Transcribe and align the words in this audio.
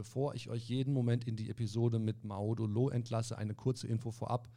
Bevor 0.00 0.34
ich 0.34 0.48
euch 0.48 0.66
jeden 0.66 0.94
Moment 0.94 1.26
in 1.28 1.36
die 1.36 1.50
Episode 1.50 1.98
mit 1.98 2.24
Maodo 2.24 2.64
Lo 2.64 2.88
entlasse, 2.88 3.36
eine 3.36 3.54
kurze 3.54 3.86
Info 3.86 4.10
vorab. 4.10 4.48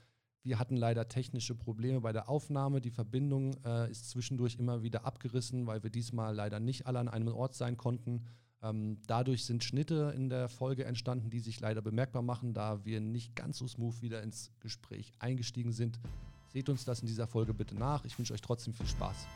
Wir 0.41 0.57
hatten 0.57 0.77
leider 0.77 1.09
technische 1.09 1.53
Probleme 1.53 1.99
bei 1.99 2.13
der 2.13 2.29
Aufnahme. 2.29 2.79
Die 2.79 2.91
Verbindung 2.91 3.53
äh, 3.65 3.91
ist 3.91 4.09
zwischendurch 4.09 4.55
immer 4.55 4.83
wieder 4.83 5.03
abgerissen, 5.03 5.67
weil 5.67 5.83
wir 5.83 5.89
diesmal 5.89 6.33
leider 6.33 6.61
nicht 6.61 6.87
alle 6.87 6.99
an 6.99 7.09
einem 7.09 7.27
Ort 7.27 7.55
sein 7.55 7.75
konnten. 7.75 8.23
Ähm, 8.61 9.01
dadurch 9.05 9.43
sind 9.43 9.65
Schnitte 9.65 10.13
in 10.15 10.29
der 10.29 10.47
Folge 10.47 10.85
entstanden, 10.85 11.29
die 11.29 11.41
sich 11.41 11.59
leider 11.59 11.81
bemerkbar 11.81 12.21
machen, 12.21 12.53
da 12.53 12.85
wir 12.85 13.01
nicht 13.01 13.35
ganz 13.35 13.57
so 13.57 13.67
smooth 13.67 14.01
wieder 14.01 14.23
ins 14.23 14.49
Gespräch 14.61 15.11
eingestiegen 15.19 15.73
sind. 15.73 15.99
Seht 16.53 16.69
uns 16.69 16.85
das 16.85 17.01
in 17.01 17.07
dieser 17.07 17.27
Folge 17.27 17.53
bitte 17.53 17.75
nach. 17.75 18.05
Ich 18.05 18.17
wünsche 18.17 18.33
euch 18.33 18.41
trotzdem 18.41 18.73
viel 18.73 18.87
Spaß. 18.87 19.27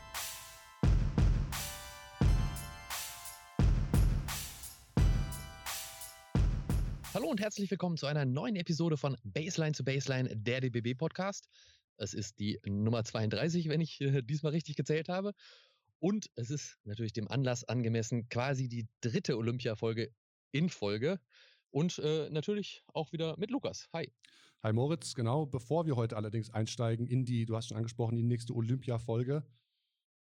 Und 7.38 7.44
herzlich 7.44 7.70
willkommen 7.70 7.96
zu 7.96 8.06
einer 8.06 8.24
neuen 8.24 8.56
Episode 8.56 8.96
von 8.96 9.16
Baseline 9.22 9.70
zu 9.70 9.84
Baseline, 9.84 10.36
der 10.36 10.60
DBB 10.60 10.98
Podcast. 10.98 11.48
Es 11.96 12.12
ist 12.12 12.40
die 12.40 12.58
Nummer 12.66 13.04
32, 13.04 13.68
wenn 13.68 13.80
ich 13.80 14.00
äh, 14.00 14.22
diesmal 14.22 14.50
richtig 14.50 14.74
gezählt 14.74 15.08
habe. 15.08 15.34
Und 16.00 16.30
es 16.34 16.50
ist 16.50 16.78
natürlich 16.82 17.12
dem 17.12 17.28
Anlass 17.28 17.62
angemessen 17.62 18.28
quasi 18.28 18.68
die 18.68 18.88
dritte 19.02 19.38
Olympia-Folge 19.38 20.10
in 20.50 20.68
Folge. 20.68 21.20
Und 21.70 22.00
äh, 22.00 22.28
natürlich 22.28 22.82
auch 22.92 23.12
wieder 23.12 23.38
mit 23.38 23.52
Lukas. 23.52 23.88
Hi. 23.92 24.12
Hi 24.64 24.72
Moritz, 24.72 25.14
genau. 25.14 25.46
Bevor 25.46 25.86
wir 25.86 25.94
heute 25.94 26.16
allerdings 26.16 26.50
einsteigen 26.50 27.06
in 27.06 27.24
die, 27.24 27.46
du 27.46 27.54
hast 27.54 27.68
schon 27.68 27.76
angesprochen, 27.76 28.16
die 28.16 28.24
nächste 28.24 28.52
Olympia-Folge, 28.52 29.46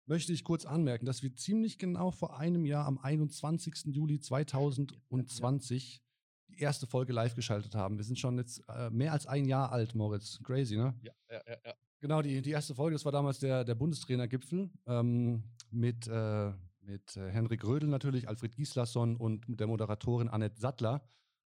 möchte 0.04 0.34
ich 0.34 0.44
kurz 0.44 0.66
anmerken, 0.66 1.06
dass 1.06 1.22
wir 1.22 1.34
ziemlich 1.34 1.78
genau 1.78 2.10
vor 2.10 2.38
einem 2.38 2.66
Jahr 2.66 2.84
am 2.84 2.98
21. 2.98 3.86
Juli 3.86 4.20
2020 4.20 6.02
die 6.48 6.58
erste 6.58 6.86
Folge 6.86 7.12
live 7.12 7.34
geschaltet 7.34 7.74
haben. 7.74 7.96
Wir 7.96 8.04
sind 8.04 8.18
schon 8.18 8.38
jetzt 8.38 8.62
äh, 8.68 8.90
mehr 8.90 9.12
als 9.12 9.26
ein 9.26 9.44
Jahr 9.44 9.72
alt, 9.72 9.94
Moritz. 9.94 10.40
Crazy, 10.42 10.76
ne? 10.76 10.94
Ja, 11.02 11.12
ja, 11.30 11.40
ja. 11.46 11.56
ja. 11.64 11.74
Genau, 12.00 12.22
die, 12.22 12.42
die 12.42 12.50
erste 12.50 12.74
Folge, 12.74 12.94
das 12.94 13.04
war 13.04 13.12
damals 13.12 13.38
der, 13.38 13.64
der 13.64 13.74
Bundestrainergipfel 13.74 14.70
ähm, 14.86 15.42
mit, 15.70 16.06
äh, 16.06 16.52
mit 16.80 17.16
äh, 17.16 17.30
Henrik 17.30 17.64
Rödel 17.64 17.88
natürlich, 17.88 18.28
Alfred 18.28 18.54
Gislason 18.54 19.16
und 19.16 19.44
der 19.48 19.66
Moderatorin 19.66 20.28
Annette 20.28 20.60
Sattler. 20.60 21.08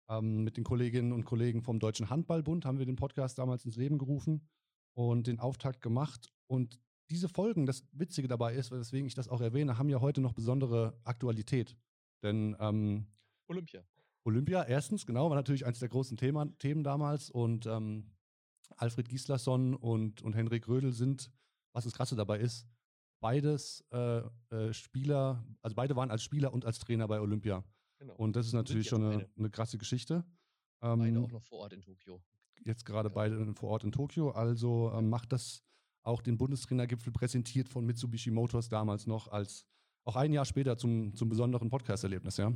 Ähm, 0.10 0.44
mit 0.44 0.56
den 0.56 0.64
Kolleginnen 0.64 1.12
und 1.12 1.26
Kollegen 1.26 1.62
vom 1.62 1.80
Deutschen 1.80 2.10
Handballbund 2.10 2.66
haben 2.66 2.80
wir 2.80 2.86
den 2.86 2.96
Podcast 2.96 3.38
damals 3.38 3.66
ins 3.66 3.76
Leben 3.76 3.98
gerufen 3.98 4.48
und 4.94 5.28
den 5.28 5.40
Auftakt 5.40 5.82
gemacht. 5.82 6.32
Und 6.48 6.80
diese 7.10 7.28
Folgen, 7.28 7.66
das 7.66 7.86
Witzige 7.92 8.30
dabei 8.30 8.56
ist, 8.56 8.72
weswegen 8.72 9.06
ich 9.06 9.16
das 9.16 9.28
auch 9.28 9.42
erwähne, 9.42 9.78
haben 9.78 9.90
ja 9.90 10.00
heute 10.00 10.22
noch 10.22 10.34
besondere 10.34 10.98
Aktualität. 11.04 11.76
Denn 12.24 12.56
ähm, 12.60 13.08
Olympia. 13.48 13.84
Olympia, 14.28 14.64
erstens, 14.64 15.06
genau, 15.06 15.30
war 15.30 15.38
natürlich 15.38 15.66
eines 15.66 15.80
der 15.80 15.88
großen 15.88 16.18
Thema, 16.18 16.46
Themen 16.60 16.84
damals. 16.84 17.30
Und 17.30 17.66
ähm, 17.66 18.12
Alfred 18.76 19.08
Gislason 19.08 19.74
und, 19.74 20.22
und 20.22 20.36
Henrik 20.36 20.68
Rödel 20.68 20.92
sind, 20.92 21.32
was 21.72 21.86
das 21.86 21.94
Krasse 21.94 22.18
dabei 22.18 22.40
ist, 22.40 22.68
beides 23.22 23.86
äh, 23.92 24.22
äh, 24.50 24.74
Spieler, 24.74 25.46
also 25.62 25.76
beide 25.76 25.96
waren 25.96 26.12
als 26.12 26.24
Spieler 26.24 26.52
und 26.54 26.66
als 26.66 26.78
Trainer 26.80 27.08
bei 27.08 27.22
Olympia. 27.22 27.64
Genau. 28.00 28.16
Und 28.16 28.36
das 28.36 28.46
ist 28.48 28.54
natürlich 28.54 28.90
schon 28.90 29.04
eine, 29.04 29.30
eine, 29.38 29.50
krasse 29.50 29.78
Geschichte. 29.78 30.26
Ähm, 30.82 31.00
beide 31.00 31.20
auch 31.22 31.32
noch 31.32 31.44
vor 31.44 31.60
Ort 31.60 31.74
in 31.74 31.82
Tokio. 31.82 32.22
Jetzt 32.66 32.86
gerade 32.86 33.08
ja. 33.08 33.16
beide 33.16 33.54
vor 33.56 33.70
Ort 33.70 33.86
in 33.86 33.94
Tokio. 33.94 34.32
Also 34.32 34.92
ähm, 34.94 35.10
macht 35.10 35.32
das 35.32 35.64
auch 36.04 36.22
den 36.22 36.38
Bundestrainergipfel 36.38 37.14
präsentiert 37.14 37.70
von 37.70 37.86
Mitsubishi 37.86 38.32
Motors 38.32 38.68
damals 38.68 39.08
noch 39.08 39.30
als 39.30 39.66
auch 40.04 40.18
ein 40.18 40.34
Jahr 40.34 40.46
später 40.46 40.78
zum, 40.78 41.16
zum 41.16 41.30
besonderen 41.30 41.70
Podcast-Erlebnis, 41.70 42.38
ja. 42.38 42.54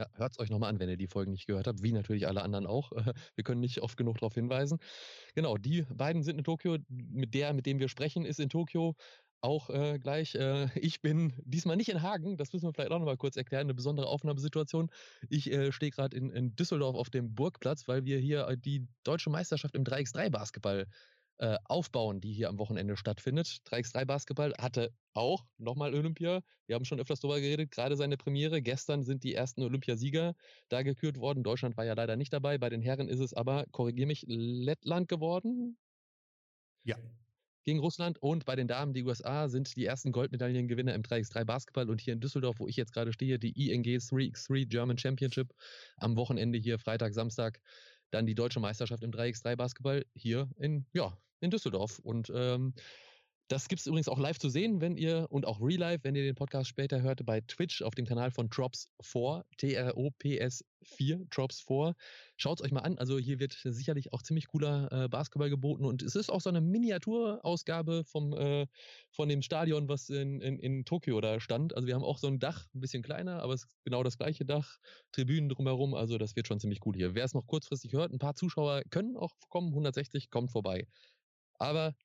Ja, 0.00 0.06
hört 0.14 0.32
es 0.32 0.38
euch 0.38 0.48
nochmal 0.48 0.70
an, 0.70 0.80
wenn 0.80 0.88
ihr 0.88 0.96
die 0.96 1.08
Folgen 1.08 1.32
nicht 1.32 1.46
gehört 1.46 1.66
habt, 1.66 1.82
wie 1.82 1.92
natürlich 1.92 2.26
alle 2.26 2.40
anderen 2.40 2.66
auch. 2.66 2.90
Wir 3.34 3.44
können 3.44 3.60
nicht 3.60 3.82
oft 3.82 3.98
genug 3.98 4.16
darauf 4.16 4.32
hinweisen. 4.32 4.78
Genau, 5.34 5.58
die 5.58 5.82
beiden 5.94 6.22
sind 6.22 6.38
in 6.38 6.44
Tokio. 6.44 6.78
Mit 6.88 7.34
der, 7.34 7.52
mit 7.52 7.66
dem 7.66 7.78
wir 7.80 7.88
sprechen, 7.90 8.24
ist 8.24 8.40
in 8.40 8.48
Tokio 8.48 8.96
auch 9.42 9.68
äh, 9.68 9.98
gleich. 9.98 10.34
Äh, 10.36 10.68
ich 10.80 11.02
bin 11.02 11.34
diesmal 11.44 11.76
nicht 11.76 11.90
in 11.90 12.00
Hagen, 12.00 12.38
das 12.38 12.50
müssen 12.54 12.66
wir 12.66 12.72
vielleicht 12.72 12.92
auch 12.92 12.98
nochmal 12.98 13.18
kurz 13.18 13.36
erklären, 13.36 13.66
eine 13.66 13.74
besondere 13.74 14.06
Aufnahmesituation. 14.06 14.90
Ich 15.28 15.52
äh, 15.52 15.70
stehe 15.70 15.90
gerade 15.90 16.16
in, 16.16 16.30
in, 16.30 16.56
Düsseldorf 16.56 16.96
auf 16.96 17.10
dem 17.10 17.34
Burgplatz, 17.34 17.86
weil 17.86 18.06
wir 18.06 18.18
hier 18.18 18.48
äh, 18.48 18.56
die 18.56 18.88
deutsche 19.04 19.28
Meisterschaft 19.28 19.74
im 19.74 19.84
3x3 19.84 20.30
Basketball 20.30 20.86
äh, 21.40 21.56
aufbauen, 21.64 22.20
die 22.20 22.34
hier 22.34 22.50
am 22.50 22.58
Wochenende 22.58 22.98
stattfindet. 22.98 23.62
3x3 23.64 24.04
Basketball 24.04 24.52
hatte 24.58 24.92
auch 25.14 25.46
nochmal 25.56 25.94
Olympia. 25.94 26.42
Wir 26.66 26.74
haben 26.74 26.84
schon 26.84 27.00
öfters 27.00 27.20
darüber 27.20 27.40
geredet, 27.40 27.70
gerade 27.70 27.96
seine 27.96 28.18
Premiere. 28.18 28.60
Gestern 28.60 29.04
sind 29.04 29.24
die 29.24 29.34
ersten 29.34 29.62
Olympiasieger 29.62 30.34
da 30.68 30.82
gekürt 30.82 31.16
worden. 31.16 31.42
Deutschland 31.42 31.78
war 31.78 31.86
ja 31.86 31.94
leider 31.94 32.16
nicht 32.16 32.30
dabei. 32.34 32.58
Bei 32.58 32.68
den 32.68 32.82
Herren 32.82 33.08
ist 33.08 33.20
es 33.20 33.32
aber, 33.32 33.64
korrigiere 33.70 34.06
mich, 34.06 34.26
Lettland 34.28 35.08
geworden. 35.08 35.78
Ja. 36.84 36.96
Gegen 37.64 37.78
Russland 37.78 38.18
und 38.18 38.44
bei 38.44 38.54
den 38.54 38.68
Damen, 38.68 38.92
die 38.92 39.04
USA, 39.04 39.48
sind 39.48 39.74
die 39.76 39.86
ersten 39.86 40.12
Goldmedaillengewinner 40.12 40.94
im 40.94 41.02
3x3 41.02 41.46
Basketball 41.46 41.88
und 41.88 42.02
hier 42.02 42.12
in 42.12 42.20
Düsseldorf, 42.20 42.58
wo 42.58 42.68
ich 42.68 42.76
jetzt 42.76 42.92
gerade 42.92 43.14
stehe, 43.14 43.38
die 43.38 43.70
ING 43.70 43.82
3x3 43.82 44.66
German 44.66 44.98
Championship 44.98 45.54
am 45.96 46.16
Wochenende 46.16 46.58
hier, 46.58 46.78
Freitag, 46.78 47.14
Samstag, 47.14 47.60
dann 48.10 48.26
die 48.26 48.34
deutsche 48.34 48.60
Meisterschaft 48.60 49.02
im 49.02 49.10
3x3 49.10 49.56
Basketball 49.56 50.04
hier 50.14 50.48
in, 50.56 50.86
ja, 50.92 51.16
in 51.40 51.50
Düsseldorf. 51.50 51.98
Und 52.00 52.30
ähm, 52.34 52.74
das 53.50 53.66
gibt 53.66 53.80
es 53.80 53.86
übrigens 53.88 54.08
auch 54.08 54.20
live 54.20 54.38
zu 54.38 54.48
sehen, 54.48 54.80
wenn 54.80 54.96
ihr 54.96 55.26
und 55.28 55.44
auch 55.44 55.60
relive, 55.60 55.98
wenn 56.04 56.14
ihr 56.14 56.22
den 56.22 56.36
Podcast 56.36 56.68
später 56.68 57.02
hört, 57.02 57.26
bei 57.26 57.40
Twitch 57.40 57.82
auf 57.82 57.96
dem 57.96 58.06
Kanal 58.06 58.30
von 58.30 58.48
Drops4, 58.48 59.42
T-R-O-P-S 59.56 60.64
4, 60.84 61.18
Drops4. 61.30 61.94
Schaut 62.36 62.60
es 62.60 62.64
euch 62.64 62.70
mal 62.70 62.82
an. 62.82 62.96
Also 62.98 63.18
hier 63.18 63.40
wird 63.40 63.58
sicherlich 63.64 64.12
auch 64.12 64.22
ziemlich 64.22 64.46
cooler 64.46 64.92
äh, 64.92 65.08
Basketball 65.08 65.50
geboten 65.50 65.84
und 65.84 66.00
es 66.00 66.14
ist 66.14 66.30
auch 66.30 66.40
so 66.40 66.48
eine 66.48 66.60
Miniaturausgabe 66.60 68.04
vom, 68.04 68.34
äh, 68.34 68.68
von 69.10 69.28
dem 69.28 69.42
Stadion, 69.42 69.88
was 69.88 70.10
in, 70.10 70.40
in, 70.40 70.60
in 70.60 70.84
Tokio 70.84 71.20
da 71.20 71.40
stand. 71.40 71.74
Also 71.74 71.88
wir 71.88 71.96
haben 71.96 72.04
auch 72.04 72.18
so 72.18 72.28
ein 72.28 72.38
Dach, 72.38 72.68
ein 72.72 72.80
bisschen 72.80 73.02
kleiner, 73.02 73.42
aber 73.42 73.54
es 73.54 73.64
ist 73.64 73.84
genau 73.84 74.04
das 74.04 74.16
gleiche 74.16 74.44
Dach, 74.44 74.78
Tribünen 75.10 75.48
drumherum. 75.48 75.94
Also 75.94 76.18
das 76.18 76.36
wird 76.36 76.46
schon 76.46 76.60
ziemlich 76.60 76.86
cool 76.86 76.94
hier. 76.94 77.16
Wer 77.16 77.24
es 77.24 77.34
noch 77.34 77.48
kurzfristig 77.48 77.94
hört, 77.94 78.12
ein 78.12 78.20
paar 78.20 78.36
Zuschauer 78.36 78.82
können 78.90 79.16
auch 79.16 79.32
kommen, 79.48 79.70
160, 79.70 80.30
kommt 80.30 80.52
vorbei. 80.52 80.86
Aber 81.58 81.96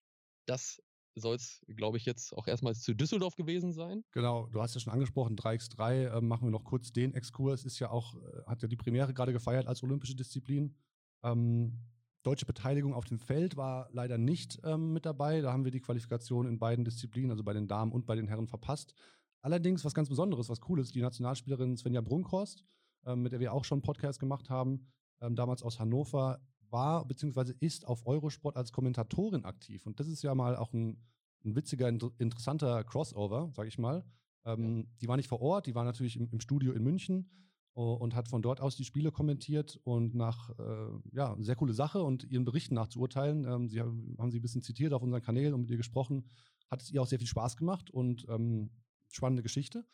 das 0.48 0.82
soll 1.16 1.36
es, 1.36 1.66
glaube 1.68 1.98
ich, 1.98 2.06
jetzt 2.06 2.34
auch 2.34 2.48
erstmals 2.48 2.82
zu 2.82 2.94
Düsseldorf 2.94 3.36
gewesen 3.36 3.74
sein. 3.74 4.04
Genau, 4.12 4.48
du 4.48 4.62
hast 4.62 4.76
ja 4.76 4.82
schon 4.82 4.94
angesprochen, 4.94 5.36
3x3, 5.36 6.18
äh, 6.18 6.22
machen 6.22 6.48
wir 6.48 6.52
noch 6.52 6.64
kurz 6.64 6.92
den 6.92 7.14
Exkurs, 7.14 7.66
ist 7.66 7.80
ja 7.80 7.90
auch, 7.90 8.16
äh, 8.16 8.44
hat 8.46 8.62
ja 8.62 8.68
die 8.68 8.76
Premiere 8.76 9.14
gerade 9.14 9.34
gefeiert 9.34 9.68
als 9.68 9.84
olympische 9.84 10.16
Disziplin. 10.16 10.76
Ähm, 11.24 11.80
deutsche 12.24 12.46
Beteiligung 12.46 12.94
auf 12.94 13.06
dem 13.06 13.20
Feld 13.20 13.56
war 13.56 13.88
leider 13.92 14.18
nicht 14.18 14.60
ähm, 14.64 14.94
mit 14.94 15.06
dabei. 15.06 15.42
Da 15.42 15.54
haben 15.54 15.64
wir 15.64 15.72
die 15.72 15.82
Qualifikation 15.82 16.48
in 16.48 16.60
beiden 16.60 16.84
Disziplinen, 16.84 17.32
also 17.32 17.44
bei 17.44 17.54
den 17.54 17.68
Damen 17.68 17.92
und 17.92 18.06
bei 18.06 18.16
den 18.16 18.28
Herren, 18.28 18.48
verpasst. 18.48 18.96
Allerdings 19.42 19.86
was 19.86 19.94
ganz 19.94 20.10
Besonderes, 20.10 20.50
was 20.50 20.60
cool 20.68 20.80
ist, 20.80 20.96
die 20.96 21.02
Nationalspielerin 21.02 21.78
Svenja 21.78 22.02
Brunkhorst, 22.02 22.66
ähm, 23.06 23.22
mit 23.22 23.32
der 23.32 23.40
wir 23.40 23.54
auch 23.54 23.64
schon 23.64 23.78
einen 23.78 23.84
Podcast 23.84 24.20
gemacht 24.20 24.50
haben, 24.50 24.88
ähm, 25.22 25.36
damals 25.36 25.62
aus 25.62 25.80
Hannover, 25.80 26.40
war 26.76 27.08
bzw. 27.08 27.54
ist 27.62 27.88
auf 27.88 28.06
Eurosport 28.06 28.58
als 28.58 28.74
Kommentatorin 28.74 29.46
aktiv. 29.46 29.86
Und 29.88 30.00
das 30.00 30.08
ist 30.08 30.22
ja 30.22 30.36
mal 30.36 30.58
auch 30.58 30.74
ein, 30.74 30.98
ein 31.46 31.56
witziger, 31.56 31.88
interessanter 31.88 32.84
Crossover, 32.84 33.50
sage 33.54 33.70
ich 33.70 33.78
mal. 33.78 34.04
Ähm, 34.44 34.80
ja. 34.80 34.84
Die 35.02 35.08
war 35.08 35.16
nicht 35.16 35.30
vor 35.30 35.42
Ort, 35.42 35.68
die 35.68 35.74
war 35.74 35.86
natürlich 35.86 36.18
im, 36.18 36.30
im 36.32 36.42
Studio 36.42 36.74
in 36.74 36.84
München 36.84 37.30
und 37.76 38.16
hat 38.16 38.30
von 38.30 38.42
dort 38.42 38.62
aus 38.62 38.78
die 38.78 38.86
Spiele 38.86 39.12
kommentiert 39.12 39.80
und 39.84 40.16
nach, 40.16 40.50
äh, 40.60 40.88
ja, 41.12 41.36
sehr 41.40 41.58
coole 41.58 41.74
Sache 41.74 42.02
und 42.04 42.24
ihren 42.24 42.46
Berichten 42.46 42.76
nachzuurteilen. 42.76 43.46
Ähm, 43.46 43.68
sie 43.68 43.82
haben, 43.82 44.16
haben 44.18 44.32
sie 44.32 44.40
ein 44.40 44.42
bisschen 44.42 44.62
zitiert 44.62 44.94
auf 44.94 45.02
unseren 45.02 45.22
Kanälen 45.22 45.54
und 45.54 45.62
mit 45.62 45.72
ihr 45.72 45.78
gesprochen. 45.78 46.26
Hat 46.70 46.82
es 46.82 46.92
ihr 46.92 47.02
auch 47.02 47.08
sehr 47.08 47.20
viel 47.20 47.28
Spaß 47.28 47.58
gemacht 47.58 47.90
und 47.90 48.26
ähm, 48.30 48.70
spannende 49.10 49.44
Geschichte. 49.44 49.86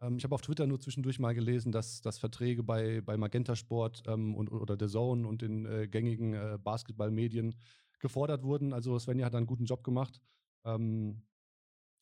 Ähm, 0.00 0.16
ich 0.16 0.24
habe 0.24 0.34
auf 0.34 0.42
Twitter 0.42 0.66
nur 0.66 0.80
zwischendurch 0.80 1.18
mal 1.18 1.34
gelesen, 1.34 1.72
dass, 1.72 2.00
dass 2.00 2.18
Verträge 2.18 2.62
bei, 2.62 3.00
bei 3.00 3.16
Magenta 3.16 3.56
Sport 3.56 4.02
ähm, 4.06 4.34
und, 4.34 4.50
oder 4.50 4.76
der 4.76 4.88
Zone 4.88 5.26
und 5.26 5.42
den 5.42 5.66
äh, 5.66 5.88
gängigen 5.88 6.34
äh, 6.34 6.58
Basketballmedien 6.62 7.54
gefordert 7.98 8.42
wurden. 8.42 8.72
Also 8.72 8.98
Svenja 8.98 9.26
hat 9.26 9.34
da 9.34 9.38
einen 9.38 9.46
guten 9.46 9.64
Job 9.64 9.82
gemacht. 9.82 10.20
Ähm, 10.64 11.22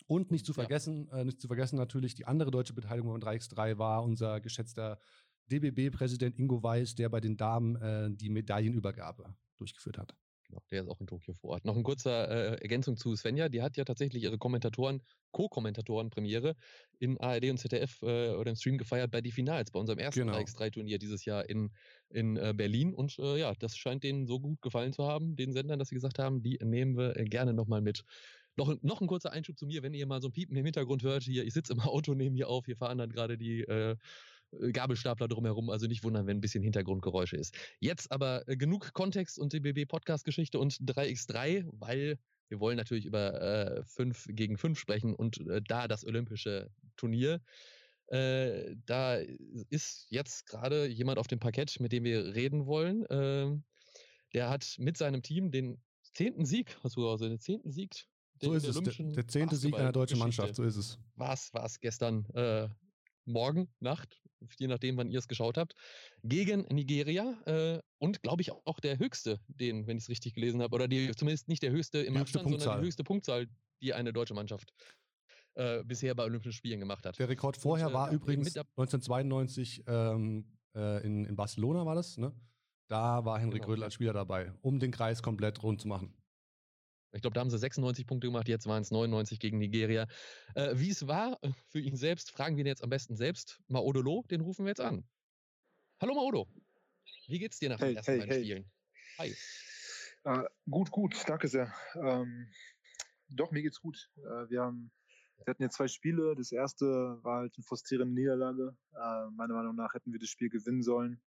und 0.08 0.30
nicht 0.30 0.46
zu 0.46 0.52
vergessen, 0.52 1.08
ja. 1.10 1.18
äh, 1.18 1.24
nicht 1.24 1.40
zu 1.40 1.48
vergessen 1.48 1.76
natürlich, 1.76 2.14
die 2.14 2.26
andere 2.26 2.50
deutsche 2.50 2.74
Beteiligung 2.74 3.12
beim 3.12 3.20
3x3 3.20 3.78
war 3.78 4.04
unser 4.04 4.40
geschätzter 4.40 5.00
DBB-Präsident 5.50 6.38
Ingo 6.38 6.62
Weiß, 6.62 6.94
der 6.94 7.08
bei 7.08 7.20
den 7.20 7.36
Damen 7.36 7.76
äh, 7.76 8.10
die 8.10 8.30
Medaillenübergabe 8.30 9.34
durchgeführt 9.56 9.98
hat. 9.98 10.16
Genau, 10.48 10.62
der 10.70 10.82
ist 10.82 10.88
auch 10.88 11.00
in 11.00 11.06
Tokio 11.06 11.34
vor 11.34 11.50
Ort. 11.50 11.64
Noch 11.64 11.74
eine 11.74 11.82
kurze 11.82 12.10
äh, 12.10 12.62
Ergänzung 12.62 12.96
zu 12.96 13.14
Svenja. 13.16 13.48
Die 13.48 13.62
hat 13.62 13.76
ja 13.76 13.84
tatsächlich 13.84 14.22
ihre 14.22 14.38
Kommentatoren, 14.38 15.02
Co-Kommentatoren-Premiere 15.32 16.54
in 16.98 17.18
ARD 17.18 17.50
und 17.50 17.58
ZDF 17.58 18.00
äh, 18.02 18.30
oder 18.30 18.50
im 18.50 18.56
Stream 18.56 18.78
gefeiert 18.78 19.10
bei 19.10 19.20
die 19.20 19.32
Finals, 19.32 19.70
bei 19.72 19.80
unserem 19.80 19.98
ersten 19.98 20.20
genau. 20.20 20.38
3x3-Turnier 20.38 20.98
dieses 20.98 21.24
Jahr 21.24 21.48
in, 21.48 21.72
in 22.10 22.36
äh, 22.36 22.54
Berlin. 22.56 22.94
Und 22.94 23.18
äh, 23.18 23.38
ja, 23.38 23.54
das 23.58 23.76
scheint 23.76 24.04
denen 24.04 24.26
so 24.26 24.38
gut 24.38 24.60
gefallen 24.62 24.92
zu 24.92 25.04
haben, 25.04 25.36
den 25.36 25.52
Sendern, 25.52 25.78
dass 25.78 25.88
sie 25.88 25.96
gesagt 25.96 26.18
haben, 26.18 26.42
die 26.42 26.58
nehmen 26.62 26.96
wir 26.96 27.16
äh, 27.16 27.24
gerne 27.24 27.52
nochmal 27.52 27.80
mit. 27.80 28.04
Noch, 28.56 28.74
noch 28.82 29.00
ein 29.00 29.06
kurzer 29.06 29.32
Einschub 29.32 29.58
zu 29.58 29.66
mir, 29.66 29.82
wenn 29.82 29.92
ihr 29.92 30.06
mal 30.06 30.22
so 30.22 30.28
ein 30.28 30.32
Piepen 30.32 30.56
im 30.56 30.64
Hintergrund 30.64 31.02
hört. 31.02 31.24
Hier, 31.24 31.44
ich 31.44 31.52
sitze 31.52 31.72
im 31.72 31.80
Auto, 31.80 32.14
nehme 32.14 32.36
hier 32.36 32.48
auf, 32.48 32.64
hier 32.64 32.76
fahren 32.76 32.98
dann 32.98 33.10
gerade 33.10 33.36
die 33.36 33.62
äh, 33.62 33.96
Gabelstapler 34.72 35.28
drumherum, 35.28 35.70
also 35.70 35.86
nicht 35.86 36.04
wundern, 36.04 36.26
wenn 36.26 36.38
ein 36.38 36.40
bisschen 36.40 36.62
Hintergrundgeräusche 36.62 37.36
ist. 37.36 37.54
Jetzt 37.80 38.10
aber 38.10 38.46
äh, 38.48 38.56
genug 38.56 38.92
Kontext 38.92 39.38
und 39.38 39.52
DBB 39.52 39.86
Podcast-Geschichte 39.88 40.58
und 40.58 40.74
3x3, 40.74 41.68
weil 41.72 42.18
wir 42.48 42.60
wollen 42.60 42.76
natürlich 42.76 43.06
über 43.06 43.40
äh, 43.40 43.84
5 43.84 44.28
gegen 44.30 44.56
5 44.56 44.78
sprechen 44.78 45.14
und 45.14 45.40
äh, 45.48 45.60
da 45.66 45.88
das 45.88 46.04
olympische 46.04 46.70
Turnier. 46.96 47.40
Äh, 48.08 48.76
da 48.86 49.16
ist 49.70 50.06
jetzt 50.10 50.46
gerade 50.46 50.86
jemand 50.86 51.18
auf 51.18 51.26
dem 51.26 51.40
Parkett, 51.40 51.80
mit 51.80 51.92
dem 51.92 52.04
wir 52.04 52.34
reden 52.34 52.66
wollen. 52.66 53.04
Äh, 53.06 53.58
der 54.32 54.48
hat 54.48 54.76
mit 54.78 54.96
seinem 54.96 55.22
Team 55.22 55.50
den 55.50 55.82
zehnten 56.14 56.46
Sieg, 56.46 56.76
hast 56.84 56.96
du 56.96 57.08
also 57.08 57.28
den 57.28 57.40
zehnten 57.40 57.72
Sieg 57.72 58.06
so 58.40 58.52
ist 58.52 58.66
es. 58.66 58.80
Der, 58.80 58.92
der 58.92 59.28
zehnte 59.28 59.56
Sieg 59.56 59.74
einer 59.74 59.92
deutschen 59.92 60.18
Mannschaft, 60.18 60.54
so 60.54 60.62
ist 60.62 60.76
es. 60.76 60.98
War 61.14 61.34
es 61.34 61.80
gestern 61.80 62.26
äh, 62.34 62.68
Morgen, 63.24 63.68
Nacht, 63.80 64.22
je 64.58 64.66
nachdem, 64.66 64.96
wann 64.96 65.08
ihr 65.08 65.18
es 65.18 65.28
geschaut 65.28 65.56
habt, 65.56 65.74
gegen 66.22 66.66
Nigeria 66.70 67.38
äh, 67.46 67.80
und 67.98 68.22
glaube 68.22 68.42
ich 68.42 68.52
auch 68.52 68.80
der 68.80 68.98
höchste, 68.98 69.40
den, 69.48 69.86
wenn 69.86 69.96
ich 69.96 70.04
es 70.04 70.08
richtig 70.08 70.34
gelesen 70.34 70.62
habe, 70.62 70.74
oder 70.74 70.88
die, 70.88 71.10
zumindest 71.12 71.48
nicht 71.48 71.62
der 71.62 71.70
höchste 71.70 71.98
im 71.98 72.14
höchste 72.14 72.20
Abstand, 72.20 72.44
Punktzahl. 72.44 72.64
sondern 72.64 72.80
die 72.82 72.86
höchste 72.86 73.04
Punktzahl, 73.04 73.46
die 73.82 73.94
eine 73.94 74.12
deutsche 74.12 74.34
Mannschaft 74.34 74.72
äh, 75.54 75.82
bisher 75.84 76.14
bei 76.14 76.24
Olympischen 76.24 76.52
Spielen 76.52 76.80
gemacht 76.80 77.04
hat. 77.06 77.18
Der 77.18 77.28
Rekord 77.28 77.56
vorher 77.56 77.86
und, 77.86 77.92
äh, 77.92 77.96
war 77.96 78.10
übrigens 78.10 78.56
1992 78.56 79.84
ähm, 79.86 80.56
äh, 80.74 81.04
in, 81.04 81.24
in 81.24 81.36
Barcelona 81.36 81.86
war 81.86 81.94
das, 81.94 82.18
ne? 82.18 82.32
Da 82.88 83.24
war 83.24 83.40
Henrik 83.40 83.62
genau. 83.62 83.72
Rödel 83.72 83.84
als 83.84 83.94
Spieler 83.94 84.12
dabei, 84.12 84.52
um 84.60 84.78
den 84.78 84.92
Kreis 84.92 85.22
komplett 85.22 85.62
rund 85.62 85.80
zu 85.80 85.88
machen. 85.88 86.14
Ich 87.16 87.22
glaube, 87.22 87.34
da 87.34 87.40
haben 87.40 87.50
sie 87.50 87.58
96 87.58 88.06
Punkte 88.06 88.26
gemacht, 88.26 88.46
jetzt 88.46 88.66
waren 88.66 88.82
es 88.82 88.90
99 88.90 89.40
gegen 89.40 89.58
Nigeria. 89.58 90.06
Äh, 90.54 90.74
Wie 90.74 90.90
es 90.90 91.06
war 91.06 91.38
äh, 91.42 91.50
für 91.70 91.80
ihn 91.80 91.96
selbst, 91.96 92.30
fragen 92.30 92.56
wir 92.56 92.64
ihn 92.64 92.68
jetzt 92.68 92.84
am 92.84 92.90
besten 92.90 93.16
selbst. 93.16 93.58
Maodolo, 93.68 94.24
den 94.30 94.42
rufen 94.42 94.66
wir 94.66 94.70
jetzt 94.70 94.82
an. 94.82 95.02
Hallo 95.98 96.14
Maodo, 96.14 96.46
wie 97.26 97.38
geht's 97.38 97.58
dir 97.58 97.70
nach 97.70 97.80
hey, 97.80 97.88
den 97.88 97.96
ersten 97.96 98.12
hey, 98.12 98.20
beiden 98.20 98.34
hey. 98.34 98.44
Spielen? 98.44 98.70
Hi. 99.18 99.34
Äh, 100.24 100.44
gut, 100.70 100.90
gut, 100.90 101.24
danke 101.26 101.48
sehr. 101.48 101.72
Ähm, 101.94 102.52
doch, 103.28 103.50
mir 103.50 103.62
geht's 103.62 103.80
gut. 103.80 104.10
Äh, 104.18 104.50
wir, 104.50 104.60
haben, 104.60 104.92
wir 105.38 105.50
hatten 105.50 105.62
jetzt 105.62 105.76
zwei 105.76 105.88
Spiele. 105.88 106.34
Das 106.36 106.52
erste 106.52 106.84
war 107.22 107.38
halt 107.38 107.54
eine 107.56 107.64
frustrierende 107.64 108.14
Niederlage. 108.14 108.76
Äh, 108.92 109.30
meiner 109.30 109.54
Meinung 109.54 109.74
nach 109.74 109.94
hätten 109.94 110.12
wir 110.12 110.20
das 110.20 110.28
Spiel 110.28 110.50
gewinnen 110.50 110.82
sollen 110.82 111.22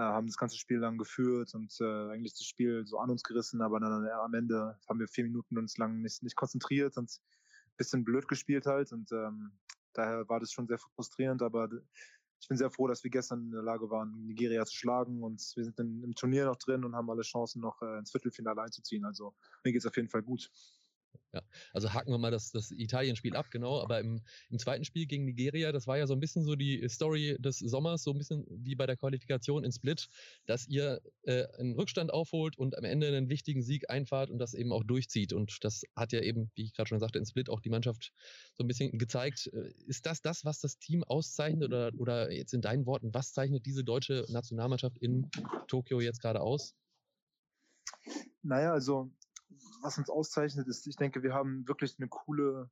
haben 0.00 0.26
das 0.26 0.36
ganze 0.36 0.56
Spiel 0.56 0.78
lang 0.78 0.98
geführt 0.98 1.54
und 1.54 1.74
äh, 1.80 2.10
eigentlich 2.10 2.32
das 2.32 2.46
Spiel 2.46 2.86
so 2.86 2.98
an 2.98 3.10
uns 3.10 3.22
gerissen, 3.22 3.60
aber 3.60 3.80
dann 3.80 4.06
äh, 4.06 4.10
am 4.10 4.34
Ende 4.34 4.78
haben 4.88 4.98
wir 4.98 5.08
vier 5.08 5.24
Minuten 5.24 5.58
uns 5.58 5.76
lang 5.76 6.00
nicht, 6.00 6.22
nicht 6.22 6.36
konzentriert 6.36 6.96
und 6.96 7.10
ein 7.10 7.76
bisschen 7.76 8.04
blöd 8.04 8.26
gespielt 8.28 8.66
halt 8.66 8.92
und 8.92 9.10
ähm, 9.12 9.52
daher 9.92 10.28
war 10.28 10.40
das 10.40 10.52
schon 10.52 10.66
sehr 10.66 10.78
frustrierend, 10.78 11.42
aber 11.42 11.68
ich 12.42 12.48
bin 12.48 12.58
sehr 12.58 12.70
froh, 12.70 12.88
dass 12.88 13.04
wir 13.04 13.10
gestern 13.10 13.44
in 13.44 13.50
der 13.52 13.62
Lage 13.62 13.88
waren, 13.88 14.26
Nigeria 14.26 14.64
zu 14.64 14.74
schlagen 14.74 15.22
und 15.22 15.40
wir 15.54 15.64
sind 15.64 15.78
im, 15.78 16.12
Turnier 16.14 16.46
noch 16.46 16.56
drin 16.56 16.84
und 16.84 16.96
haben 16.96 17.08
alle 17.08 17.22
Chancen 17.22 17.60
noch 17.60 17.80
äh, 17.82 17.98
ins 17.98 18.10
Viertelfinale 18.10 18.62
einzuziehen. 18.62 19.04
Also 19.04 19.34
mir 19.62 19.72
geht 19.72 19.82
es 19.82 19.86
auf 19.86 19.96
jeden 19.96 20.08
Fall 20.08 20.22
gut. 20.22 20.50
Ja, 21.32 21.40
also 21.72 21.94
haken 21.94 22.10
wir 22.10 22.18
mal 22.18 22.30
das, 22.30 22.50
das 22.52 22.70
Italien-Spiel 22.70 23.36
ab, 23.36 23.50
genau. 23.50 23.80
Aber 23.80 24.00
im, 24.00 24.20
im 24.50 24.58
zweiten 24.58 24.84
Spiel 24.84 25.06
gegen 25.06 25.24
Nigeria, 25.24 25.72
das 25.72 25.86
war 25.86 25.96
ja 25.96 26.06
so 26.06 26.12
ein 26.12 26.20
bisschen 26.20 26.44
so 26.44 26.56
die 26.56 26.86
Story 26.90 27.36
des 27.38 27.58
Sommers, 27.58 28.02
so 28.02 28.10
ein 28.10 28.18
bisschen 28.18 28.44
wie 28.50 28.74
bei 28.74 28.86
der 28.86 28.96
Qualifikation 28.96 29.64
in 29.64 29.72
Split, 29.72 30.08
dass 30.44 30.68
ihr 30.68 31.00
äh, 31.22 31.46
einen 31.58 31.74
Rückstand 31.74 32.12
aufholt 32.12 32.58
und 32.58 32.76
am 32.76 32.84
Ende 32.84 33.08
einen 33.08 33.30
wichtigen 33.30 33.62
Sieg 33.62 33.88
einfahrt 33.88 34.30
und 34.30 34.38
das 34.38 34.52
eben 34.52 34.72
auch 34.72 34.84
durchzieht. 34.84 35.32
Und 35.32 35.64
das 35.64 35.84
hat 35.96 36.12
ja 36.12 36.20
eben, 36.20 36.50
wie 36.54 36.64
ich 36.64 36.74
gerade 36.74 36.88
schon 36.88 37.00
sagte, 37.00 37.18
in 37.18 37.24
Split 37.24 37.48
auch 37.48 37.60
die 37.60 37.70
Mannschaft 37.70 38.12
so 38.52 38.62
ein 38.62 38.68
bisschen 38.68 38.98
gezeigt. 38.98 39.50
Äh, 39.54 39.72
ist 39.86 40.04
das 40.04 40.20
das, 40.20 40.44
was 40.44 40.60
das 40.60 40.78
Team 40.78 41.02
auszeichnet 41.02 41.68
oder, 41.68 41.92
oder 41.96 42.30
jetzt 42.30 42.52
in 42.52 42.60
deinen 42.60 42.84
Worten, 42.84 43.14
was 43.14 43.32
zeichnet 43.32 43.64
diese 43.64 43.84
deutsche 43.84 44.26
Nationalmannschaft 44.28 44.98
in 44.98 45.30
Tokio 45.66 46.00
jetzt 46.00 46.20
gerade 46.20 46.42
aus? 46.42 46.74
Naja, 48.42 48.72
also 48.72 49.10
was 49.82 49.98
uns 49.98 50.10
auszeichnet, 50.10 50.68
ist, 50.68 50.86
ich 50.86 50.96
denke, 50.96 51.22
wir 51.22 51.34
haben 51.34 51.66
wirklich 51.66 51.96
eine 51.98 52.08
coole, 52.08 52.70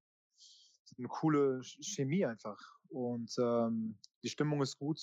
eine 0.98 1.08
coole 1.08 1.60
Chemie 1.62 2.24
einfach. 2.24 2.58
Und 2.88 3.32
ähm, 3.38 3.98
die 4.22 4.28
Stimmung 4.28 4.62
ist 4.62 4.78
gut. 4.78 5.00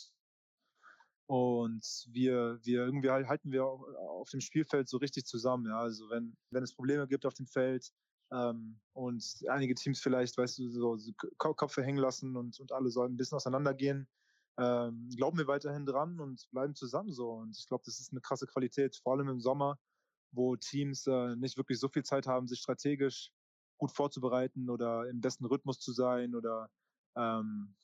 Und 1.27 1.83
wir, 2.09 2.59
wir 2.63 2.85
irgendwie 2.85 3.09
halten 3.09 3.51
wir 3.51 3.65
auf 3.65 4.29
dem 4.29 4.39
Spielfeld 4.39 4.87
so 4.87 4.97
richtig 4.97 5.25
zusammen. 5.25 5.65
Ja? 5.65 5.79
Also 5.79 6.09
wenn, 6.09 6.37
wenn 6.51 6.63
es 6.63 6.73
Probleme 6.73 7.07
gibt 7.07 7.25
auf 7.25 7.33
dem 7.33 7.47
Feld 7.47 7.91
ähm, 8.31 8.79
und 8.93 9.23
einige 9.49 9.75
Teams 9.75 9.99
vielleicht, 9.99 10.37
weißt 10.37 10.57
du, 10.59 10.69
so, 10.69 10.97
so 10.97 11.11
Kopf 11.37 11.75
hängen 11.77 11.97
lassen 11.97 12.37
und, 12.37 12.59
und 12.59 12.71
alle 12.71 12.89
sollen 12.89 13.13
ein 13.13 13.17
bisschen 13.17 13.35
auseinandergehen, 13.35 14.07
ähm, 14.57 15.09
glauben 15.15 15.37
wir 15.37 15.47
weiterhin 15.47 15.85
dran 15.85 16.19
und 16.19 16.47
bleiben 16.51 16.75
zusammen 16.75 17.11
so. 17.11 17.31
Und 17.31 17.57
ich 17.57 17.67
glaube, 17.67 17.83
das 17.85 17.99
ist 17.99 18.11
eine 18.11 18.21
krasse 18.21 18.47
Qualität, 18.47 18.95
vor 18.95 19.13
allem 19.13 19.27
im 19.27 19.39
Sommer 19.39 19.77
wo 20.37 20.55
Teams 20.55 21.05
äh, 21.07 21.35
nicht 21.35 21.57
wirklich 21.57 21.79
so 21.79 21.89
viel 21.89 22.03
Zeit 22.03 22.27
haben, 22.27 22.47
sich 22.47 22.59
strategisch 22.59 23.31
gut 23.77 23.91
vorzubereiten 23.91 24.69
oder 24.69 25.07
im 25.09 25.21
besten 25.21 25.45
Rhythmus 25.45 25.79
zu 25.79 25.91
sein 25.91 26.35
oder 26.35 26.69
ähm, 27.15 27.75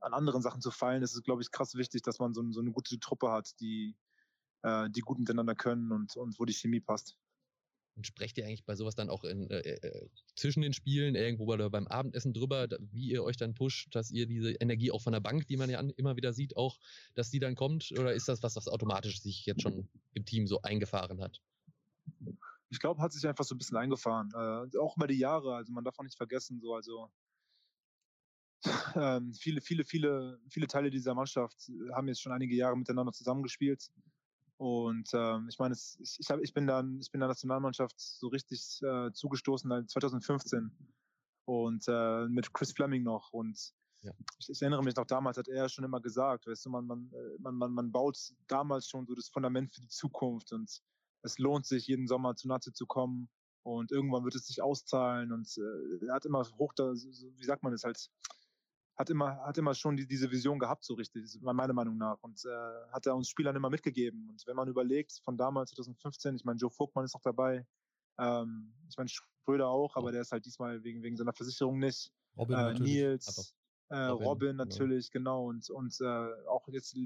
an 0.00 0.14
anderen 0.14 0.42
Sachen 0.42 0.60
zu 0.60 0.70
fallen. 0.70 1.02
Es 1.02 1.14
ist, 1.14 1.24
glaube 1.24 1.42
ich, 1.42 1.50
krass 1.50 1.74
wichtig, 1.74 2.02
dass 2.02 2.18
man 2.18 2.34
so, 2.34 2.42
so 2.52 2.60
eine 2.60 2.72
gute 2.72 2.98
Truppe 2.98 3.30
hat, 3.30 3.58
die, 3.60 3.96
äh, 4.62 4.88
die 4.90 5.00
gut 5.00 5.18
miteinander 5.18 5.54
können 5.54 5.92
und, 5.92 6.16
und 6.16 6.38
wo 6.38 6.44
die 6.44 6.54
Chemie 6.54 6.80
passt. 6.80 7.16
Und 7.96 8.06
sprecht 8.08 8.36
ihr 8.38 8.44
eigentlich 8.44 8.64
bei 8.64 8.74
sowas 8.74 8.96
dann 8.96 9.08
auch 9.08 9.22
in, 9.22 9.48
äh, 9.50 9.60
äh, 9.60 10.08
zwischen 10.34 10.62
den 10.62 10.72
Spielen 10.72 11.14
irgendwo 11.14 11.52
oder 11.52 11.70
beim 11.70 11.86
Abendessen 11.86 12.32
drüber, 12.32 12.66
wie 12.90 13.10
ihr 13.10 13.22
euch 13.22 13.36
dann 13.36 13.54
pusht, 13.54 13.94
dass 13.94 14.10
ihr 14.10 14.26
diese 14.26 14.52
Energie 14.52 14.90
auch 14.90 15.00
von 15.00 15.12
der 15.12 15.20
Bank, 15.20 15.46
die 15.46 15.56
man 15.56 15.70
ja 15.70 15.78
immer 15.96 16.16
wieder 16.16 16.32
sieht, 16.32 16.56
auch, 16.56 16.78
dass 17.14 17.30
die 17.30 17.38
dann 17.38 17.54
kommt? 17.54 17.92
Oder 17.92 18.12
ist 18.12 18.28
das 18.28 18.42
was, 18.42 18.56
was 18.56 18.66
automatisch 18.66 19.20
sich 19.20 19.46
jetzt 19.46 19.62
schon 19.62 19.88
im 20.12 20.24
Team 20.24 20.48
so 20.48 20.60
eingefahren 20.62 21.20
hat? 21.20 21.40
Ich 22.70 22.80
glaube, 22.80 23.00
hat 23.00 23.12
sich 23.12 23.26
einfach 23.26 23.44
so 23.44 23.54
ein 23.54 23.58
bisschen 23.58 23.76
eingefahren. 23.76 24.30
Äh, 24.34 24.78
auch 24.78 24.96
über 24.96 25.06
die 25.06 25.18
Jahre, 25.18 25.54
also 25.54 25.72
man 25.72 25.84
darf 25.84 25.98
auch 25.98 26.04
nicht 26.04 26.16
vergessen, 26.16 26.60
so, 26.60 26.74
also 26.74 27.10
ähm, 28.94 29.32
viele, 29.34 29.60
viele, 29.60 29.84
viele, 29.84 30.40
viele 30.48 30.66
Teile 30.66 30.90
dieser 30.90 31.14
Mannschaft 31.14 31.70
haben 31.92 32.08
jetzt 32.08 32.22
schon 32.22 32.32
einige 32.32 32.54
Jahre 32.54 32.76
miteinander 32.76 33.12
zusammengespielt. 33.12 33.90
Und 34.56 35.08
ähm, 35.12 35.48
ich 35.48 35.58
meine, 35.58 35.74
ich, 35.74 36.16
ich, 36.18 36.30
hab, 36.30 36.40
ich 36.40 36.54
bin 36.54 36.66
dann, 36.66 37.00
ich 37.00 37.10
bin 37.10 37.20
der 37.20 37.28
Nationalmannschaft 37.28 37.98
so 37.98 38.28
richtig 38.28 38.80
äh, 38.82 39.12
zugestoßen 39.12 39.88
2015 39.88 40.70
und 41.46 41.84
äh, 41.88 42.26
mit 42.28 42.52
Chris 42.52 42.72
Fleming 42.72 43.02
noch. 43.02 43.32
Und 43.32 43.72
ja. 44.02 44.12
ich, 44.38 44.48
ich, 44.48 44.62
erinnere 44.62 44.84
mich 44.84 44.94
noch 44.94 45.06
damals, 45.06 45.38
hat 45.38 45.48
er 45.48 45.68
schon 45.68 45.84
immer 45.84 46.00
gesagt, 46.00 46.46
weißt 46.46 46.66
du, 46.66 46.70
man, 46.70 46.86
man, 46.86 47.12
äh, 47.12 47.38
man, 47.40 47.56
man, 47.56 47.72
man 47.72 47.92
baut 47.92 48.16
damals 48.46 48.88
schon 48.88 49.06
so 49.06 49.14
das 49.14 49.28
Fundament 49.28 49.74
für 49.74 49.80
die 49.80 49.88
Zukunft 49.88 50.52
und 50.52 50.80
es 51.24 51.38
lohnt 51.38 51.66
sich, 51.66 51.86
jeden 51.86 52.06
Sommer 52.06 52.36
zu 52.36 52.48
Nazi 52.48 52.72
zu 52.72 52.86
kommen 52.86 53.28
und 53.62 53.90
irgendwann 53.90 54.24
wird 54.24 54.34
es 54.34 54.46
sich 54.46 54.62
auszahlen 54.62 55.32
und 55.32 55.48
äh, 55.56 56.06
er 56.06 56.14
hat 56.14 56.26
immer 56.26 56.46
hoch 56.58 56.72
da, 56.74 56.92
wie 56.92 57.44
sagt 57.44 57.62
man 57.62 57.72
es 57.72 57.84
halt, 57.84 58.10
hat 58.96 59.10
immer, 59.10 59.38
hat 59.38 59.58
immer 59.58 59.74
schon 59.74 59.96
die, 59.96 60.06
diese 60.06 60.30
Vision 60.30 60.58
gehabt, 60.58 60.84
so 60.84 60.94
richtig, 60.94 61.24
meiner 61.40 61.72
Meinung 61.72 61.96
nach. 61.96 62.22
Und 62.22 62.44
äh, 62.44 62.92
hat 62.92 63.06
er 63.06 63.16
uns 63.16 63.28
Spielern 63.28 63.56
immer 63.56 63.70
mitgegeben. 63.70 64.28
Und 64.30 64.46
wenn 64.46 64.54
man 64.54 64.68
überlegt, 64.68 65.20
von 65.24 65.36
damals 65.36 65.70
2015, 65.70 66.36
ich 66.36 66.44
meine, 66.44 66.58
Joe 66.58 66.70
Vogtmann 66.70 67.04
ist 67.04 67.14
auch 67.16 67.22
dabei, 67.22 67.66
ähm, 68.18 68.72
ich 68.88 68.96
meine, 68.96 69.08
Schröder 69.08 69.68
auch, 69.68 69.96
aber 69.96 70.12
der 70.12 70.20
ist 70.20 70.30
halt 70.30 70.46
diesmal 70.46 70.84
wegen, 70.84 71.02
wegen 71.02 71.16
seiner 71.16 71.32
Versicherung 71.32 71.80
nicht. 71.80 72.12
Robin 72.36 72.56
äh, 72.56 72.74
Nils, 72.74 73.54
äh, 73.88 73.96
Robin, 73.96 74.26
Robin, 74.26 74.56
natürlich, 74.56 75.06
ja. 75.06 75.12
genau. 75.12 75.46
Und, 75.46 75.68
und 75.70 76.00
äh, 76.00 76.48
auch 76.48 76.66
jetzt 76.68 76.96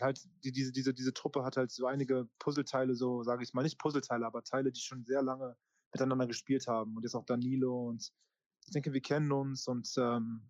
halt 0.00 0.20
die, 0.44 0.52
diese, 0.52 0.72
diese, 0.72 0.94
diese 0.94 1.12
Truppe 1.12 1.44
hat 1.44 1.56
halt 1.56 1.70
so 1.70 1.86
einige 1.86 2.28
Puzzleteile, 2.38 2.94
so 2.94 3.22
sage 3.22 3.42
ich 3.42 3.52
mal, 3.54 3.62
nicht 3.62 3.78
Puzzleteile, 3.78 4.26
aber 4.26 4.42
Teile, 4.42 4.72
die 4.72 4.80
schon 4.80 5.04
sehr 5.04 5.22
lange 5.22 5.56
miteinander 5.92 6.26
gespielt 6.26 6.66
haben. 6.66 6.96
Und 6.96 7.02
jetzt 7.02 7.14
auch 7.14 7.24
Danilo 7.24 7.88
und 7.88 8.12
ich 8.66 8.72
denke, 8.72 8.92
wir 8.92 9.00
kennen 9.00 9.30
uns 9.30 9.68
und 9.68 9.88
ähm, 9.96 10.42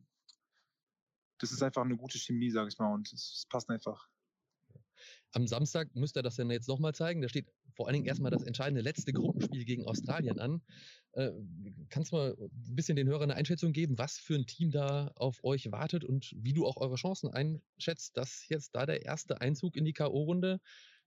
das 1.38 1.52
ist 1.52 1.62
einfach 1.62 1.82
eine 1.82 1.96
gute 1.96 2.18
Chemie, 2.18 2.50
sage 2.50 2.68
ich 2.68 2.78
mal, 2.78 2.92
und 2.92 3.12
es 3.12 3.46
passt 3.50 3.68
einfach. 3.68 4.08
Am 5.32 5.46
Samstag 5.46 5.94
müsst 5.94 6.16
ihr 6.16 6.23
das 6.23 6.37
dann 6.37 6.50
jetzt 6.50 6.68
nochmal 6.68 6.94
zeigen. 6.94 7.20
Da 7.20 7.28
steht 7.28 7.52
vor 7.75 7.87
allen 7.87 7.94
Dingen 7.94 8.06
erstmal 8.06 8.30
das 8.30 8.42
entscheidende 8.42 8.80
letzte 8.80 9.12
Gruppenspiel 9.12 9.64
gegen 9.66 9.85
Australien 9.85 10.38
an. 10.38 10.62
Äh, 11.16 11.32
kannst 11.88 12.12
du 12.12 12.16
mal 12.16 12.37
ein 12.38 12.76
bisschen 12.76 12.94
den 12.94 13.08
Hörern 13.08 13.30
eine 13.30 13.38
Einschätzung 13.38 13.73
geben, 13.73 13.96
was 13.96 14.18
für 14.18 14.35
ein 14.35 14.46
Team 14.46 14.70
da 14.70 15.12
auf 15.16 15.42
euch 15.44 15.73
wartet 15.73 16.04
und 16.04 16.30
wie 16.37 16.52
du 16.52 16.66
auch 16.66 16.76
eure 16.76 16.96
Chancen 16.96 17.30
einschätzt, 17.30 18.18
dass 18.18 18.46
jetzt 18.49 18.75
da 18.75 18.85
der 18.85 19.06
erste 19.06 19.40
Einzug 19.40 19.76
in 19.76 19.87
die 19.87 19.94
K.O.-Runde 19.94 20.61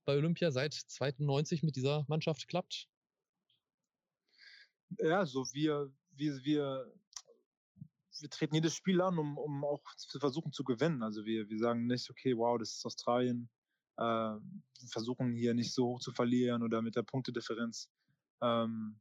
bei 0.04 0.16
Olympia 0.16 0.50
seit 0.50 0.74
92 0.74 1.62
mit 1.62 1.76
dieser 1.76 2.04
Mannschaft 2.08 2.48
klappt? 2.48 2.88
Ja, 4.98 5.24
so 5.26 5.44
wir, 5.52 5.92
wir, 6.10 6.42
wir, 6.42 6.92
wir 8.18 8.30
treten 8.30 8.56
jedes 8.56 8.74
Spiel 8.74 9.00
an, 9.02 9.16
um, 9.16 9.38
um 9.38 9.64
auch 9.64 9.82
zu 9.96 10.18
versuchen 10.18 10.52
zu 10.52 10.64
gewinnen. 10.64 11.04
Also 11.04 11.24
wir, 11.24 11.48
wir 11.48 11.58
sagen 11.60 11.86
nicht, 11.86 12.10
okay, 12.10 12.36
wow, 12.36 12.58
das 12.58 12.74
ist 12.74 12.84
Australien, 12.84 13.48
äh, 13.96 14.34
versuchen 14.88 15.32
hier 15.32 15.54
nicht 15.54 15.72
so 15.72 15.86
hoch 15.86 16.00
zu 16.00 16.10
verlieren 16.10 16.64
oder 16.64 16.82
mit 16.82 16.96
der 16.96 17.04
Punktedifferenz. 17.04 17.88
Ähm, 18.42 18.98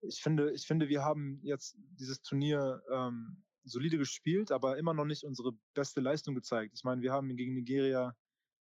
ich 0.00 0.20
finde, 0.20 0.52
ich 0.52 0.66
finde, 0.66 0.88
wir 0.88 1.04
haben 1.04 1.40
jetzt 1.42 1.76
dieses 1.98 2.22
Turnier 2.22 2.82
ähm, 2.92 3.42
solide 3.64 3.98
gespielt, 3.98 4.50
aber 4.52 4.78
immer 4.78 4.94
noch 4.94 5.04
nicht 5.04 5.24
unsere 5.24 5.52
beste 5.74 6.00
Leistung 6.00 6.34
gezeigt. 6.34 6.72
Ich 6.74 6.84
meine, 6.84 7.02
wir 7.02 7.12
haben 7.12 7.36
gegen 7.36 7.54
Nigeria 7.54 8.16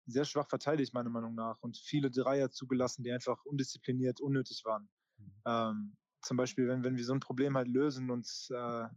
sehr 0.06 0.24
schwach 0.24 0.48
verteidigt, 0.48 0.94
meiner 0.94 1.10
Meinung 1.10 1.34
nach, 1.34 1.60
und 1.60 1.76
viele 1.76 2.10
Dreier 2.10 2.50
zugelassen, 2.50 3.02
die 3.02 3.12
einfach 3.12 3.44
undiszipliniert, 3.44 4.20
unnötig 4.20 4.62
waren. 4.64 4.88
Mhm. 5.18 5.32
Ähm, 5.46 5.96
zum 6.22 6.36
Beispiel, 6.36 6.66
wenn, 6.68 6.82
wenn 6.82 6.96
wir 6.96 7.04
so 7.04 7.12
ein 7.12 7.20
Problem 7.20 7.56
halt 7.56 7.68
lösen 7.68 8.10
und 8.10 8.26
äh, 8.50 8.88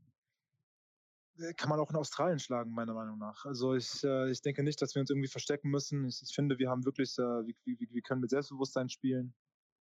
kann 1.58 1.70
man 1.70 1.80
auch 1.80 1.90
in 1.90 1.96
Australien 1.96 2.40
schlagen, 2.40 2.72
meiner 2.72 2.94
Meinung 2.94 3.18
nach. 3.18 3.46
Also 3.46 3.74
ich, 3.74 4.04
äh, 4.04 4.30
ich 4.32 4.42
denke 4.42 4.64
nicht, 4.64 4.82
dass 4.82 4.96
wir 4.96 5.02
uns 5.02 5.10
irgendwie 5.10 5.30
verstecken 5.30 5.70
müssen. 5.70 6.06
Ich, 6.06 6.22
ich 6.22 6.34
finde, 6.34 6.60
wir 6.60 6.70
haben 6.70 6.86
wirklich, 6.86 7.18
äh, 7.18 7.22
wir, 7.22 7.56
wir, 7.66 7.78
wir 7.90 8.02
können 8.02 8.22
mit 8.22 8.30
Selbstbewusstsein 8.30 8.90
spielen, 8.90 9.34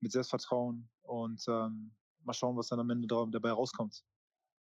mit 0.00 0.12
Selbstvertrauen 0.12 0.88
und 1.02 1.42
ähm, 1.48 1.92
mal 2.28 2.34
schauen, 2.34 2.56
was 2.56 2.68
dann 2.68 2.80
am 2.80 2.90
Ende 2.90 3.08
dabei 3.08 3.50
rauskommt. 3.50 4.04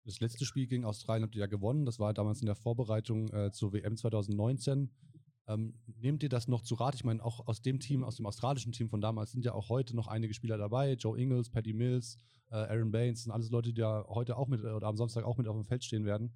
Das 0.05 0.20
letzte 0.20 0.46
Spiel 0.46 0.67
gegen 0.67 0.86
Australien 0.86 1.24
habt 1.24 1.36
ihr 1.36 1.41
ja 1.41 1.48
gewonnen. 1.48 1.86
Das 1.86 1.98
war 1.98 2.13
damals 2.13 2.41
in 2.41 2.46
der 2.46 2.55
Vorbereitung 2.55 3.29
äh, 3.29 3.51
zur 3.51 3.72
WM 3.74 3.96
2019. 3.96 4.91
Ähm, 5.48 5.74
nehmt 6.00 6.24
ihr 6.24 6.29
das 6.29 6.48
noch 6.48 6.62
zu 6.62 6.75
Rat? 6.75 6.96
Ich 6.96 7.03
meine, 7.03 7.24
auch 7.24 7.48
aus 7.48 7.62
dem 7.62 7.79
Team, 7.79 8.03
aus 8.03 8.17
dem 8.17 8.25
australischen 8.25 8.72
Team 8.72 8.89
von 8.89 9.01
damals 9.01 9.32
sind 9.32 9.46
ja 9.46 9.53
auch 9.53 9.70
heute 9.70 9.96
noch 9.96 10.08
einige 10.08 10.34
Spieler 10.34 10.58
dabei. 10.58 10.93
Joe 10.93 11.17
Ingles, 11.17 11.50
Paddy 11.50 11.74
Mills, 11.74 12.17
äh, 12.50 12.55
Aaron 12.55 12.91
Baines, 12.91 13.24
sind 13.24 13.32
alles 13.32 13.50
Leute, 13.50 13.74
die 13.74 13.82
ja 13.82 14.05
heute 14.08 14.38
auch 14.38 14.48
mit 14.48 14.62
oder 14.63 14.88
am 14.88 14.98
Samstag 14.98 15.24
auch 15.25 15.38
mit 15.38 15.48
auf 15.48 15.55
dem 15.55 15.65
Feld 15.65 15.84
stehen 15.84 16.05
werden. 16.05 16.34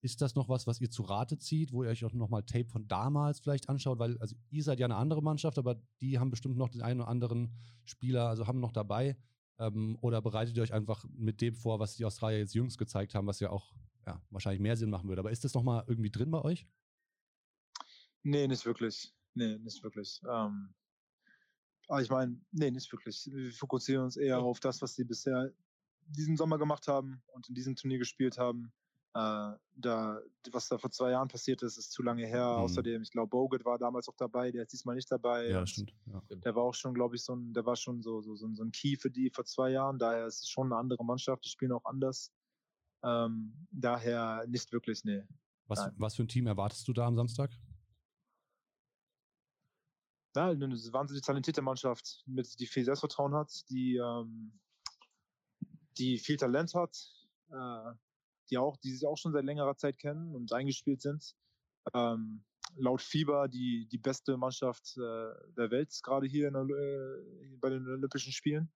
Ist 0.00 0.20
das 0.20 0.34
noch 0.34 0.48
was, 0.48 0.66
was 0.66 0.80
ihr 0.80 0.90
zu 0.90 1.02
Rate 1.02 1.38
zieht, 1.38 1.72
wo 1.72 1.84
ihr 1.84 1.90
euch 1.90 2.04
auch 2.04 2.12
nochmal 2.12 2.42
Tape 2.42 2.68
von 2.68 2.88
damals 2.88 3.38
vielleicht 3.38 3.68
anschaut? 3.68 4.00
Weil, 4.00 4.18
also 4.18 4.34
ihr 4.50 4.64
seid 4.64 4.80
ja 4.80 4.86
eine 4.86 4.96
andere 4.96 5.22
Mannschaft, 5.22 5.58
aber 5.58 5.80
die 6.00 6.18
haben 6.18 6.30
bestimmt 6.30 6.56
noch 6.56 6.68
den 6.68 6.82
einen 6.82 7.00
oder 7.00 7.08
anderen 7.08 7.54
Spieler, 7.84 8.28
also 8.28 8.48
haben 8.48 8.58
noch 8.58 8.72
dabei. 8.72 9.16
Ähm, 9.62 9.96
oder 10.00 10.20
bereitet 10.20 10.56
ihr 10.56 10.62
euch 10.62 10.72
einfach 10.72 11.04
mit 11.16 11.40
dem 11.40 11.54
vor, 11.54 11.78
was 11.78 11.96
die 11.96 12.04
Australier 12.04 12.38
jetzt 12.38 12.54
jüngst 12.54 12.78
gezeigt 12.78 13.14
haben, 13.14 13.26
was 13.26 13.40
ja 13.40 13.50
auch 13.50 13.74
ja, 14.06 14.20
wahrscheinlich 14.30 14.60
mehr 14.60 14.76
Sinn 14.76 14.90
machen 14.90 15.08
würde. 15.08 15.20
Aber 15.20 15.30
ist 15.30 15.44
das 15.44 15.54
nochmal 15.54 15.84
irgendwie 15.86 16.10
drin 16.10 16.30
bei 16.30 16.42
euch? 16.42 16.66
Nee, 18.22 18.48
nicht 18.48 18.66
wirklich. 18.66 19.12
Nee, 19.34 19.58
nicht 19.58 19.82
wirklich. 19.82 20.20
Ähm, 20.28 20.74
aber 21.88 22.02
ich 22.02 22.10
meine, 22.10 22.40
nee, 22.50 22.70
nicht 22.70 22.90
wirklich. 22.92 23.28
Wir 23.32 23.52
fokussieren 23.52 24.04
uns 24.04 24.16
eher 24.16 24.38
auf 24.40 24.60
das, 24.60 24.82
was 24.82 24.94
sie 24.94 25.04
bisher 25.04 25.52
diesen 26.06 26.36
Sommer 26.36 26.58
gemacht 26.58 26.88
haben 26.88 27.22
und 27.28 27.48
in 27.48 27.54
diesem 27.54 27.76
Turnier 27.76 27.98
gespielt 27.98 28.38
haben. 28.38 28.72
Äh, 29.14 29.52
da, 29.74 30.20
was 30.52 30.68
da 30.68 30.78
vor 30.78 30.90
zwei 30.90 31.10
Jahren 31.10 31.28
passiert 31.28 31.62
ist, 31.62 31.76
ist 31.76 31.92
zu 31.92 32.02
lange 32.02 32.26
her. 32.26 32.46
Mhm. 32.46 32.62
Außerdem, 32.62 33.02
ich 33.02 33.10
glaube, 33.10 33.28
Bogut 33.28 33.64
war 33.64 33.78
damals 33.78 34.08
auch 34.08 34.16
dabei, 34.16 34.50
der 34.50 34.62
ist 34.62 34.72
diesmal 34.72 34.96
nicht 34.96 35.10
dabei. 35.10 35.48
Ja, 35.48 35.66
stimmt. 35.66 35.94
Ja. 36.06 36.22
Der 36.30 36.54
war 36.54 36.62
auch 36.62 36.74
schon, 36.74 36.94
glaube 36.94 37.16
ich, 37.16 37.22
so 37.22 37.34
ein, 37.34 37.52
der 37.52 37.66
war 37.66 37.76
schon 37.76 38.00
so, 38.00 38.22
so, 38.22 38.34
so, 38.36 38.46
ein, 38.46 38.54
so 38.54 38.62
ein 38.64 38.72
Key 38.72 38.96
für 38.96 39.10
die 39.10 39.30
vor 39.30 39.44
zwei 39.44 39.70
Jahren. 39.70 39.98
Daher 39.98 40.26
ist 40.26 40.40
es 40.40 40.48
schon 40.48 40.72
eine 40.72 40.76
andere 40.76 41.04
Mannschaft, 41.04 41.44
die 41.44 41.50
spielen 41.50 41.72
auch 41.72 41.84
anders. 41.84 42.32
Ähm, 43.02 43.66
daher 43.70 44.46
nicht 44.46 44.72
wirklich, 44.72 45.04
nee. 45.04 45.22
Was, 45.66 45.90
was 45.96 46.16
für 46.16 46.22
ein 46.22 46.28
Team 46.28 46.46
erwartest 46.46 46.86
du 46.88 46.92
da 46.92 47.06
am 47.06 47.16
Samstag? 47.16 47.50
Ja, 50.34 50.48
eine 50.48 50.70
wahnsinnig 50.92 51.22
talentierte 51.22 51.60
Mannschaft, 51.60 52.22
mit, 52.26 52.58
die 52.58 52.66
viel 52.66 52.84
Selbstvertrauen 52.84 53.34
hat, 53.34 53.68
die, 53.68 53.96
ähm, 53.96 54.58
die 55.98 56.18
viel 56.18 56.38
Talent 56.38 56.74
hat, 56.74 56.96
äh, 57.50 57.92
die 58.52 58.58
auch, 58.58 58.76
die 58.76 58.92
sich 58.92 59.06
auch 59.06 59.16
schon 59.16 59.32
seit 59.32 59.44
längerer 59.44 59.76
Zeit 59.76 59.98
kennen 59.98 60.34
und 60.34 60.52
eingespielt 60.52 61.00
sind. 61.00 61.34
Ähm, 61.94 62.44
laut 62.76 63.00
FIBA 63.00 63.48
die, 63.48 63.88
die 63.90 63.98
beste 63.98 64.36
Mannschaft 64.36 64.96
äh, 64.98 65.52
der 65.56 65.70
Welt 65.70 65.98
gerade 66.02 66.26
hier 66.26 66.50
der, 66.50 66.62
äh, 66.62 67.56
bei 67.58 67.70
den 67.70 67.86
Olympischen 67.88 68.32
Spielen. 68.32 68.70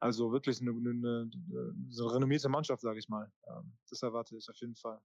Also 0.00 0.32
wirklich 0.32 0.60
eine, 0.60 0.72
eine, 0.72 0.90
eine, 0.90 1.30
eine 1.50 2.14
renommierte 2.14 2.48
Mannschaft, 2.48 2.82
sage 2.82 2.98
ich 2.98 3.08
mal. 3.08 3.32
Ähm, 3.46 3.72
das 3.88 4.02
erwarte 4.02 4.36
ich 4.36 4.48
auf 4.50 4.56
jeden 4.56 4.74
Fall. 4.74 5.00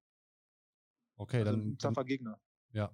Okay, 1.18 1.40
also 1.40 1.52
dann. 1.52 1.70
Ein 1.70 1.78
taffer 1.78 2.04
Gegner. 2.04 2.42
Ja. 2.72 2.92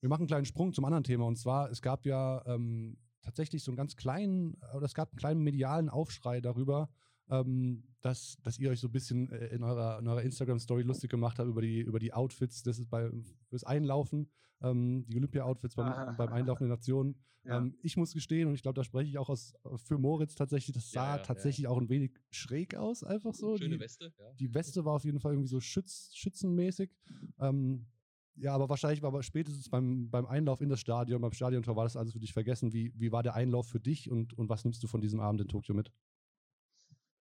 Wir 0.00 0.08
machen 0.08 0.22
einen 0.22 0.28
kleinen 0.28 0.44
Sprung 0.44 0.72
zum 0.72 0.84
anderen 0.84 1.04
Thema. 1.04 1.26
Und 1.26 1.36
zwar, 1.36 1.70
es 1.70 1.80
gab 1.80 2.04
ja 2.04 2.44
ähm, 2.46 2.98
tatsächlich 3.22 3.62
so 3.62 3.70
einen 3.70 3.76
ganz 3.76 3.96
kleinen, 3.96 4.60
oder 4.74 4.86
es 4.86 4.94
gab 4.94 5.10
einen 5.10 5.18
kleinen 5.18 5.42
medialen 5.42 5.88
Aufschrei 5.88 6.40
darüber, 6.40 6.88
ähm, 7.30 7.84
dass, 8.00 8.38
dass 8.42 8.58
ihr 8.58 8.70
euch 8.70 8.80
so 8.80 8.88
ein 8.88 8.92
bisschen 8.92 9.30
äh, 9.30 9.48
in 9.48 9.62
eurer, 9.62 9.98
in 9.98 10.08
eurer 10.08 10.22
Instagram-Story 10.22 10.82
lustig 10.82 11.10
gemacht 11.10 11.38
habt 11.38 11.48
über 11.48 11.62
die, 11.62 11.80
über 11.80 11.98
die 11.98 12.12
Outfits, 12.12 12.62
das 12.62 12.78
ist 12.78 12.88
bei, 12.88 13.10
fürs 13.48 13.64
Einlaufen, 13.64 14.30
ähm, 14.62 15.04
die 15.08 15.16
Olympia-Outfits 15.16 15.74
beim, 15.74 16.16
beim 16.16 16.32
Einlaufen 16.32 16.68
der 16.68 16.76
Nationen. 16.76 17.16
Ja. 17.44 17.58
Ähm, 17.58 17.78
ich 17.82 17.96
muss 17.96 18.12
gestehen, 18.12 18.48
und 18.48 18.54
ich 18.54 18.62
glaube, 18.62 18.74
da 18.74 18.84
spreche 18.84 19.08
ich 19.08 19.16
auch 19.16 19.30
aus, 19.30 19.54
für 19.76 19.96
Moritz 19.96 20.34
tatsächlich, 20.34 20.74
das 20.74 20.90
sah 20.90 21.12
ja, 21.12 21.16
ja, 21.16 21.22
tatsächlich 21.22 21.66
auch 21.66 21.78
ein 21.78 21.88
wenig 21.88 22.12
schräg 22.30 22.74
aus, 22.74 23.04
einfach 23.04 23.32
so. 23.32 23.56
Schöne 23.56 23.76
die, 23.76 23.80
Weste. 23.80 24.12
Die 24.38 24.52
Weste 24.54 24.84
war 24.84 24.94
auf 24.94 25.04
jeden 25.04 25.20
Fall 25.20 25.32
irgendwie 25.32 25.48
so 25.48 25.60
schütz, 25.60 26.10
schützenmäßig. 26.14 26.90
Ähm, 27.38 27.86
ja, 28.34 28.54
aber 28.54 28.68
wahrscheinlich 28.68 29.02
war 29.02 29.08
aber 29.08 29.22
spätestens 29.22 29.68
beim, 29.68 30.10
beim 30.10 30.26
Einlauf 30.26 30.60
in 30.60 30.68
das 30.68 30.80
Stadion, 30.80 31.20
beim 31.20 31.32
Stadiontor 31.32 31.74
war 31.76 31.84
das 31.84 31.96
alles 31.96 32.12
für 32.12 32.20
dich 32.20 32.32
vergessen. 32.32 32.72
Wie, 32.72 32.92
wie 32.96 33.12
war 33.12 33.22
der 33.22 33.34
Einlauf 33.34 33.68
für 33.68 33.80
dich 33.80 34.10
und, 34.10 34.36
und 34.36 34.48
was 34.48 34.64
nimmst 34.64 34.82
du 34.82 34.86
von 34.86 35.00
diesem 35.00 35.20
Abend 35.20 35.40
in 35.40 35.48
Tokio 35.48 35.74
mit? 35.74 35.90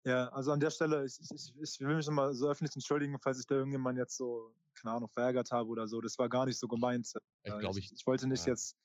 Ja, 0.07 0.29
also 0.29 0.53
an 0.53 0.59
der 0.61 0.69
Stelle, 0.69 1.03
ich, 1.03 1.19
ich, 1.19 1.53
ich 1.59 1.79
will 1.81 1.97
mich 1.97 2.07
nochmal 2.07 2.33
so 2.33 2.47
öffentlich 2.47 2.73
entschuldigen, 2.73 3.19
falls 3.19 3.41
ich 3.41 3.45
da 3.45 3.55
irgendjemand 3.55 3.97
jetzt 3.97 4.15
so, 4.15 4.53
keine 4.73 4.95
Ahnung, 4.95 5.09
verärgert 5.09 5.51
habe 5.51 5.67
oder 5.67 5.85
so. 5.85 5.99
Das 5.99 6.17
war 6.17 6.29
gar 6.29 6.45
nicht 6.45 6.57
so 6.57 6.69
gemeint. 6.69 7.11
Ich, 7.43 7.51
äh, 7.51 7.69
ich, 7.77 7.91
ich 7.91 8.07
wollte 8.07 8.25
nicht 8.25 8.45
ja. 8.45 8.53
jetzt 8.53 8.77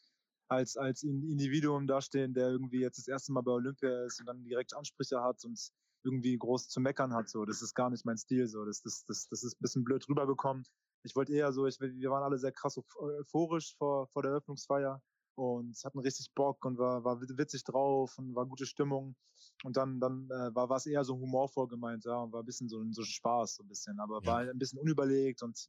als, 0.49 0.77
als 0.77 1.05
Individuum 1.05 1.87
dastehen, 1.87 2.35
der 2.35 2.49
irgendwie 2.49 2.81
jetzt 2.81 2.99
das 2.99 3.07
erste 3.07 3.31
Mal 3.31 3.43
bei 3.43 3.53
Olympia 3.53 4.05
ist 4.05 4.19
und 4.19 4.27
dann 4.27 4.43
direkt 4.43 4.75
Ansprüche 4.75 5.23
hat 5.23 5.45
und 5.45 5.61
irgendwie 6.03 6.37
groß 6.37 6.69
zu 6.69 6.81
meckern 6.81 7.15
hat. 7.15 7.29
So, 7.29 7.45
das 7.45 7.63
ist 7.63 7.77
gar 7.77 7.89
nicht 7.89 8.05
mein 8.05 8.19
Stil. 8.19 8.49
So, 8.49 8.65
das, 8.65 8.83
das, 8.83 9.05
das, 9.05 9.29
das 9.29 9.45
ist 9.45 9.55
ein 9.55 9.63
bisschen 9.63 9.85
blöd 9.85 10.05
rübergekommen. 10.09 10.65
Ich 11.05 11.15
wollte 11.15 11.33
eher 11.33 11.53
so, 11.53 11.69
ich, 11.69 11.79
wir 11.79 12.11
waren 12.11 12.25
alle 12.25 12.39
sehr 12.41 12.51
krass 12.51 12.81
euphorisch 12.97 13.77
vor, 13.77 14.09
vor 14.09 14.23
der 14.23 14.33
Eröffnungsfeier 14.33 15.01
und 15.35 15.77
hatten 15.85 15.99
richtig 15.99 16.33
Bock 16.35 16.65
und 16.65 16.79
war, 16.79 17.05
war 17.05 17.21
witzig 17.21 17.65
drauf 17.65 18.19
und 18.19 18.35
war 18.35 18.47
gute 18.47 18.67
Stimmung. 18.67 19.17
Und 19.65 19.77
dann, 19.77 20.01
dann 20.01 20.29
äh, 20.31 20.55
war 20.55 20.71
es 20.71 20.87
eher 20.87 21.05
so 21.05 21.17
humorvoll 21.17 21.69
gemeint, 21.69 22.05
ja, 22.05 22.17
und 22.17 22.33
war 22.33 22.43
ein 22.43 22.47
bisschen 22.47 22.69
so, 22.69 22.83
so 22.91 23.03
Spaß, 23.03 23.57
so 23.57 23.63
ein 23.63 23.69
bisschen, 23.69 23.99
aber 24.01 24.21
ja. 24.23 24.27
war 24.27 24.39
ein 24.41 24.59
bisschen 24.59 24.79
unüberlegt 24.79 25.43
und 25.43 25.69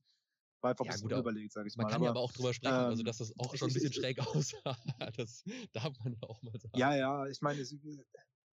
war 0.61 0.71
einfach 0.71 0.85
ja, 0.85 0.91
ein 0.91 0.93
bisschen 0.93 1.09
gut, 1.09 1.13
unüberlegt, 1.13 1.53
sage 1.53 1.67
ich 1.67 1.75
man 1.75 1.85
mal. 1.85 1.91
Man 1.91 1.91
kann 1.91 2.01
aber, 2.01 2.05
ja 2.05 2.11
aber 2.11 2.19
auch 2.21 2.31
drüber 2.31 2.53
sprechen, 2.53 2.75
ähm, 2.75 2.85
also 2.85 3.03
dass 3.03 3.17
das 3.17 3.33
auch 3.39 3.55
schon 3.55 3.69
ein 3.69 3.73
bisschen 3.73 3.93
schräg 3.93 4.19
aussah. 4.27 4.77
das 5.17 5.43
darf 5.73 5.93
man 6.03 6.17
auch 6.21 6.41
mal 6.41 6.59
sagen. 6.59 6.77
Ja, 6.77 6.95
ja, 6.95 7.27
ich 7.27 7.41
meine, 7.41 7.61
es, 7.61 7.75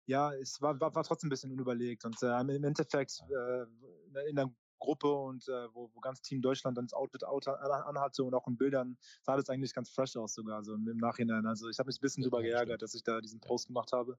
ja, 0.06 0.32
es 0.34 0.60
war, 0.60 0.78
war, 0.80 0.94
war 0.94 1.04
trotzdem 1.04 1.28
ein 1.28 1.30
bisschen 1.30 1.52
unüberlegt 1.52 2.04
und 2.04 2.20
äh, 2.22 2.40
im 2.40 2.64
Endeffekt 2.64 3.20
äh, 3.30 4.28
in 4.28 4.36
der 4.36 4.52
Gruppe 4.80 5.12
und 5.12 5.46
äh, 5.48 5.72
wo, 5.72 5.90
wo 5.94 6.00
ganz 6.00 6.20
Team 6.22 6.42
Deutschland 6.42 6.76
dann 6.76 6.86
das 6.86 6.94
Outfit 6.94 7.24
out, 7.24 7.46
anhatte 7.46 8.24
und 8.24 8.34
auch 8.34 8.48
in 8.48 8.56
Bildern 8.56 8.98
sah 9.22 9.36
das 9.36 9.48
eigentlich 9.48 9.72
ganz 9.72 9.90
fresh 9.90 10.16
aus 10.16 10.34
sogar, 10.34 10.64
so 10.64 10.74
im, 10.74 10.96
Nachhinein. 10.96 11.46
Also 11.46 11.68
ich 11.68 11.78
habe 11.78 11.86
mich 11.86 11.98
ein 11.98 12.00
bisschen 12.00 12.22
drüber 12.24 12.42
geärgert, 12.42 12.82
dass 12.82 12.94
ich 12.94 13.04
da 13.04 13.20
diesen 13.20 13.40
Post 13.40 13.68
gemacht 13.68 13.92
habe. 13.92 14.18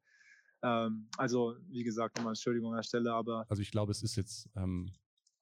Ähm, 0.63 1.09
also, 1.17 1.55
wie 1.67 1.83
gesagt, 1.83 2.17
nochmal 2.17 2.31
Entschuldigung 2.31 2.71
an 2.71 2.77
der 2.77 2.83
Stelle, 2.83 3.13
aber. 3.13 3.45
Also 3.49 3.61
ich 3.61 3.71
glaube, 3.71 3.91
es 3.91 4.03
ist 4.03 4.15
jetzt 4.15 4.47
ähm, 4.55 4.93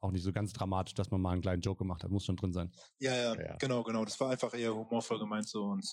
auch 0.02 0.12
nicht 0.12 0.24
so 0.24 0.32
ganz 0.32 0.54
dramatisch, 0.54 0.94
dass 0.94 1.12
man 1.12 1.22
mal 1.22 1.32
einen 1.32 1.42
kleinen 1.42 1.62
Joke 1.62 1.80
gemacht 1.80 2.04
hat, 2.04 2.12
muss 2.12 2.26
schon 2.26 2.38
drin 2.38 2.54
sein. 2.54 2.72
Ja, 3.00 3.14
ja, 3.14 3.36
ja. 3.36 3.56
genau, 3.58 3.84
genau. 3.84 4.06
Das 4.06 4.20
war 4.20 4.32
einfach 4.32 4.54
eher 4.54 4.74
humorvoll 4.74 5.20
gemeint 5.20 5.48
so 5.48 5.66
und 5.66 5.86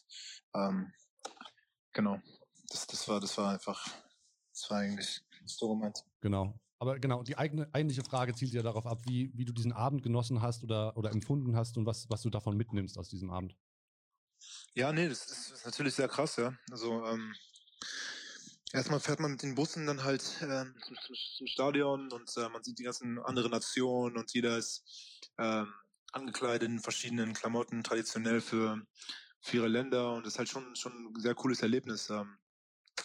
ähm, 0.55 0.93
genau. 1.93 2.21
Das, 2.69 2.87
das 2.87 3.09
war, 3.09 3.21
das 3.21 3.37
war 3.39 3.53
einfach, 3.53 3.85
das 4.53 4.71
war 4.71 4.79
eigentlich 4.79 5.23
so 5.45 5.69
gemeint. 5.69 6.05
Genau. 6.21 6.59
Aber 6.79 6.99
genau, 6.99 7.23
die 7.23 7.39
eigene, 7.39 7.69
eigentliche 7.73 8.05
Frage 8.05 8.35
zielt 8.35 8.53
ja 8.53 8.63
darauf 8.63 8.87
ab, 8.87 9.01
wie, 9.07 9.31
wie 9.35 9.45
du 9.45 9.53
diesen 9.53 9.73
Abend 9.73 10.03
genossen 10.03 10.43
hast 10.43 10.63
oder, 10.63 10.97
oder 10.97 11.11
empfunden 11.11 11.57
hast 11.57 11.77
und 11.79 11.87
was, 11.87 12.11
was 12.11 12.23
du 12.23 12.31
davon 12.31 12.57
mitnimmst 12.57 12.99
aus 12.99 13.09
diesem 13.09 13.31
Abend. 13.31 13.57
Ja, 14.75 14.93
nee, 14.93 15.09
das 15.09 15.31
ist, 15.31 15.53
ist 15.53 15.65
natürlich 15.65 15.95
sehr 15.95 16.09
krass, 16.09 16.37
ja. 16.37 16.53
Also, 16.71 17.05
ähm, 17.07 17.35
erstmal 18.73 19.01
fährt 19.01 19.21
man 19.21 19.33
mit 19.33 19.43
den 19.43 19.55
Bussen 19.55 19.87
dann 19.87 20.05
halt 20.05 20.23
ähm, 20.43 20.75
zum, 20.85 20.97
zum, 21.39 21.47
Stadion 21.47 22.13
und 22.13 22.31
äh, 22.37 22.49
man 22.51 22.63
sieht 22.63 22.79
die 22.79 22.85
ganzen 22.85 23.19
anderen 23.21 23.51
Nationen 23.51 24.19
und 24.19 24.33
jeder 24.35 24.59
ist 24.59 24.85
ähm, 25.39 25.73
angekleidet 26.13 26.69
in 26.69 26.81
verschiedenen 26.81 27.33
Klamotten, 27.33 27.83
traditionell 27.83 28.43
für, 28.43 28.83
für 29.41 29.59
ihre 29.59 29.69
Länder 29.69 30.13
und 30.13 30.27
das 30.27 30.35
ist 30.35 30.39
halt 30.39 30.49
schon, 30.51 30.77
schon 30.77 30.93
ein 30.93 31.21
sehr 31.21 31.35
cooles 31.35 31.63
Erlebnis. 31.63 32.11
Ähm, 32.11 32.37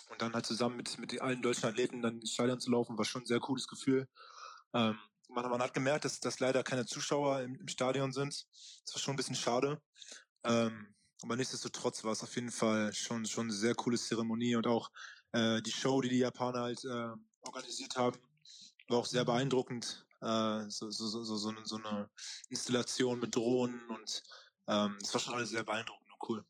und 0.10 0.21
dann 0.21 0.33
halt 0.33 0.45
zusammen 0.45 0.77
mit, 0.77 0.98
mit 0.98 1.21
allen 1.21 1.41
deutschen 1.41 1.67
Athleten 1.67 2.01
dann 2.01 2.19
ins 2.19 2.33
Stadion 2.33 2.60
zu 2.60 2.71
laufen, 2.71 2.98
war 2.98 3.05
schon 3.05 3.24
ein 3.24 3.27
sehr 3.27 3.39
cooles 3.39 3.67
Gefühl. 3.67 4.07
Ähm, 4.74 4.98
man, 5.29 5.50
man, 5.50 5.62
hat 5.62 5.74
gemerkt, 5.74 6.05
dass, 6.05 6.19
dass 6.19 6.39
leider 6.39 6.63
keine 6.63 6.86
Zuschauer 6.86 7.41
im, 7.41 7.55
im, 7.55 7.67
Stadion 7.67 8.12
sind. 8.12 8.45
Das 8.86 8.95
war 8.95 9.01
schon 9.01 9.13
ein 9.13 9.17
bisschen 9.17 9.36
schade. 9.36 9.81
Ähm, 10.43 10.93
aber 11.24 11.36
nichtsdestotrotz 11.36 12.03
war 12.03 12.12
es 12.12 12.24
auf 12.24 12.36
jeden 12.36 12.51
Fall 12.51 12.93
schon, 12.93 13.25
schon 13.25 13.45
eine 13.48 13.53
sehr 13.53 13.75
coole 13.75 13.98
Zeremonie 13.98 14.55
und 14.55 14.67
auch 14.67 14.89
äh, 15.33 15.62
die 15.62 15.71
Show, 15.71 16.01
die 16.01 16.10
die 16.10 16.19
Japaner 16.19 16.62
halt 16.62 16.83
äh, 16.83 17.12
organisiert 17.43 17.95
haben, 17.95 18.17
war 18.88 19.00
auch 19.00 19.05
sehr 19.05 19.24
beeindruckend. 19.24 20.05
Äh, 20.21 20.69
so, 20.69 20.89
so, 20.89 21.07
so, 21.07 21.24
so, 21.24 21.50
eine, 21.50 21.65
so 21.65 21.77
eine 21.77 22.10
Installation 22.50 23.19
mit 23.19 23.36
Drohnen 23.36 23.81
und 23.89 24.24
ähm, 24.67 24.98
das 25.00 25.13
war 25.13 25.21
schon 25.21 25.33
alles 25.33 25.50
sehr 25.50 25.63
beeindruckend 25.63 26.12
und 26.12 26.29
cool. 26.29 26.45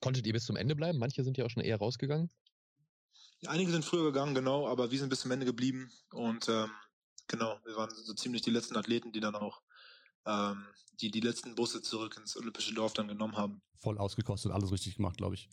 Konntet 0.00 0.26
ihr 0.26 0.32
bis 0.32 0.44
zum 0.44 0.56
Ende 0.56 0.74
bleiben? 0.74 0.98
Manche 0.98 1.22
sind 1.22 1.38
ja 1.38 1.44
auch 1.44 1.50
schon 1.50 1.62
eher 1.62 1.78
rausgegangen. 1.78 2.30
Einige 3.46 3.72
sind 3.72 3.84
früher 3.84 4.04
gegangen, 4.04 4.34
genau, 4.34 4.68
aber 4.68 4.90
wir 4.90 4.98
sind 4.98 5.08
bis 5.08 5.20
zum 5.20 5.30
Ende 5.30 5.46
geblieben 5.46 5.90
und 6.12 6.48
ähm, 6.48 6.70
genau, 7.26 7.58
wir 7.64 7.76
waren 7.76 7.90
so 7.90 8.14
ziemlich 8.14 8.42
die 8.42 8.50
letzten 8.50 8.76
Athleten, 8.76 9.12
die 9.12 9.20
dann 9.20 9.34
auch 9.34 9.62
ähm, 10.26 10.64
die 11.00 11.10
die 11.10 11.20
letzten 11.20 11.54
Busse 11.54 11.82
zurück 11.82 12.16
ins 12.16 12.36
Olympische 12.36 12.74
Dorf 12.74 12.92
dann 12.92 13.08
genommen 13.08 13.36
haben. 13.36 13.60
Voll 13.78 13.98
ausgekostet, 13.98 14.52
alles 14.52 14.70
richtig 14.70 14.96
gemacht, 14.96 15.16
glaube 15.16 15.34
ich. 15.34 15.48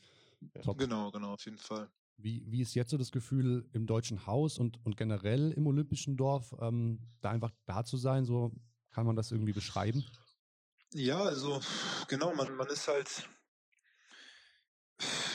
Top. 0.64 0.78
Genau, 0.78 1.12
genau, 1.12 1.34
auf 1.34 1.46
jeden 1.46 1.58
Fall. 1.58 1.90
Wie, 2.18 2.44
wie 2.48 2.62
ist 2.62 2.76
jetzt 2.76 2.92
so 2.92 2.98
das 2.98 3.12
Gefühl 3.12 3.68
im 3.72 3.86
Deutschen 3.86 4.26
Haus 4.26 4.58
und, 4.58 4.84
und 4.86 4.98
generell 4.98 5.52
im 5.52 5.68
Olympischen 5.68 6.18
Dorf, 6.18 6.54
ähm, 6.60 7.00
da 7.22 7.32
einfach 7.32 7.52
da 7.66 7.84
zu 7.86 7.98
sein? 7.98 8.26
So 8.26 8.52
kann 8.92 9.06
man 9.06 9.16
das 9.16 9.32
irgendwie 9.32 9.54
beschreiben? 9.54 10.06
Ja, 10.94 11.22
also 11.22 11.62
genau, 12.08 12.34
man, 12.36 12.56
man 12.56 12.68
ist 12.68 12.88
halt, 12.88 13.30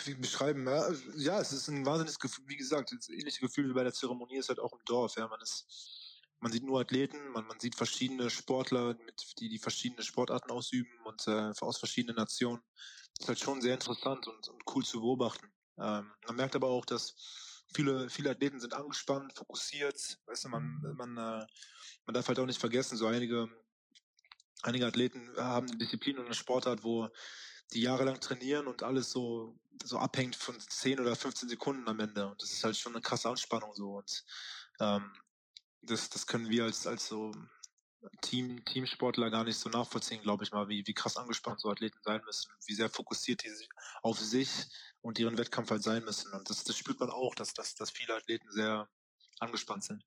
wie 0.04 0.14
beschreiben, 0.14 0.66
ja, 0.66 0.90
ja, 1.16 1.40
es 1.40 1.52
ist 1.52 1.68
ein 1.68 1.86
wahnsinniges 1.86 2.18
Gefühl, 2.18 2.44
wie 2.48 2.56
gesagt, 2.56 2.92
das 2.92 3.08
ähnliche 3.08 3.40
Gefühl 3.40 3.68
wie 3.68 3.74
bei 3.74 3.84
der 3.84 3.92
Zeremonie 3.92 4.36
ist 4.36 4.48
halt 4.48 4.60
auch 4.60 4.72
im 4.72 4.84
Dorf, 4.84 5.16
ja, 5.16 5.26
man 5.26 5.40
ist, 5.40 6.22
man 6.40 6.52
sieht 6.52 6.64
nur 6.64 6.80
Athleten, 6.80 7.30
man, 7.30 7.46
man 7.46 7.58
sieht 7.58 7.74
verschiedene 7.74 8.28
Sportler, 8.28 8.94
mit, 9.06 9.24
die 9.38 9.48
die 9.48 9.58
verschiedene 9.58 10.02
Sportarten 10.02 10.50
ausüben 10.50 10.92
und 11.04 11.26
äh, 11.26 11.52
aus 11.60 11.78
verschiedenen 11.78 12.16
Nationen. 12.16 12.62
Das 13.16 13.24
ist 13.24 13.28
halt 13.28 13.38
schon 13.38 13.62
sehr 13.62 13.74
interessant 13.74 14.26
und, 14.26 14.48
und 14.48 14.62
cool 14.74 14.84
zu 14.84 15.00
beobachten. 15.00 15.46
Ähm, 15.78 16.10
man 16.26 16.36
merkt 16.36 16.56
aber 16.56 16.68
auch, 16.68 16.84
dass 16.84 17.14
viele, 17.72 18.10
viele 18.10 18.30
Athleten 18.30 18.60
sind 18.60 18.74
angespannt, 18.74 19.32
fokussiert. 19.32 20.18
Weißt 20.26 20.44
du, 20.44 20.48
man, 20.48 20.80
man, 20.96 21.16
äh, 21.16 21.46
man 22.04 22.14
darf 22.14 22.28
halt 22.28 22.38
auch 22.38 22.46
nicht 22.46 22.60
vergessen, 22.60 22.98
so 22.98 23.06
einige, 23.06 23.48
einige 24.62 24.86
Athleten 24.86 25.30
haben 25.38 25.68
eine 25.68 25.78
Disziplin 25.78 26.18
und 26.18 26.26
eine 26.26 26.34
Sportart, 26.34 26.84
wo 26.84 27.08
die 27.72 27.82
jahrelang 27.82 28.20
trainieren 28.20 28.66
und 28.66 28.82
alles 28.82 29.10
so, 29.10 29.58
so 29.82 29.98
abhängt 29.98 30.36
von 30.36 30.58
10 30.58 31.00
oder 31.00 31.16
15 31.16 31.48
Sekunden 31.48 31.88
am 31.88 32.00
Ende. 32.00 32.28
Und 32.28 32.40
das 32.42 32.52
ist 32.52 32.64
halt 32.64 32.76
schon 32.76 32.92
eine 32.92 33.02
krasse 33.02 33.28
Anspannung 33.28 33.74
so. 33.74 33.98
Und 33.98 34.24
ähm, 34.80 35.12
das, 35.82 36.10
das 36.10 36.26
können 36.26 36.48
wir 36.48 36.64
als, 36.64 36.86
als 36.86 37.08
so 37.08 37.32
Team, 38.20 38.64
Teamsportler 38.64 39.30
gar 39.30 39.44
nicht 39.44 39.58
so 39.58 39.68
nachvollziehen, 39.70 40.22
glaube 40.22 40.44
ich 40.44 40.52
mal, 40.52 40.68
wie, 40.68 40.86
wie 40.86 40.94
krass 40.94 41.16
angespannt 41.16 41.60
so 41.60 41.70
Athleten 41.70 41.98
sein 42.02 42.22
müssen, 42.24 42.52
wie 42.66 42.74
sehr 42.74 42.90
fokussiert 42.90 43.42
die 43.44 43.50
auf 44.02 44.18
sich 44.20 44.50
und 45.00 45.18
ihren 45.18 45.38
Wettkampf 45.38 45.70
halt 45.70 45.82
sein 45.82 46.04
müssen. 46.04 46.32
Und 46.32 46.48
das, 46.50 46.64
das 46.64 46.76
spürt 46.76 47.00
man 47.00 47.10
auch, 47.10 47.34
dass, 47.34 47.54
dass, 47.54 47.74
dass 47.74 47.90
viele 47.90 48.14
Athleten 48.14 48.50
sehr 48.50 48.88
angespannt 49.38 49.84
sind. 49.84 50.04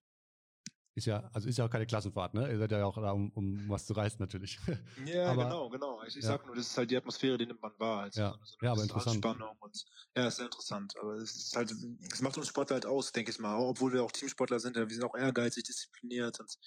Ist 0.98 1.06
ja, 1.06 1.30
also 1.32 1.48
ist 1.48 1.56
ja 1.56 1.64
auch 1.64 1.70
keine 1.70 1.86
Klassenfahrt, 1.86 2.34
ne? 2.34 2.50
Ihr 2.50 2.58
seid 2.58 2.72
ja 2.72 2.84
auch 2.84 2.96
da, 2.96 3.12
um, 3.12 3.30
um 3.30 3.68
was 3.68 3.86
zu 3.86 3.92
reißen 3.92 4.18
natürlich. 4.18 4.58
Ja, 5.06 5.30
aber, 5.30 5.44
genau, 5.44 5.68
genau. 5.70 6.02
Ich, 6.02 6.16
ich 6.16 6.24
ja. 6.24 6.30
sag 6.30 6.44
nur, 6.44 6.56
das 6.56 6.66
ist 6.66 6.76
halt 6.76 6.90
die 6.90 6.96
Atmosphäre, 6.96 7.38
die 7.38 7.46
nimmt 7.46 7.62
man 7.62 7.70
wahr. 7.78 8.00
Also 8.02 8.20
ja. 8.20 8.38
So 8.42 8.56
ja, 8.60 8.72
aber 8.72 8.82
interessant. 8.82 9.24
Anspannung 9.24 9.56
und, 9.60 9.84
ja, 10.16 10.26
ist 10.26 10.36
sehr 10.36 10.46
interessant. 10.46 10.92
Aber 11.00 11.14
es 11.14 11.36
ist 11.36 11.56
halt, 11.56 11.72
es 12.12 12.20
macht 12.20 12.36
uns 12.36 12.48
Sportler 12.48 12.74
halt 12.74 12.86
aus, 12.86 13.12
denke 13.12 13.30
ich 13.30 13.38
mal. 13.38 13.56
Obwohl 13.56 13.92
wir 13.92 14.02
auch 14.02 14.10
Teamsportler 14.10 14.58
sind, 14.58 14.74
wir 14.74 14.88
sind 14.90 15.04
auch 15.04 15.14
ehrgeizig, 15.14 15.62
diszipliniert 15.62 16.40
und 16.40 16.58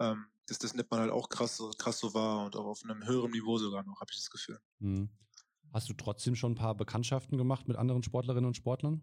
ähm, 0.00 0.26
das, 0.46 0.58
das 0.58 0.74
nimmt 0.74 0.90
man 0.90 1.00
halt 1.00 1.10
auch 1.10 1.30
krass, 1.30 1.62
krass 1.78 1.98
so 1.98 2.12
wahr 2.12 2.44
und 2.44 2.56
auch 2.56 2.66
auf 2.66 2.82
einem 2.84 3.06
höheren 3.06 3.30
Niveau 3.30 3.56
sogar 3.56 3.82
noch, 3.84 4.00
habe 4.00 4.10
ich 4.10 4.18
das 4.18 4.28
Gefühl. 4.28 4.60
Mhm. 4.80 5.08
Hast 5.72 5.88
du 5.88 5.94
trotzdem 5.94 6.34
schon 6.34 6.52
ein 6.52 6.56
paar 6.56 6.74
Bekanntschaften 6.74 7.38
gemacht 7.38 7.68
mit 7.68 7.78
anderen 7.78 8.02
Sportlerinnen 8.02 8.46
und 8.46 8.56
Sportlern? 8.56 9.02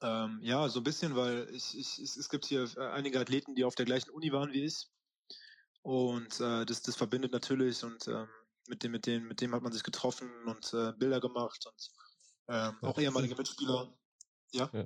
Ähm, 0.00 0.38
ja, 0.42 0.68
so 0.68 0.80
ein 0.80 0.84
bisschen, 0.84 1.16
weil 1.16 1.48
ich, 1.52 1.76
ich, 1.76 1.98
es 1.98 2.28
gibt 2.28 2.46
hier 2.46 2.68
äh, 2.76 2.88
einige 2.90 3.20
Athleten, 3.20 3.54
die 3.54 3.64
auf 3.64 3.74
der 3.74 3.86
gleichen 3.86 4.10
Uni 4.10 4.32
waren 4.32 4.52
wie 4.52 4.64
ich. 4.64 4.86
Und 5.82 6.40
äh, 6.40 6.64
das, 6.66 6.82
das 6.82 6.96
verbindet 6.96 7.32
natürlich 7.32 7.82
und 7.82 8.06
ähm, 8.08 8.28
mit 8.68 8.82
dem, 8.82 8.92
mit 8.92 9.06
dem, 9.06 9.26
mit 9.26 9.40
dem 9.40 9.54
hat 9.54 9.62
man 9.62 9.72
sich 9.72 9.82
getroffen 9.82 10.30
und 10.46 10.72
äh, 10.74 10.92
Bilder 10.92 11.20
gemacht 11.20 11.64
und 11.66 11.88
ähm, 12.48 12.76
auch 12.82 12.98
ehemalige 12.98 13.34
Mitspieler. 13.34 13.92
Ja. 14.52 14.70
ja. 14.72 14.84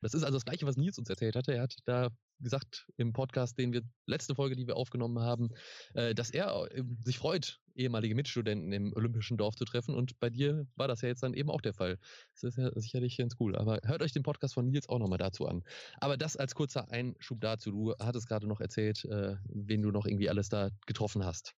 Das 0.00 0.14
ist 0.14 0.22
also 0.22 0.36
das 0.36 0.44
Gleiche, 0.44 0.66
was 0.66 0.76
Nils 0.76 0.98
uns 0.98 1.08
erzählt 1.08 1.36
hatte. 1.36 1.52
Er 1.52 1.62
hat 1.62 1.76
da 1.84 2.10
gesagt 2.40 2.86
im 2.96 3.12
Podcast, 3.12 3.58
den 3.58 3.72
wir, 3.72 3.82
letzte 4.06 4.34
Folge, 4.34 4.56
die 4.56 4.66
wir 4.66 4.76
aufgenommen 4.76 5.18
haben, 5.20 5.50
äh, 5.94 6.14
dass 6.14 6.30
er 6.30 6.66
äh, 6.70 6.82
sich 7.04 7.18
freut, 7.18 7.60
ehemalige 7.74 8.14
Mitstudenten 8.14 8.72
im 8.72 8.92
Olympischen 8.94 9.36
Dorf 9.36 9.56
zu 9.56 9.64
treffen. 9.64 9.94
Und 9.94 10.18
bei 10.20 10.30
dir 10.30 10.66
war 10.76 10.88
das 10.88 11.02
ja 11.02 11.08
jetzt 11.08 11.22
dann 11.22 11.34
eben 11.34 11.50
auch 11.50 11.60
der 11.60 11.74
Fall. 11.74 11.98
Das 12.32 12.42
ist 12.42 12.58
ja 12.58 12.70
sicherlich 12.74 13.16
ganz 13.16 13.34
cool. 13.40 13.56
Aber 13.56 13.80
hört 13.84 14.02
euch 14.02 14.12
den 14.12 14.22
Podcast 14.22 14.54
von 14.54 14.68
Nils 14.68 14.88
auch 14.88 14.98
nochmal 14.98 15.18
dazu 15.18 15.46
an. 15.46 15.62
Aber 16.00 16.16
das 16.16 16.36
als 16.36 16.54
kurzer 16.54 16.90
Einschub 16.90 17.40
dazu. 17.40 17.70
Du 17.70 17.94
hattest 17.98 18.28
gerade 18.28 18.46
noch 18.46 18.60
erzählt, 18.60 19.04
äh, 19.04 19.36
wen 19.46 19.82
du 19.82 19.90
noch 19.90 20.06
irgendwie 20.06 20.28
alles 20.28 20.48
da 20.48 20.70
getroffen 20.86 21.24
hast. 21.24 21.54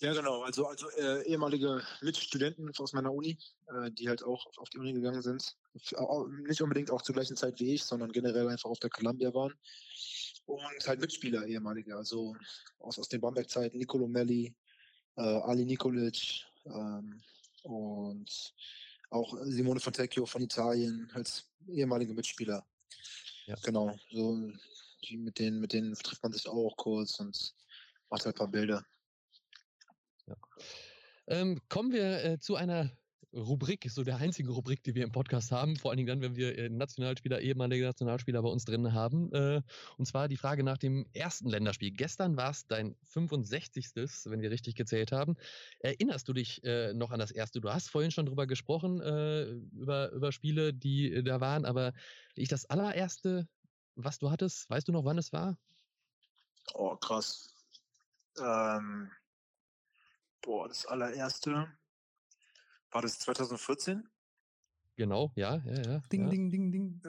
Ja, 0.00 0.12
genau. 0.12 0.42
Also, 0.42 0.66
also 0.66 0.90
äh, 0.90 1.26
ehemalige 1.26 1.82
Mitstudenten 2.02 2.70
aus 2.78 2.92
meiner 2.92 3.12
Uni, 3.12 3.38
äh, 3.68 3.90
die 3.90 4.08
halt 4.08 4.22
auch 4.22 4.46
auf 4.58 4.68
die 4.68 4.78
Uni 4.78 4.92
gegangen 4.92 5.22
sind. 5.22 5.56
Nicht 5.72 6.60
unbedingt 6.60 6.90
auch 6.90 7.00
zur 7.00 7.14
gleichen 7.14 7.36
Zeit 7.36 7.58
wie 7.60 7.74
ich, 7.74 7.82
sondern 7.82 8.12
generell 8.12 8.48
einfach 8.48 8.68
auf 8.68 8.78
der 8.78 8.90
Columbia 8.90 9.32
waren. 9.32 9.54
Und 10.44 10.86
halt 10.86 11.00
Mitspieler, 11.00 11.46
ehemalige. 11.46 11.96
Also 11.96 12.36
aus, 12.78 12.98
aus 12.98 13.08
den 13.08 13.22
Bamberg-Zeiten, 13.22 13.78
Nicolo 13.78 14.06
Melli, 14.06 14.54
äh, 15.16 15.22
Ali 15.22 15.64
Nikolic 15.64 16.44
ähm, 16.66 17.22
und 17.62 18.54
auch 19.10 19.34
Simone 19.44 19.80
Fontecchio 19.80 20.26
von 20.26 20.42
Italien 20.42 21.10
als 21.14 21.48
ehemalige 21.68 22.12
Mitspieler. 22.12 22.66
Ja. 23.46 23.56
Genau. 23.62 23.96
So, 24.10 24.52
die, 25.04 25.16
mit, 25.16 25.38
denen, 25.38 25.60
mit 25.60 25.72
denen 25.72 25.94
trifft 25.94 26.22
man 26.22 26.32
sich 26.32 26.46
auch 26.46 26.76
kurz 26.76 27.18
und 27.18 27.54
macht 28.10 28.24
halt 28.24 28.36
ein 28.36 28.38
paar 28.38 28.48
Bilder. 28.48 28.84
Ja. 30.26 30.34
Ähm, 31.28 31.60
kommen 31.68 31.92
wir 31.92 32.24
äh, 32.24 32.38
zu 32.38 32.56
einer 32.56 32.90
Rubrik, 33.36 33.86
so 33.90 34.02
der 34.02 34.16
einzigen 34.16 34.48
Rubrik, 34.48 34.82
die 34.82 34.94
wir 34.94 35.04
im 35.04 35.12
Podcast 35.12 35.52
haben, 35.52 35.76
vor 35.76 35.90
allen 35.90 35.98
Dingen 35.98 36.06
dann, 36.06 36.20
wenn 36.22 36.36
wir 36.36 36.56
äh, 36.56 36.68
Nationalspieler, 36.70 37.40
ehemalige 37.40 37.84
Nationalspieler 37.84 38.40
bei 38.40 38.48
uns 38.48 38.64
drin 38.64 38.94
haben. 38.94 39.30
Äh, 39.32 39.62
und 39.98 40.06
zwar 40.06 40.28
die 40.28 40.36
Frage 40.36 40.62
nach 40.62 40.78
dem 40.78 41.06
ersten 41.12 41.48
Länderspiel. 41.48 41.90
Gestern 41.90 42.36
war 42.36 42.50
es 42.50 42.66
dein 42.66 42.96
65. 43.02 43.90
wenn 44.26 44.40
wir 44.40 44.50
richtig 44.50 44.74
gezählt 44.74 45.12
haben. 45.12 45.36
Erinnerst 45.80 46.28
du 46.28 46.32
dich 46.32 46.64
äh, 46.64 46.94
noch 46.94 47.10
an 47.10 47.18
das 47.18 47.30
erste? 47.30 47.60
Du 47.60 47.70
hast 47.70 47.90
vorhin 47.90 48.10
schon 48.10 48.26
drüber 48.26 48.46
gesprochen, 48.46 49.00
über, 49.72 50.10
über 50.12 50.32
Spiele, 50.32 50.72
die 50.72 51.22
da 51.22 51.40
waren, 51.40 51.64
aber 51.64 51.92
ich 52.34 52.48
das 52.48 52.64
allererste, 52.66 53.46
was 53.94 54.18
du 54.18 54.30
hattest, 54.30 54.68
weißt 54.70 54.88
du 54.88 54.92
noch, 54.92 55.04
wann 55.04 55.18
es 55.18 55.32
war? 55.32 55.58
Oh, 56.74 56.96
krass. 56.96 57.54
Ähm, 58.38 59.10
Boah, 60.42 60.68
das 60.68 60.86
allererste. 60.86 61.68
War 62.90 63.02
das 63.02 63.18
2014? 63.18 64.08
Genau, 64.96 65.32
ja, 65.36 65.62
ja, 65.66 65.82
ja. 65.82 65.98
Ding, 66.10 66.24
ja. 66.24 66.30
ding, 66.30 66.50
ding, 66.50 66.72
ding. 66.72 67.02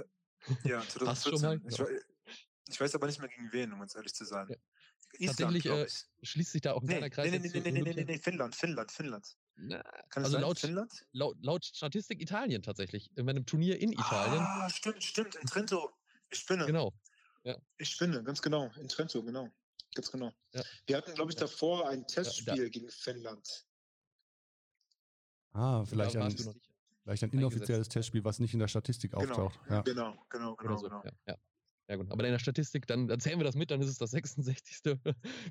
Ja, 0.63 0.81
2014. 0.81 2.01
Ich, 2.25 2.73
ich, 2.73 2.81
weiß 2.81 2.95
aber 2.95 3.07
nicht 3.07 3.19
mehr 3.19 3.29
gegen 3.29 3.51
wen, 3.51 3.71
um 3.73 3.79
ganz 3.79 3.95
ehrlich 3.95 4.13
zu 4.13 4.25
sein. 4.25 4.47
Ja. 4.49 4.55
Island, 5.19 5.39
Tatsächlich 5.39 5.65
äh, 5.65 5.87
schließt 6.25 6.51
sich 6.51 6.61
da 6.61 6.73
auch 6.73 6.81
ein 6.81 6.85
nee, 6.85 6.93
kleiner 6.93 7.09
Kreis. 7.09 7.31
Nee, 7.31 7.39
nee, 7.39 7.49
nee, 7.53 7.71
nee, 7.71 7.81
nee, 7.81 7.93
nee, 7.93 8.03
nee, 8.03 8.17
Finnland, 8.19 8.55
Finnland, 8.55 8.91
Finnland. 8.91 9.37
Na, 9.55 9.81
Kann 10.09 10.23
also 10.23 10.37
laut, 10.37 10.59
Finnland? 10.59 11.05
Laut, 11.13 11.37
laut 11.41 11.65
Statistik 11.65 12.21
Italien 12.21 12.61
tatsächlich. 12.61 13.09
In 13.15 13.27
einem 13.29 13.45
Turnier 13.45 13.79
in 13.79 13.93
Italien. 13.93 14.43
Ah, 14.43 14.69
stimmt, 14.69 15.03
stimmt, 15.03 15.35
in 15.35 15.47
Trento. 15.47 15.91
Ich 16.29 16.39
spinne. 16.39 16.65
Genau. 16.65 16.93
Ja. 17.43 17.57
Ich 17.77 17.89
spinne, 17.89 18.23
ganz 18.23 18.41
genau. 18.41 18.71
In 18.79 18.87
Trento, 18.87 19.23
genau. 19.23 19.49
Ganz 19.97 20.11
genau. 20.11 20.31
Ja. 20.53 20.61
Wir 20.85 20.97
hatten, 20.97 21.15
glaube 21.15 21.31
ich, 21.31 21.37
davor 21.37 21.89
ein 21.89 22.05
Testspiel 22.05 22.63
ja, 22.65 22.69
gegen 22.69 22.87
Finnland. 22.87 23.65
Ah, 25.53 25.83
vielleicht 25.85 26.15
ein, 26.15 26.35
vielleicht 27.03 27.23
ein 27.23 27.31
inoffizielles 27.31 27.89
Testspiel, 27.89 28.23
was 28.23 28.37
nicht 28.37 28.53
in 28.53 28.59
der 28.59 28.67
Statistik 28.67 29.13
genau, 29.13 29.23
auftaucht. 29.23 29.59
Ja. 29.71 29.81
Genau, 29.81 30.13
genau, 30.29 30.55
genau, 30.55 30.77
so. 30.77 30.87
genau. 30.87 31.03
Ja, 31.25 31.35
ja. 31.89 31.95
gut, 31.95 32.11
aber 32.11 32.25
in 32.25 32.31
der 32.31 32.37
Statistik, 32.37 32.85
dann 32.85 33.09
erzählen 33.09 33.39
wir 33.39 33.43
das 33.43 33.55
mit, 33.55 33.71
dann 33.71 33.81
ist 33.81 33.87
es 33.89 33.97
das 33.97 34.11
66. 34.45 34.99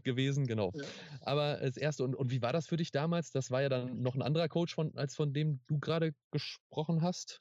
gewesen, 0.04 0.46
genau. 0.46 0.70
Ja. 0.74 0.84
Aber 1.22 1.58
als 1.58 1.76
erste, 1.76 2.04
und, 2.04 2.14
und 2.14 2.30
wie 2.30 2.40
war 2.40 2.52
das 2.52 2.68
für 2.68 2.76
dich 2.76 2.92
damals? 2.92 3.32
Das 3.32 3.50
war 3.50 3.62
ja 3.62 3.68
dann 3.68 4.00
noch 4.00 4.14
ein 4.14 4.22
anderer 4.22 4.48
Coach, 4.48 4.76
von, 4.76 4.96
als 4.96 5.16
von 5.16 5.32
dem 5.32 5.58
du 5.66 5.80
gerade 5.80 6.14
gesprochen 6.30 7.02
hast, 7.02 7.40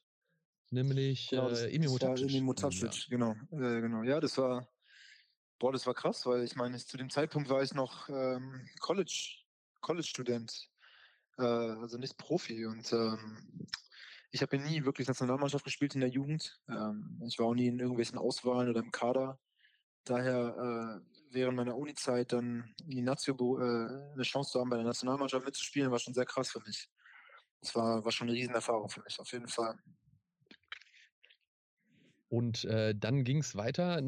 nämlich 0.71 1.29
genau, 1.29 1.49
das, 1.49 1.61
äh, 1.61 1.69
Emi 1.69 1.87
Mutacic. 1.87 2.29
Emi 2.31 2.41
Mutacic, 2.41 2.95
ja. 2.95 3.09
genau, 3.09 3.33
äh, 3.51 3.81
genau. 3.81 4.01
Ja, 4.01 4.19
das 4.19 4.39
war, 4.39 4.67
boah, 5.59 5.71
das 5.71 5.87
war 5.87 5.93
krass, 5.93 6.25
weil 6.25 6.43
ich 6.43 6.55
meine, 6.55 6.77
zu 6.77 6.97
dem 6.97 7.09
Zeitpunkt 7.09 7.49
war 7.49 7.61
ich 7.61 7.73
noch 7.73 8.09
ähm, 8.09 8.67
College, 8.79 9.43
College-Student 9.81 10.69
äh, 11.37 11.43
also 11.43 11.97
nicht 11.97 12.17
Profi. 12.17 12.65
Und 12.65 12.91
ähm, 12.93 13.67
ich 14.31 14.41
habe 14.41 14.57
nie 14.57 14.83
wirklich 14.85 15.07
Nationalmannschaft 15.07 15.65
gespielt 15.65 15.95
in 15.95 16.01
der 16.01 16.09
Jugend. 16.09 16.59
Ähm, 16.69 17.21
ich 17.27 17.39
war 17.39 17.47
auch 17.47 17.53
nie 17.53 17.67
in 17.67 17.79
irgendwelchen 17.79 18.17
Auswahlen 18.17 18.69
oder 18.69 18.81
im 18.81 18.91
Kader. 18.91 19.39
Daher 20.03 21.01
äh, 21.01 21.33
während 21.33 21.57
meiner 21.57 21.75
Uni-Zeit 21.75 22.31
dann 22.31 22.73
in 22.83 22.91
die 22.91 23.01
Nazio 23.01 23.35
äh, 23.59 24.13
eine 24.13 24.23
Chance 24.23 24.51
zu 24.51 24.59
haben, 24.59 24.69
bei 24.69 24.77
der 24.77 24.85
Nationalmannschaft 24.85 25.45
mitzuspielen, 25.45 25.91
war 25.91 25.99
schon 25.99 26.13
sehr 26.13 26.25
krass 26.25 26.49
für 26.51 26.61
mich. 26.61 26.89
Das 27.61 27.75
war, 27.75 28.05
war 28.05 28.11
schon 28.11 28.27
eine 28.27 28.37
Riesenerfahrung 28.37 28.89
für 28.89 29.01
mich, 29.01 29.19
auf 29.19 29.31
jeden 29.31 29.47
Fall. 29.47 29.77
Und 32.29 32.65
äh, 32.65 32.93
dann 32.95 33.23
ging 33.23 33.39
es 33.39 33.55
weiter. 33.55 34.01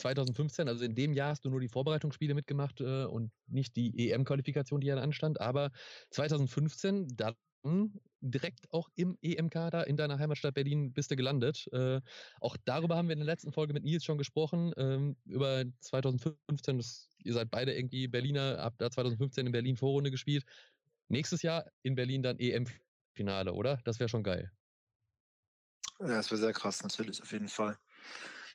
2015, 0.00 0.68
also 0.68 0.84
in 0.84 0.94
dem 0.94 1.12
Jahr 1.12 1.30
hast 1.30 1.44
du 1.44 1.50
nur 1.50 1.60
die 1.60 1.68
Vorbereitungsspiele 1.68 2.34
mitgemacht 2.34 2.80
äh, 2.80 3.04
und 3.04 3.30
nicht 3.46 3.76
die 3.76 4.10
EM-Qualifikation, 4.10 4.80
die 4.80 4.88
ja 4.88 4.96
anstand. 4.96 5.40
Aber 5.40 5.70
2015, 6.10 7.08
da 7.16 7.34
direkt 8.20 8.72
auch 8.72 8.88
im 8.94 9.18
EM-Kader 9.22 9.86
in 9.86 9.96
deiner 9.96 10.18
Heimatstadt 10.18 10.54
Berlin 10.54 10.92
bist 10.92 11.10
du 11.10 11.16
gelandet. 11.16 11.68
Äh, 11.72 12.00
auch 12.40 12.56
darüber 12.64 12.96
haben 12.96 13.08
wir 13.08 13.12
in 13.12 13.18
der 13.18 13.26
letzten 13.26 13.52
Folge 13.52 13.72
mit 13.72 13.84
Nils 13.84 14.04
schon 14.04 14.18
gesprochen, 14.18 14.72
ähm, 14.76 15.16
über 15.24 15.64
2015. 15.80 16.78
Das, 16.78 17.10
ihr 17.18 17.32
seid 17.32 17.50
beide 17.50 17.74
irgendwie 17.74 18.08
Berliner, 18.08 18.58
habt 18.58 18.80
da 18.80 18.90
2015 18.90 19.46
in 19.46 19.52
Berlin 19.52 19.76
Vorrunde 19.76 20.10
gespielt. 20.10 20.44
Nächstes 21.08 21.42
Jahr 21.42 21.66
in 21.82 21.94
Berlin 21.94 22.22
dann 22.22 22.38
EM-Finale, 22.38 23.52
oder? 23.52 23.78
Das 23.84 23.98
wäre 23.98 24.08
schon 24.08 24.22
geil. 24.22 24.50
Ja, 26.00 26.08
das 26.08 26.30
wäre 26.30 26.40
sehr 26.40 26.52
krass, 26.52 26.82
natürlich, 26.82 27.20
auf 27.20 27.32
jeden 27.32 27.48
Fall. 27.48 27.78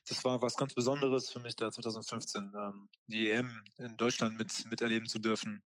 Das 0.08 0.24
war 0.24 0.40
was 0.40 0.56
ganz 0.56 0.74
Besonderes 0.74 1.30
für 1.30 1.40
mich 1.40 1.56
da 1.56 1.70
2015, 1.70 2.52
ähm, 2.54 2.88
die 3.06 3.30
EM 3.30 3.62
in 3.78 3.96
Deutschland 3.96 4.38
mit, 4.38 4.64
miterleben 4.70 5.08
zu 5.08 5.18
dürfen. 5.18 5.62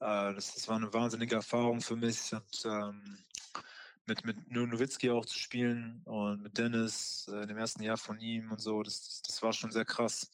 Äh, 0.00 0.34
das, 0.34 0.54
das, 0.54 0.68
war 0.68 0.76
eine 0.76 0.92
wahnsinnige 0.92 1.36
Erfahrung 1.36 1.80
für 1.80 1.96
mich. 1.96 2.32
Und, 2.32 2.64
ähm, 2.64 3.18
mit, 4.10 4.24
mit 4.24 4.50
Nowitzki 4.50 5.10
auch 5.10 5.24
zu 5.24 5.38
spielen 5.38 6.02
und 6.04 6.42
mit 6.42 6.58
Dennis 6.58 7.28
äh, 7.32 7.42
in 7.42 7.48
dem 7.48 7.58
ersten 7.58 7.82
Jahr 7.82 7.96
von 7.96 8.18
ihm 8.20 8.50
und 8.50 8.60
so, 8.60 8.82
das, 8.82 9.04
das, 9.04 9.22
das 9.22 9.42
war 9.42 9.52
schon 9.52 9.70
sehr 9.70 9.84
krass. 9.84 10.30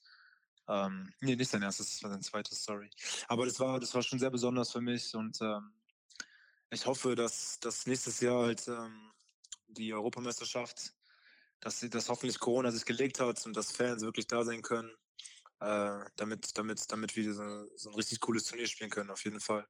Ähm, 0.69 1.13
nee, 1.21 1.37
nicht 1.37 1.51
sein 1.51 1.63
erstes, 1.63 1.91
das 1.91 2.03
war 2.03 2.11
sein 2.11 2.23
zweites, 2.23 2.65
sorry. 2.65 2.91
Aber 3.29 3.45
das 3.45 3.61
war, 3.61 3.79
das 3.79 3.95
war 3.95 4.03
schon 4.03 4.19
sehr 4.19 4.31
besonders 4.31 4.73
für 4.73 4.81
mich 4.81 5.15
und 5.15 5.41
ähm, 5.41 5.71
ich 6.71 6.87
hoffe, 6.87 7.15
dass, 7.15 7.61
dass 7.61 7.87
nächstes 7.87 8.21
Jahr 8.21 8.47
halt 8.47 8.67
ähm, 8.67 9.13
die 9.69 9.93
Europameisterschaft, 9.93 10.95
dass, 11.61 11.81
sie, 11.81 11.91
dass 11.91 12.09
hoffentlich 12.09 12.39
Corona 12.39 12.71
sich 12.71 12.85
gelegt 12.85 13.21
hat 13.21 13.45
und 13.47 13.57
dass 13.57 13.73
Fans 13.73 14.03
wirklich 14.03 14.27
da 14.27 14.45
sein 14.45 14.63
können 14.63 14.91
äh, 15.61 16.01
damit, 16.17 16.57
damit, 16.59 16.91
damit 16.91 17.17
wir 17.17 17.35
so, 17.35 17.43
so, 17.77 17.91
ein 17.91 17.95
richtig 17.95 18.21
cooles 18.21 18.45
Turnier 18.45 18.67
spielen 18.67 18.91
können, 18.91 19.11
auf 19.11 19.25
jeden 19.25 19.41
Fall. 19.41 19.67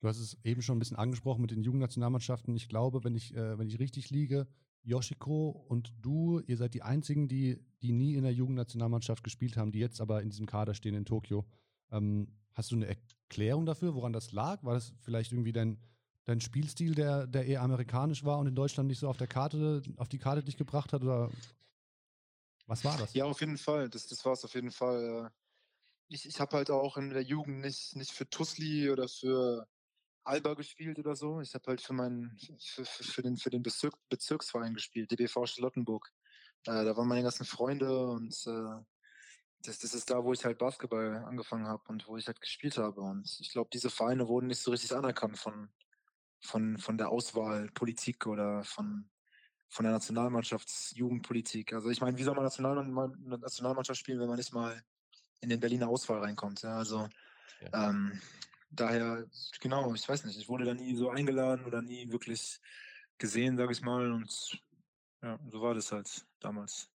Du 0.00 0.08
hast 0.08 0.18
es 0.18 0.36
eben 0.42 0.62
schon 0.62 0.76
ein 0.76 0.78
bisschen 0.80 0.96
angesprochen 0.96 1.42
mit 1.42 1.52
den 1.52 1.62
Jugendnationalmannschaften. 1.62 2.56
Ich 2.56 2.68
glaube, 2.68 3.04
wenn 3.04 3.14
ich, 3.14 3.34
äh, 3.34 3.56
wenn 3.58 3.68
ich 3.68 3.78
richtig 3.78 4.10
liege, 4.10 4.48
Yoshiko 4.82 5.64
und 5.68 5.94
du, 6.00 6.40
ihr 6.40 6.56
seid 6.56 6.74
die 6.74 6.82
einzigen, 6.82 7.28
die, 7.28 7.64
die 7.82 7.92
nie 7.92 8.16
in 8.16 8.24
der 8.24 8.32
Jugendnationalmannschaft 8.32 9.22
gespielt 9.22 9.56
haben, 9.56 9.70
die 9.70 9.78
jetzt 9.78 10.00
aber 10.00 10.22
in 10.22 10.30
diesem 10.30 10.46
Kader 10.46 10.74
stehen 10.74 10.94
in 10.94 11.04
Tokio. 11.04 11.46
Ähm, 11.92 12.26
hast 12.52 12.72
du 12.72 12.76
eine 12.76 12.88
Erklärung 12.88 13.64
dafür, 13.64 13.94
woran 13.94 14.12
das 14.12 14.32
lag? 14.32 14.64
War 14.64 14.74
das 14.74 14.92
vielleicht 15.02 15.30
irgendwie 15.30 15.52
dein, 15.52 15.78
dein 16.24 16.40
Spielstil, 16.40 16.94
der, 16.94 17.26
der 17.26 17.46
eher 17.46 17.62
amerikanisch 17.62 18.24
war 18.24 18.38
und 18.38 18.46
in 18.46 18.54
Deutschland 18.54 18.88
nicht 18.88 19.00
so 19.00 19.08
auf 19.08 19.16
der 19.16 19.26
Karte, 19.26 19.82
auf 19.96 20.08
die 20.08 20.18
Karte 20.18 20.42
dich 20.42 20.56
gebracht 20.56 20.92
hat? 20.92 21.02
Oder 21.02 21.30
was 22.66 22.84
war 22.84 22.96
das? 22.96 23.12
Ja, 23.14 23.24
auf 23.24 23.40
jeden 23.40 23.58
Fall. 23.58 23.88
Das, 23.88 24.06
das 24.06 24.24
war 24.24 24.32
es 24.32 24.44
auf 24.44 24.54
jeden 24.54 24.70
Fall. 24.70 25.30
Ich, 26.08 26.26
ich 26.26 26.40
habe 26.40 26.56
halt 26.56 26.70
auch 26.70 26.96
in 26.96 27.10
der 27.10 27.22
Jugend 27.22 27.60
nicht, 27.60 27.96
nicht 27.96 28.12
für 28.12 28.28
Tusli 28.28 28.90
oder 28.90 29.08
für 29.08 29.66
Alba 30.24 30.54
gespielt 30.54 30.98
oder 30.98 31.16
so. 31.16 31.40
Ich 31.40 31.54
habe 31.54 31.64
halt 31.66 31.80
für 31.80 31.92
meinen 31.92 32.38
für, 32.60 32.84
für, 32.84 33.22
den, 33.22 33.36
für 33.36 33.50
den 33.50 33.62
Bezirk, 33.62 33.94
Bezirksverein 34.08 34.74
gespielt, 34.74 35.10
DBV 35.10 35.46
Charlottenburg. 35.46 36.08
Äh, 36.66 36.84
da 36.84 36.96
waren 36.96 37.08
meine 37.08 37.22
ganzen 37.22 37.44
Freunde 37.44 38.06
und 38.06 38.34
äh, 38.46 38.84
das, 39.64 39.78
das 39.78 39.94
ist 39.94 40.10
da, 40.10 40.22
wo 40.22 40.32
ich 40.32 40.44
halt 40.44 40.58
Basketball 40.58 41.24
angefangen 41.24 41.66
habe 41.66 41.82
und 41.88 42.06
wo 42.06 42.16
ich 42.16 42.26
halt 42.26 42.40
gespielt 42.40 42.78
habe. 42.78 43.00
Und 43.00 43.36
ich 43.40 43.50
glaube, 43.50 43.70
diese 43.72 43.90
Vereine 43.90 44.28
wurden 44.28 44.46
nicht 44.46 44.60
so 44.60 44.70
richtig 44.70 44.94
anerkannt 44.94 45.38
von, 45.38 45.70
von, 46.42 46.78
von 46.78 46.98
der 46.98 47.08
Auswahlpolitik 47.08 48.26
oder 48.26 48.64
von, 48.64 49.08
von 49.68 49.84
der 49.84 49.92
Nationalmannschaftsjugendpolitik. 49.92 51.72
Also 51.72 51.90
ich 51.90 52.00
meine, 52.00 52.18
wie 52.18 52.22
soll 52.22 52.34
man 52.34 52.44
National 52.44 52.84
Nationalmannschaft 52.84 54.00
spielen, 54.00 54.20
wenn 54.20 54.28
man 54.28 54.36
nicht 54.36 54.52
mal 54.52 54.82
in 55.40 55.48
den 55.48 55.60
Berliner 55.60 55.88
Auswahl 55.88 56.18
reinkommt? 56.18 56.62
Ja, 56.62 56.76
also 56.76 57.08
ja. 57.60 57.90
Ähm, 57.90 58.20
daher, 58.70 59.26
genau, 59.60 59.94
ich 59.94 60.08
weiß 60.08 60.24
nicht, 60.24 60.38
ich 60.38 60.48
wurde 60.48 60.64
da 60.64 60.74
nie 60.74 60.94
so 60.96 61.10
eingeladen 61.10 61.64
oder 61.64 61.80
nie 61.80 62.10
wirklich 62.10 62.60
gesehen, 63.18 63.56
sage 63.56 63.72
ich 63.72 63.82
mal. 63.82 64.10
Und 64.10 64.60
ja, 65.22 65.38
so 65.48 65.62
war 65.62 65.74
das 65.74 65.92
halt 65.92 66.26
damals. 66.40 66.90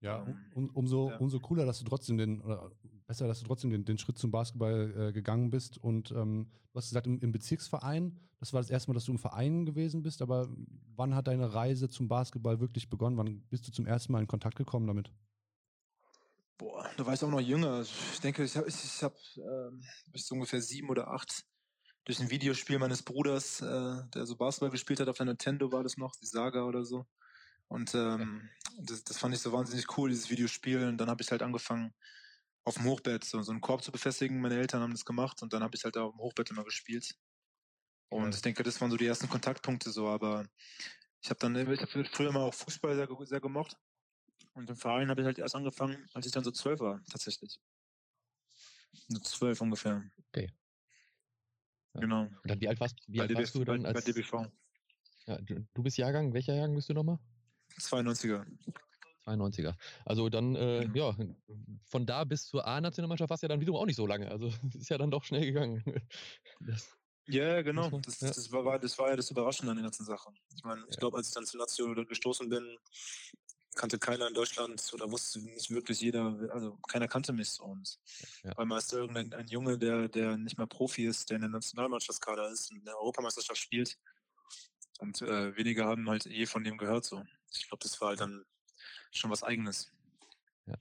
Ja, 0.00 0.24
ähm, 0.26 0.44
um, 0.54 0.70
umso, 0.70 1.10
ja. 1.10 1.16
umso 1.16 1.40
cooler, 1.40 1.64
dass 1.64 1.78
du 1.78 1.84
trotzdem 1.84 2.18
den, 2.18 2.40
oder 2.40 2.70
besser, 3.10 3.26
dass 3.26 3.40
du 3.40 3.46
trotzdem 3.46 3.70
den, 3.70 3.84
den 3.84 3.98
Schritt 3.98 4.18
zum 4.18 4.30
Basketball 4.30 5.08
äh, 5.08 5.12
gegangen 5.12 5.50
bist. 5.50 5.78
Und 5.78 6.12
ähm, 6.12 6.48
du 6.72 6.76
hast 6.76 6.90
gesagt, 6.90 7.08
im, 7.08 7.18
im, 7.18 7.32
Bezirksverein, 7.32 8.16
das 8.38 8.52
war 8.52 8.60
das 8.60 8.70
erste 8.70 8.88
Mal, 8.88 8.94
dass 8.94 9.04
du 9.04 9.10
im 9.10 9.18
Verein 9.18 9.66
gewesen 9.66 10.02
bist, 10.02 10.22
aber 10.22 10.48
wann 10.94 11.16
hat 11.16 11.26
deine 11.26 11.52
Reise 11.52 11.88
zum 11.88 12.06
Basketball 12.06 12.60
wirklich 12.60 12.88
begonnen? 12.88 13.16
Wann 13.16 13.40
bist 13.50 13.66
du 13.66 13.72
zum 13.72 13.84
ersten 13.84 14.12
Mal 14.12 14.20
in 14.20 14.28
Kontakt 14.28 14.56
gekommen 14.56 14.86
damit? 14.86 15.10
Boah, 16.56 16.88
da 16.96 17.04
war 17.04 17.14
ich 17.14 17.24
auch 17.24 17.30
noch 17.30 17.40
jünger. 17.40 17.80
Ich 17.80 18.20
denke, 18.20 18.44
ich 18.44 18.56
habe 18.56 18.68
ich, 18.68 19.02
hab, 19.02 19.16
äh, 19.36 19.70
bis 20.12 20.30
ungefähr 20.30 20.62
sieben 20.62 20.88
oder 20.88 21.08
acht 21.08 21.44
durch 22.04 22.20
ein 22.20 22.30
Videospiel 22.30 22.78
meines 22.78 23.02
Bruders, 23.02 23.60
äh, 23.60 24.04
der 24.14 24.24
so 24.24 24.36
Basketball 24.36 24.70
gespielt 24.70 25.00
hat, 25.00 25.08
auf 25.08 25.16
der 25.16 25.26
Nintendo 25.26 25.72
war 25.72 25.82
das 25.82 25.96
noch, 25.96 26.14
die 26.14 26.26
Saga 26.26 26.62
oder 26.62 26.84
so. 26.84 27.06
Und 27.66 27.92
ähm, 27.96 28.48
das, 28.78 29.02
das 29.02 29.18
fand 29.18 29.34
ich 29.34 29.40
so 29.40 29.50
wahnsinnig 29.50 29.98
cool, 29.98 30.10
dieses 30.10 30.30
Videospiel. 30.30 30.86
Und 30.86 30.98
dann 30.98 31.10
habe 31.10 31.22
ich 31.22 31.30
halt 31.32 31.42
angefangen, 31.42 31.92
auf 32.70 32.76
dem 32.76 32.84
Hochbett 32.84 33.24
so, 33.24 33.42
so 33.42 33.50
einen 33.50 33.60
Korb 33.60 33.82
zu 33.82 33.90
befestigen. 33.90 34.40
Meine 34.40 34.56
Eltern 34.56 34.80
haben 34.80 34.92
das 34.92 35.04
gemacht 35.04 35.42
und 35.42 35.52
dann 35.52 35.62
habe 35.62 35.74
ich 35.74 35.82
halt 35.82 35.96
auf 35.96 36.12
dem 36.12 36.20
Hochbett 36.20 36.50
immer 36.50 36.62
gespielt. 36.62 37.16
Und 38.08 38.22
ja. 38.22 38.28
ich 38.30 38.42
denke, 38.42 38.62
das 38.62 38.80
waren 38.80 38.92
so 38.92 38.96
die 38.96 39.06
ersten 39.06 39.28
Kontaktpunkte 39.28 39.90
so, 39.90 40.06
aber 40.06 40.46
ich 41.20 41.30
habe 41.30 41.40
dann, 41.40 41.56
ich 41.56 41.80
habe 41.80 42.04
früher 42.04 42.28
immer 42.28 42.40
auch 42.40 42.54
Fußball 42.54 42.94
sehr, 42.94 43.08
sehr 43.26 43.40
gemocht. 43.40 43.76
Und 44.52 44.70
im 44.70 44.76
Verein 44.76 45.10
habe 45.10 45.20
ich 45.20 45.26
halt 45.26 45.38
erst 45.38 45.56
angefangen, 45.56 46.06
als 46.14 46.26
ich 46.26 46.32
dann 46.32 46.44
so 46.44 46.52
zwölf 46.52 46.78
war, 46.78 47.02
tatsächlich. 47.10 47.60
So 49.08 49.18
zwölf 49.18 49.60
ungefähr. 49.60 50.08
Okay. 50.28 50.52
Ja. 51.94 52.00
Genau. 52.02 52.22
Und 52.22 52.50
dann 52.50 52.60
wie 52.60 52.68
alt 52.68 52.78
warst, 52.78 52.96
wie 53.08 53.20
alt 53.20 53.34
warst 53.34 53.54
du 53.56 53.64
dann 53.64 53.84
als... 53.84 54.04
Bei 54.04 54.12
DBV. 54.12 54.46
Ja, 55.26 55.38
du, 55.38 55.66
du 55.74 55.82
bist 55.82 55.98
Jahrgang, 55.98 56.32
welcher 56.32 56.54
Jahrgang 56.54 56.76
bist 56.76 56.88
du 56.88 56.94
nochmal? 56.94 57.18
92er. 57.78 58.46
92er. 59.26 59.74
Also 60.04 60.28
dann, 60.28 60.54
äh, 60.56 60.88
ja, 60.94 61.16
von 61.84 62.06
da 62.06 62.24
bis 62.24 62.46
zur 62.46 62.66
A-Nationalmannschaft 62.66 63.30
war 63.30 63.34
es 63.34 63.42
ja 63.42 63.48
dann 63.48 63.60
wiederum 63.60 63.80
auch 63.80 63.86
nicht 63.86 63.96
so 63.96 64.06
lange. 64.06 64.30
Also 64.30 64.46
ist 64.74 64.90
ja 64.90 64.98
dann 64.98 65.10
doch 65.10 65.24
schnell 65.24 65.46
gegangen. 65.46 65.82
Das, 66.60 66.94
ja, 67.26 67.62
genau. 67.62 67.88
Das, 68.00 68.18
das, 68.18 68.52
war, 68.52 68.78
das 68.78 68.98
war 68.98 69.10
ja 69.10 69.16
das 69.16 69.30
Überraschende 69.30 69.70
an 69.70 69.76
der 69.76 69.84
ganzen 69.84 70.04
Sache. 70.04 70.30
Ich 70.54 70.64
meine, 70.64 70.84
ich 70.90 70.96
glaube, 70.96 71.16
als 71.16 71.28
ich 71.28 71.34
dann 71.34 71.46
zur 71.46 71.60
Nation 71.60 71.94
gestoßen 72.06 72.48
bin, 72.48 72.76
kannte 73.76 73.98
keiner 73.98 74.28
in 74.28 74.34
Deutschland 74.34 74.82
oder 74.92 75.10
wusste 75.10 75.40
nicht 75.40 75.70
wirklich 75.70 76.00
jeder, 76.00 76.36
also 76.50 76.76
keiner 76.88 77.08
kannte 77.08 77.32
mich 77.32 77.50
so. 77.50 77.64
Und 77.64 77.98
ja. 78.42 78.52
weil 78.56 78.66
meist 78.66 78.92
irgendein 78.92 79.32
ein 79.32 79.46
Junge, 79.46 79.78
der, 79.78 80.08
der 80.08 80.36
nicht 80.36 80.58
mehr 80.58 80.66
Profi 80.66 81.06
ist, 81.06 81.30
der 81.30 81.36
in 81.36 81.42
der 81.42 81.50
Nationalmannschaftskader 81.50 82.50
ist 82.50 82.70
und 82.70 82.78
in 82.78 82.84
der 82.84 82.98
Europameisterschaft 82.98 83.60
spielt. 83.60 83.96
Und 84.98 85.22
äh, 85.22 85.56
wenige 85.56 85.84
haben 85.84 86.08
halt 86.10 86.26
je 86.26 86.46
von 86.46 86.64
dem 86.64 86.76
gehört 86.76 87.04
so. 87.04 87.22
Ich 87.54 87.68
glaube, 87.68 87.82
das 87.82 88.00
war 88.00 88.08
halt 88.08 88.20
dann 88.20 88.44
schon 89.10 89.30
was 89.30 89.42
Eigenes. 89.42 89.90
Ja. 90.66 90.74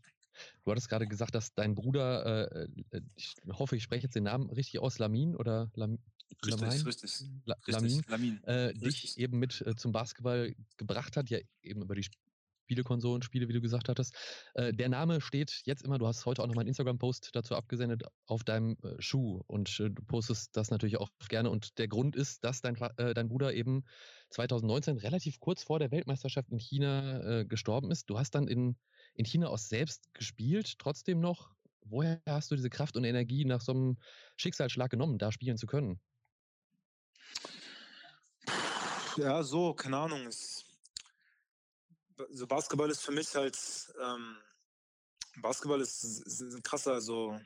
Du 0.64 0.72
hattest 0.72 0.90
gerade 0.90 1.08
gesagt, 1.08 1.36
dass 1.36 1.54
dein 1.54 1.76
Bruder, 1.76 2.48
äh, 2.48 2.68
äh, 2.92 3.02
ich 3.16 3.36
hoffe, 3.52 3.76
ich 3.76 3.84
spreche 3.84 4.04
jetzt 4.04 4.16
den 4.16 4.24
Namen 4.24 4.50
richtig 4.50 4.80
aus, 4.80 5.00
Lamin 5.00 5.36
oder 5.36 5.70
Lam 5.76 6.00
Richtig, 6.46 6.62
Lamin? 6.62 6.82
richtig. 6.82 7.24
La 7.46 7.56
Lamin, 7.66 8.04
Lamin. 8.08 8.44
Äh, 8.44 8.74
dich 8.74 9.18
eben 9.18 9.40
mit 9.40 9.62
äh, 9.62 9.76
zum 9.76 9.92
Basketball 9.92 10.56
gebracht 10.78 11.18
hat, 11.18 11.30
ja 11.30 11.40
eben 11.64 11.82
über 11.82 11.96
die 11.96 12.08
Spielekonsolen, 12.70 13.24
Spiele, 13.24 13.48
wie 13.48 13.54
du 13.54 13.62
gesagt 13.62 13.90
hattest. 13.90 14.16
Äh, 14.54 14.74
der 14.74 14.90
Name 14.90 15.22
steht 15.22 15.62
jetzt 15.66 15.82
immer, 15.82 15.98
du 15.98 16.06
hast 16.06 16.28
heute 16.28 16.44
auch 16.44 16.48
noch 16.48 16.54
mal 16.54 16.62
einen 16.62 16.68
Instagram-Post 16.68 17.32
dazu 17.34 17.56
abgesendet, 17.56 18.04
auf 18.28 18.44
deinem 18.44 18.78
äh, 18.84 18.94
Schuh 19.00 19.42
und 19.48 19.80
äh, 19.80 19.90
du 19.90 20.04
postest 20.04 20.56
das 20.56 20.70
natürlich 20.70 20.98
auch 20.98 21.10
gerne 21.30 21.50
und 21.50 21.80
der 21.80 21.88
Grund 21.88 22.16
ist, 22.16 22.44
dass 22.44 22.62
dein, 22.62 22.76
äh, 22.98 23.16
dein 23.16 23.28
Bruder 23.28 23.56
eben 23.56 23.86
2019 24.30 24.98
relativ 24.98 25.40
kurz 25.40 25.64
vor 25.64 25.80
der 25.80 25.90
Weltmeisterschaft 25.90 26.52
in 26.52 26.60
China 26.60 27.40
äh, 27.40 27.46
gestorben 27.46 27.90
ist. 27.90 28.08
Du 28.08 28.20
hast 28.20 28.36
dann 28.36 28.48
in, 28.48 28.78
in 29.16 29.26
China 29.26 29.48
aus 29.48 29.68
selbst 29.68 30.14
gespielt, 30.14 30.78
trotzdem 30.78 31.20
noch. 31.20 31.50
Woher 31.86 32.22
hast 32.28 32.52
du 32.52 32.56
diese 32.56 32.70
Kraft 32.70 32.98
und 32.98 33.04
Energie 33.04 33.46
nach 33.46 33.62
so 33.62 33.72
einem 33.72 33.98
Schicksalsschlag 34.36 34.92
genommen, 34.92 35.18
da 35.18 35.32
spielen 35.32 35.58
zu 35.58 35.66
können? 35.66 36.00
Ja, 39.18 39.42
so, 39.42 39.74
keine 39.74 39.98
Ahnung. 39.98 40.28
Es 40.28 40.59
so 42.32 42.48
Basketball 42.48 42.90
ist 42.90 43.02
für 43.02 43.12
mich 43.12 43.34
halt, 43.36 43.58
ähm, 44.02 44.38
Basketball 45.38 45.82
ist, 45.82 46.04
ist, 46.04 46.42
ein 46.42 46.64
krasser, 46.64 47.02
so, 47.02 47.40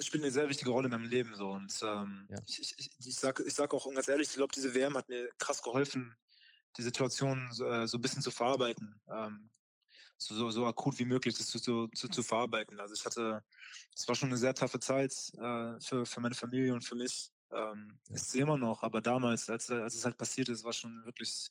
spielt 0.00 0.22
eine 0.22 0.30
sehr 0.30 0.48
wichtige 0.48 0.70
Rolle 0.70 0.86
in 0.86 0.92
meinem 0.92 1.08
Leben 1.08 1.34
so 1.34 1.50
und 1.50 1.72
ähm, 1.82 2.26
ja. 2.30 2.38
ich, 2.46 2.74
ich, 2.78 2.90
ich 2.98 3.16
sage 3.16 3.42
ich 3.44 3.54
sag 3.54 3.72
auch 3.74 3.92
ganz 3.92 4.08
ehrlich, 4.08 4.28
ich 4.28 4.36
glaube, 4.36 4.52
diese 4.54 4.74
WM 4.74 4.96
hat 4.96 5.08
mir 5.08 5.28
krass 5.38 5.62
geholfen, 5.62 6.14
die 6.76 6.82
Situation 6.82 7.48
so, 7.50 7.66
äh, 7.66 7.88
so 7.88 7.98
ein 7.98 8.00
bisschen 8.00 8.22
zu 8.22 8.30
verarbeiten, 8.30 9.00
ähm, 9.08 9.50
so, 10.16 10.34
so, 10.34 10.50
so, 10.50 10.66
akut 10.66 10.98
wie 10.98 11.06
möglich 11.06 11.36
das 11.36 11.46
zu, 11.46 11.58
zu, 11.58 11.88
zu, 11.88 12.22
verarbeiten. 12.22 12.78
Also 12.78 12.94
ich 12.94 13.04
hatte, 13.06 13.42
es 13.96 14.06
war 14.06 14.14
schon 14.14 14.28
eine 14.28 14.36
sehr 14.36 14.54
taffe 14.54 14.78
Zeit 14.78 15.12
äh, 15.38 15.80
für, 15.80 16.04
für 16.04 16.20
meine 16.20 16.34
Familie 16.34 16.74
und 16.74 16.84
für 16.84 16.94
mich. 16.94 17.32
Ähm, 17.52 17.98
ja. 18.08 18.14
Ist 18.14 18.28
es 18.28 18.34
immer 18.34 18.58
noch, 18.58 18.82
aber 18.82 19.00
damals, 19.00 19.48
als, 19.48 19.70
als 19.70 19.94
es 19.94 20.04
halt 20.04 20.18
passiert 20.18 20.50
ist, 20.50 20.62
war 20.62 20.74
schon 20.74 21.04
wirklich 21.04 21.50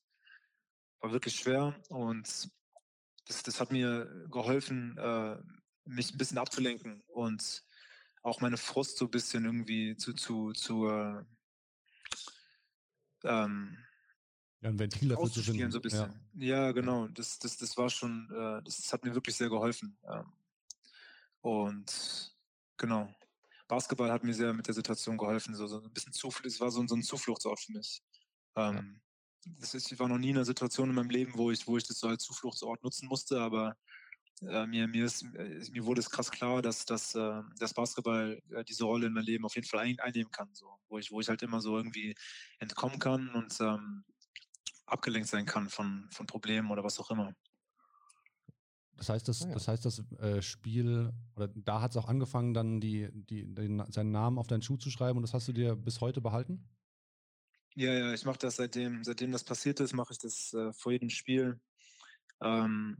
war 1.01 1.11
wirklich 1.11 1.35
schwer 1.35 1.75
und 1.89 2.27
das, 3.27 3.43
das 3.43 3.59
hat 3.59 3.71
mir 3.71 4.05
geholfen, 4.29 4.97
äh, 4.97 5.37
mich 5.85 6.13
ein 6.13 6.17
bisschen 6.17 6.37
abzulenken 6.37 7.01
und 7.07 7.63
auch 8.21 8.41
meine 8.41 8.57
Frust 8.57 8.97
so 8.97 9.05
ein 9.05 9.11
bisschen 9.11 9.45
irgendwie 9.45 9.95
zu, 9.95 10.13
zu, 10.13 10.51
zu 10.53 10.87
äh, 10.87 11.23
ähm, 13.23 13.77
ja, 14.61 14.69
ein 14.69 14.79
Ventil 14.79 15.09
dafür 15.09 15.31
zu 15.31 15.41
finden. 15.41 15.71
so 15.71 15.77
ein 15.77 15.81
bisschen. 15.81 16.19
Ja, 16.33 16.65
ja 16.65 16.71
genau. 16.73 17.07
Das, 17.07 17.39
das, 17.39 17.57
das 17.57 17.77
war 17.77 17.89
schon, 17.89 18.29
äh, 18.31 18.61
das 18.63 18.91
hat 18.91 19.05
mir 19.05 19.15
wirklich 19.15 19.37
sehr 19.37 19.49
geholfen. 19.49 19.97
Ähm, 20.03 20.33
und 21.41 22.35
genau. 22.77 23.13
Basketball 23.67 24.11
hat 24.11 24.23
mir 24.23 24.33
sehr 24.33 24.53
mit 24.53 24.67
der 24.67 24.73
Situation 24.73 25.17
geholfen. 25.17 25.55
So, 25.55 25.67
so 25.67 25.81
ein 25.81 25.93
bisschen 25.93 26.11
Zuflucht, 26.11 26.45
es 26.45 26.59
war 26.59 26.71
so, 26.71 26.85
so 26.87 26.95
ein 26.95 27.03
Zufluchtsort 27.03 27.59
für 27.59 27.71
mich. 27.71 28.03
Ähm, 28.55 28.99
das 29.45 29.73
ist, 29.73 29.91
ich 29.91 29.99
war 29.99 30.07
noch 30.07 30.17
nie 30.17 30.29
in 30.29 30.37
einer 30.37 30.45
Situation 30.45 30.89
in 30.89 30.95
meinem 30.95 31.09
Leben, 31.09 31.33
wo 31.35 31.51
ich, 31.51 31.65
wo 31.67 31.77
ich 31.77 31.83
das 31.83 31.99
so 31.99 32.07
als 32.07 32.23
Zufluchtsort 32.23 32.83
nutzen 32.83 33.07
musste, 33.07 33.39
aber 33.39 33.75
äh, 34.41 34.65
mir, 34.67 34.87
mir, 34.87 35.05
ist, 35.05 35.23
äh, 35.35 35.61
mir 35.71 35.85
wurde 35.85 36.01
es 36.01 36.09
krass 36.09 36.31
klar, 36.31 36.61
dass, 36.61 36.85
dass, 36.85 37.15
äh, 37.15 37.41
dass 37.57 37.73
Basketball 37.73 38.41
äh, 38.51 38.63
diese 38.63 38.85
Rolle 38.85 39.07
in 39.07 39.13
meinem 39.13 39.25
Leben 39.25 39.45
auf 39.45 39.55
jeden 39.55 39.67
Fall 39.67 39.81
ein, 39.81 39.99
einnehmen 39.99 40.31
kann, 40.31 40.49
so, 40.53 40.79
wo, 40.87 40.97
ich, 40.97 41.11
wo 41.11 41.19
ich 41.19 41.27
halt 41.27 41.41
immer 41.41 41.61
so 41.61 41.77
irgendwie 41.77 42.15
entkommen 42.59 42.99
kann 42.99 43.29
und 43.29 43.59
ähm, 43.59 44.03
abgelenkt 44.85 45.29
sein 45.29 45.45
kann 45.45 45.69
von, 45.69 46.07
von 46.11 46.25
Problemen 46.25 46.71
oder 46.71 46.83
was 46.83 46.99
auch 46.99 47.11
immer. 47.11 47.33
Das 48.95 49.07
heißt, 49.07 49.27
das, 49.29 49.43
ah, 49.43 49.47
ja. 49.47 49.53
das, 49.53 49.67
heißt, 49.67 49.85
das 49.85 49.99
äh, 50.19 50.41
Spiel, 50.41 51.13
oder 51.35 51.47
da 51.47 51.81
hat 51.81 51.91
es 51.91 51.97
auch 51.97 52.07
angefangen, 52.07 52.53
dann 52.53 52.81
die, 52.81 53.09
die, 53.13 53.45
den, 53.53 53.81
seinen 53.91 54.11
Namen 54.11 54.37
auf 54.37 54.47
deinen 54.47 54.61
Schuh 54.61 54.75
zu 54.75 54.89
schreiben 54.89 55.17
und 55.17 55.23
das 55.23 55.33
hast 55.33 55.47
du 55.47 55.53
dir 55.53 55.75
bis 55.75 56.01
heute 56.01 56.19
behalten? 56.19 56.67
Ja, 57.79 57.93
ja, 57.93 58.13
ich 58.13 58.25
mache 58.25 58.39
das 58.39 58.57
seitdem, 58.57 59.05
seitdem 59.05 59.31
das 59.31 59.45
passiert 59.45 59.79
ist, 59.79 59.93
mache 59.93 60.11
ich 60.11 60.19
das 60.19 60.53
äh, 60.53 60.73
vor 60.73 60.91
jedem 60.91 61.09
Spiel. 61.09 61.61
Ähm, 62.41 62.97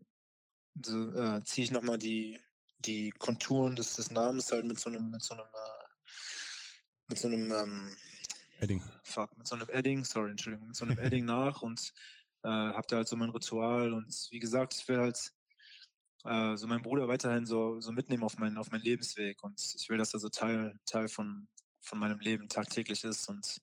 so, 0.81 1.11
äh, 1.11 1.43
ziehe 1.43 1.65
ich 1.65 1.71
nochmal 1.71 1.97
die, 1.97 2.39
die 2.77 3.09
Konturen 3.09 3.75
des, 3.75 3.97
des 3.97 4.09
Namens 4.09 4.53
halt 4.53 4.63
mit 4.63 4.79
so 4.79 4.89
einem, 4.89 5.11
mit 5.11 5.21
so 5.21 5.33
einem, 5.33 5.43
äh, 5.43 6.09
mit 7.09 7.17
so 7.17 7.27
einem 7.27 7.51
ähm, 7.51 7.97
Edding. 8.61 8.81
Fuck, 9.03 9.37
mit 9.37 9.47
so 9.47 9.57
einem 9.57 9.67
Edding, 9.67 10.05
sorry, 10.05 10.31
Entschuldigung, 10.31 10.67
mit 10.67 10.77
so 10.77 10.85
einem 10.85 10.97
Edding 10.97 11.25
nach 11.25 11.61
und 11.61 11.91
äh, 12.43 12.47
habe 12.47 12.87
da 12.87 12.95
halt 12.95 13.09
so 13.09 13.17
mein 13.17 13.31
Ritual 13.31 13.91
und 13.91 14.27
wie 14.31 14.39
gesagt, 14.39 14.75
ich 14.75 14.87
will 14.87 14.99
halt 14.99 15.33
äh, 16.23 16.55
so 16.55 16.67
meinen 16.67 16.83
Bruder 16.83 17.09
weiterhin 17.09 17.45
so, 17.45 17.81
so 17.81 17.91
mitnehmen 17.91 18.23
auf 18.23 18.37
meinen, 18.37 18.57
auf 18.57 18.71
meinen 18.71 18.83
Lebensweg 18.83 19.43
und 19.43 19.59
ich 19.77 19.89
will, 19.89 19.97
dass 19.97 20.13
er 20.13 20.21
so 20.21 20.29
Teil, 20.29 20.79
Teil 20.85 21.09
von, 21.09 21.49
von 21.81 21.99
meinem 21.99 22.21
Leben 22.21 22.47
tagtäglich 22.47 23.03
ist 23.03 23.27
und 23.27 23.59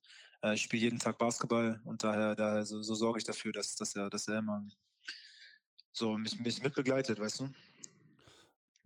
ich 0.52 0.62
spiele 0.62 0.82
jeden 0.82 0.98
Tag 0.98 1.18
Basketball 1.18 1.80
und 1.85 2.02
daher, 2.04 2.35
daher 2.35 2.64
so, 2.64 2.82
so 2.82 2.94
sorge 2.94 3.18
ich 3.18 3.24
dafür, 3.24 3.52
dass, 3.52 3.74
dass 3.76 3.94
er, 3.96 4.11
dass 4.11 4.28
er 4.28 4.38
immer 4.38 4.66
so 5.92 6.16
mich, 6.18 6.38
mich 6.38 6.62
mitbegleitet, 6.62 7.18
weißt 7.18 7.40
du? 7.40 7.48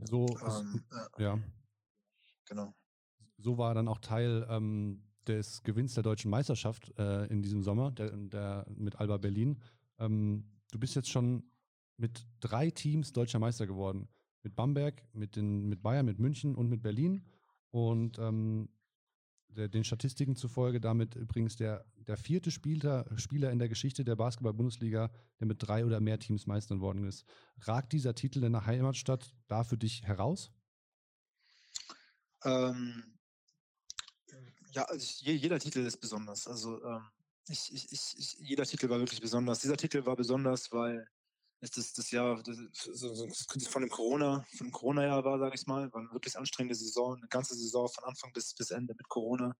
So, 0.04 0.26
ähm, 0.46 0.84
ja. 1.18 1.34
ja. 1.34 1.38
Genau. 2.46 2.74
So 3.38 3.58
war 3.58 3.74
dann 3.74 3.88
auch 3.88 3.98
Teil 3.98 4.46
ähm, 4.48 5.02
des 5.26 5.62
Gewinns 5.62 5.94
der 5.94 6.02
deutschen 6.02 6.30
Meisterschaft 6.30 6.92
äh, 6.98 7.26
in 7.26 7.42
diesem 7.42 7.62
Sommer, 7.62 7.90
der, 7.90 8.10
der 8.10 8.66
mit 8.68 8.96
Alba 8.96 9.18
Berlin. 9.18 9.60
Ähm, 9.98 10.44
du 10.70 10.78
bist 10.78 10.94
jetzt 10.94 11.10
schon 11.10 11.44
mit 11.96 12.26
drei 12.40 12.70
Teams 12.70 13.12
deutscher 13.12 13.38
Meister 13.38 13.66
geworden. 13.66 14.08
Mit 14.42 14.56
Bamberg, 14.56 15.02
mit, 15.12 15.36
den, 15.36 15.68
mit 15.68 15.82
Bayern, 15.82 16.06
mit 16.06 16.18
München 16.18 16.54
und 16.54 16.68
mit 16.68 16.82
Berlin. 16.82 17.22
Und 17.70 18.18
ähm, 18.18 18.68
der, 19.56 19.68
den 19.68 19.84
Statistiken 19.84 20.36
zufolge 20.36 20.80
damit 20.80 21.14
übrigens 21.14 21.56
der, 21.56 21.84
der 22.06 22.16
vierte 22.16 22.50
Spieler, 22.50 23.06
Spieler 23.16 23.50
in 23.50 23.58
der 23.58 23.68
Geschichte 23.68 24.04
der 24.04 24.16
Basketball-Bundesliga, 24.16 25.10
der 25.38 25.46
mit 25.46 25.58
drei 25.60 25.84
oder 25.84 26.00
mehr 26.00 26.18
Teams 26.18 26.46
Meister 26.46 26.80
worden 26.80 27.04
ist. 27.04 27.24
Ragt 27.60 27.92
dieser 27.92 28.14
Titel 28.14 28.44
in 28.44 28.52
der 28.52 28.66
Heimatstadt 28.66 29.34
da 29.48 29.64
für 29.64 29.76
dich 29.76 30.02
heraus? 30.02 30.52
Ähm, 32.44 33.18
ja, 34.72 34.84
also 34.84 35.24
jeder 35.24 35.58
Titel 35.58 35.80
ist 35.80 35.98
besonders. 35.98 36.46
Also 36.46 36.82
ähm, 36.84 37.02
ich, 37.48 37.72
ich, 37.72 38.16
ich, 38.16 38.32
jeder 38.38 38.64
Titel 38.64 38.88
war 38.88 38.98
wirklich 38.98 39.20
besonders. 39.20 39.60
Dieser 39.60 39.76
Titel 39.76 40.06
war 40.06 40.16
besonders, 40.16 40.70
weil 40.72 41.06
es 41.60 41.70
das, 41.70 41.92
das 41.92 42.10
Jahr 42.10 42.42
das, 42.42 42.58
so, 42.72 43.28
von 43.68 43.82
dem 43.82 43.90
Corona, 43.90 44.44
von 44.56 44.68
dem 44.68 44.72
Corona-Jahr 44.72 45.24
war, 45.24 45.38
sage 45.38 45.54
ich 45.54 45.66
mal, 45.66 45.92
war 45.92 46.00
eine 46.00 46.12
wirklich 46.12 46.36
anstrengende 46.36 46.74
Saison, 46.74 47.16
eine 47.16 47.28
ganze 47.28 47.54
Saison 47.54 47.88
von 47.88 48.04
Anfang 48.04 48.32
bis, 48.32 48.54
bis 48.54 48.70
Ende 48.70 48.94
mit 48.96 49.08
Corona. 49.08 49.54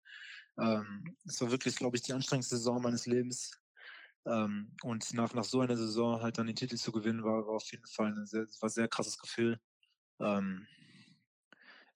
Ähm, 0.59 1.15
es 1.25 1.39
war 1.41 1.51
wirklich, 1.51 1.75
glaube 1.75 1.97
ich, 1.97 2.03
die 2.03 2.13
anstrengendste 2.13 2.57
Saison 2.57 2.81
meines 2.81 3.05
Lebens. 3.05 3.51
Ähm, 4.25 4.75
und 4.83 5.13
nach, 5.13 5.33
nach 5.33 5.43
so 5.43 5.61
einer 5.61 5.77
Saison 5.77 6.21
halt 6.21 6.37
dann 6.37 6.47
den 6.47 6.55
Titel 6.55 6.75
zu 6.75 6.91
gewinnen, 6.91 7.23
war, 7.23 7.45
war 7.45 7.55
auf 7.55 7.71
jeden 7.71 7.87
Fall 7.87 8.07
ein 8.07 8.25
sehr, 8.25 8.47
war 8.59 8.69
sehr 8.69 8.87
krasses 8.87 9.17
Gefühl. 9.17 9.59
Ähm, 10.19 10.67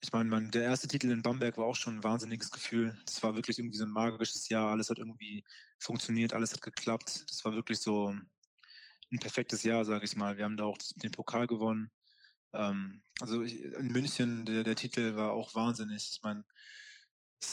ich 0.00 0.12
meine, 0.12 0.28
mein, 0.28 0.50
der 0.50 0.62
erste 0.62 0.88
Titel 0.88 1.10
in 1.10 1.22
Bamberg 1.22 1.56
war 1.58 1.64
auch 1.64 1.74
schon 1.74 1.96
ein 1.96 2.04
wahnsinniges 2.04 2.50
Gefühl. 2.50 2.96
Das 3.06 3.22
war 3.22 3.34
wirklich 3.34 3.58
irgendwie 3.58 3.78
so 3.78 3.84
ein 3.84 3.90
magisches 3.90 4.48
Jahr. 4.48 4.70
Alles 4.70 4.90
hat 4.90 4.98
irgendwie 4.98 5.44
funktioniert, 5.78 6.32
alles 6.32 6.52
hat 6.52 6.62
geklappt. 6.62 7.24
Das 7.28 7.44
war 7.44 7.54
wirklich 7.54 7.80
so 7.80 8.14
ein 9.12 9.18
perfektes 9.18 9.62
Jahr, 9.62 9.84
sage 9.84 10.04
ich 10.04 10.16
mal. 10.16 10.36
Wir 10.36 10.44
haben 10.44 10.56
da 10.56 10.64
auch 10.64 10.78
den 10.96 11.12
Pokal 11.12 11.46
gewonnen. 11.46 11.90
Ähm, 12.52 13.02
also 13.20 13.42
ich, 13.42 13.62
in 13.62 13.88
München, 13.88 14.44
der, 14.46 14.64
der 14.64 14.76
Titel 14.76 15.16
war 15.16 15.32
auch 15.32 15.54
wahnsinnig. 15.54 16.10
Ich 16.12 16.22
meine, 16.22 16.44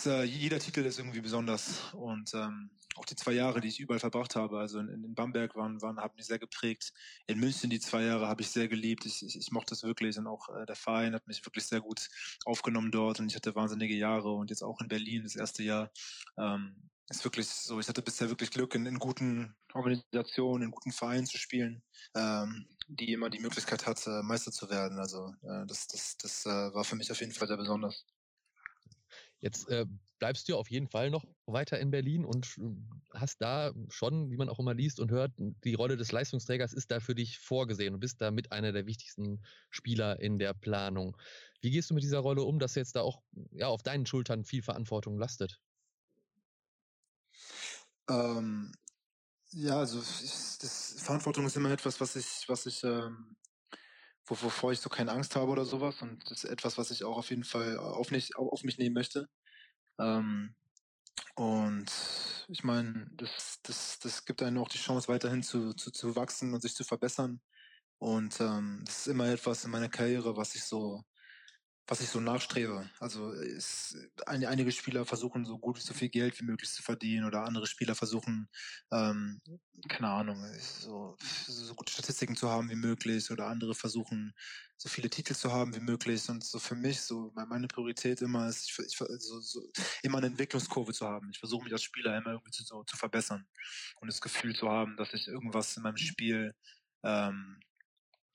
äh, 0.05 0.23
jeder 0.23 0.59
Titel 0.59 0.81
ist 0.81 0.99
irgendwie 0.99 1.21
besonders. 1.21 1.93
Und 1.93 2.33
ähm, 2.33 2.71
auch 2.95 3.05
die 3.05 3.15
zwei 3.15 3.33
Jahre, 3.33 3.61
die 3.61 3.67
ich 3.67 3.79
überall 3.79 3.99
verbracht 3.99 4.35
habe, 4.35 4.59
also 4.59 4.79
in, 4.79 4.87
in 4.89 5.15
Bamberg 5.15 5.55
waren, 5.55 5.81
waren, 5.81 5.99
haben 5.99 6.15
mich 6.15 6.25
sehr 6.25 6.39
geprägt. 6.39 6.93
In 7.27 7.39
München 7.39 7.69
die 7.69 7.79
zwei 7.79 8.03
Jahre 8.03 8.27
habe 8.27 8.41
ich 8.41 8.49
sehr 8.49 8.67
geliebt. 8.67 9.05
Ich, 9.05 9.23
ich, 9.23 9.37
ich 9.37 9.51
mochte 9.51 9.71
das 9.71 9.83
wirklich 9.83 10.17
und 10.17 10.27
auch 10.27 10.49
äh, 10.55 10.65
der 10.65 10.75
Verein 10.75 11.13
hat 11.13 11.27
mich 11.27 11.45
wirklich 11.45 11.65
sehr 11.65 11.81
gut 11.81 12.07
aufgenommen 12.45 12.91
dort 12.91 13.19
und 13.19 13.27
ich 13.27 13.35
hatte 13.35 13.55
wahnsinnige 13.55 13.95
Jahre 13.95 14.31
und 14.31 14.49
jetzt 14.49 14.63
auch 14.63 14.79
in 14.81 14.87
Berlin 14.87 15.23
das 15.23 15.35
erste 15.35 15.63
Jahr. 15.63 15.91
Ähm, 16.37 16.89
ist 17.09 17.23
wirklich 17.23 17.47
so, 17.47 17.79
ich 17.79 17.87
hatte 17.87 18.01
bisher 18.01 18.29
wirklich 18.29 18.51
Glück, 18.51 18.75
in, 18.75 18.85
in 18.85 18.99
guten 18.99 19.55
Organisationen, 19.73 20.63
in 20.63 20.71
guten 20.71 20.91
Vereinen 20.91 21.25
zu 21.25 21.37
spielen, 21.37 21.83
ähm, 22.15 22.67
die 22.87 23.13
immer 23.13 23.29
die 23.29 23.39
Möglichkeit 23.39 23.85
hat, 23.85 24.05
äh, 24.07 24.21
Meister 24.23 24.51
zu 24.51 24.69
werden. 24.69 24.99
Also 24.99 25.33
äh, 25.41 25.65
das, 25.67 25.87
das, 25.87 26.17
das 26.17 26.45
äh, 26.45 26.73
war 26.73 26.83
für 26.83 26.95
mich 26.95 27.11
auf 27.11 27.19
jeden 27.19 27.33
Fall 27.33 27.47
sehr 27.47 27.57
besonders. 27.57 28.05
Jetzt 29.41 29.67
äh, 29.67 29.85
bleibst 30.19 30.47
du 30.47 30.55
auf 30.55 30.71
jeden 30.71 30.87
Fall 30.87 31.09
noch 31.09 31.25
weiter 31.45 31.77
in 31.77 31.91
Berlin 31.91 32.23
und 32.23 32.57
hast 33.13 33.41
da 33.41 33.73
schon, 33.89 34.31
wie 34.31 34.37
man 34.37 34.47
auch 34.47 34.57
immer 34.57 34.73
liest 34.73 35.01
und 35.01 35.11
hört, 35.11 35.33
die 35.37 35.73
Rolle 35.73 35.97
des 35.97 36.13
Leistungsträgers 36.13 36.71
ist 36.71 36.91
da 36.91 37.01
für 37.01 37.13
dich 37.13 37.39
vorgesehen 37.39 37.93
und 37.93 37.99
bist 37.99 38.21
da 38.21 38.31
mit 38.31 38.53
einer 38.53 38.71
der 38.71 38.85
wichtigsten 38.85 39.43
Spieler 39.69 40.21
in 40.21 40.39
der 40.39 40.53
Planung. 40.53 41.17
Wie 41.59 41.71
gehst 41.71 41.89
du 41.89 41.93
mit 41.93 42.03
dieser 42.03 42.19
Rolle 42.19 42.43
um, 42.43 42.57
dass 42.57 42.75
jetzt 42.75 42.95
da 42.95 43.01
auch 43.01 43.21
ja, 43.51 43.67
auf 43.67 43.83
deinen 43.83 44.05
Schultern 44.05 44.45
viel 44.45 44.61
Verantwortung 44.61 45.17
lastet? 45.17 45.59
Ähm, 48.09 48.71
ja, 49.51 49.77
also 49.77 49.99
das, 49.99 50.95
Verantwortung 50.97 51.45
ist 51.45 51.55
immer 51.55 51.71
etwas, 51.71 52.01
was 52.01 52.15
ich, 52.15 52.45
was 52.47 52.65
ich, 52.65 52.83
ähm, 52.83 53.35
wovor 54.25 54.71
ich 54.71 54.79
so 54.79 54.89
keine 54.89 55.11
Angst 55.11 55.35
habe 55.35 55.51
oder 55.51 55.65
sowas. 55.65 56.01
Und 56.01 56.23
das 56.29 56.43
ist 56.43 56.49
etwas, 56.49 56.77
was 56.77 56.91
ich 56.91 57.03
auch 57.03 57.17
auf 57.17 57.29
jeden 57.29 57.43
Fall 57.43 57.77
auf, 57.77 58.11
nicht, 58.11 58.35
auf 58.35 58.63
mich 58.63 58.77
nehmen 58.77 58.95
möchte. 58.95 59.29
Ähm, 59.99 60.55
und 61.35 61.91
ich 62.47 62.63
meine, 62.63 63.07
das, 63.15 63.59
das, 63.63 63.99
das 63.99 64.25
gibt 64.25 64.41
einem 64.43 64.59
auch 64.59 64.69
die 64.69 64.77
Chance, 64.77 65.07
weiterhin 65.07 65.43
zu, 65.43 65.73
zu, 65.73 65.91
zu 65.91 66.15
wachsen 66.15 66.53
und 66.53 66.61
sich 66.61 66.75
zu 66.75 66.83
verbessern. 66.83 67.41
Und 67.99 68.39
ähm, 68.41 68.81
das 68.85 68.99
ist 68.99 69.07
immer 69.07 69.29
etwas 69.29 69.65
in 69.65 69.71
meiner 69.71 69.89
Karriere, 69.89 70.35
was 70.37 70.55
ich 70.55 70.63
so 70.63 71.03
was 71.87 72.01
ich 72.01 72.09
so 72.09 72.19
nachstrebe. 72.19 72.89
Also 72.99 73.31
ist, 73.31 73.97
ein, 74.25 74.45
einige 74.45 74.71
Spieler 74.71 75.05
versuchen 75.05 75.45
so 75.45 75.57
gut 75.57 75.81
so 75.81 75.93
viel 75.93 76.09
Geld 76.09 76.39
wie 76.39 76.45
möglich 76.45 76.71
zu 76.71 76.81
verdienen 76.81 77.25
oder 77.25 77.43
andere 77.43 77.67
Spieler 77.67 77.95
versuchen, 77.95 78.47
ähm, 78.91 79.41
keine 79.89 80.07
Ahnung, 80.07 80.45
so, 80.59 81.17
so 81.47 81.75
gute 81.75 81.91
Statistiken 81.91 82.35
zu 82.35 82.49
haben 82.49 82.69
wie 82.69 82.75
möglich 82.75 83.29
oder 83.31 83.47
andere 83.47 83.75
versuchen 83.75 84.33
so 84.77 84.89
viele 84.89 85.09
Titel 85.09 85.33
zu 85.33 85.51
haben 85.51 85.73
wie 85.75 85.79
möglich 85.79 86.27
und 86.29 86.43
so 86.43 86.59
für 86.59 86.75
mich 86.75 87.01
so 87.01 87.31
meine 87.33 87.67
Priorität 87.67 88.21
immer 88.21 88.49
ist 88.49 88.69
ich, 88.69 88.79
ich, 88.85 88.97
so, 88.97 89.39
so, 89.39 89.61
immer 90.01 90.17
eine 90.17 90.27
Entwicklungskurve 90.27 90.91
zu 90.91 91.07
haben. 91.07 91.29
Ich 91.31 91.39
versuche 91.39 91.63
mich 91.63 91.73
als 91.73 91.83
Spieler 91.83 92.17
immer 92.17 92.31
irgendwie 92.31 92.51
zu, 92.51 92.63
so, 92.63 92.83
zu 92.83 92.97
verbessern 92.97 93.45
und 94.01 94.07
das 94.07 94.19
Gefühl 94.19 94.55
zu 94.55 94.69
haben, 94.69 94.97
dass 94.97 95.13
ich 95.13 95.27
irgendwas 95.27 95.77
in 95.77 95.83
meinem 95.83 95.97
Spiel 95.97 96.53
ähm, 97.03 97.59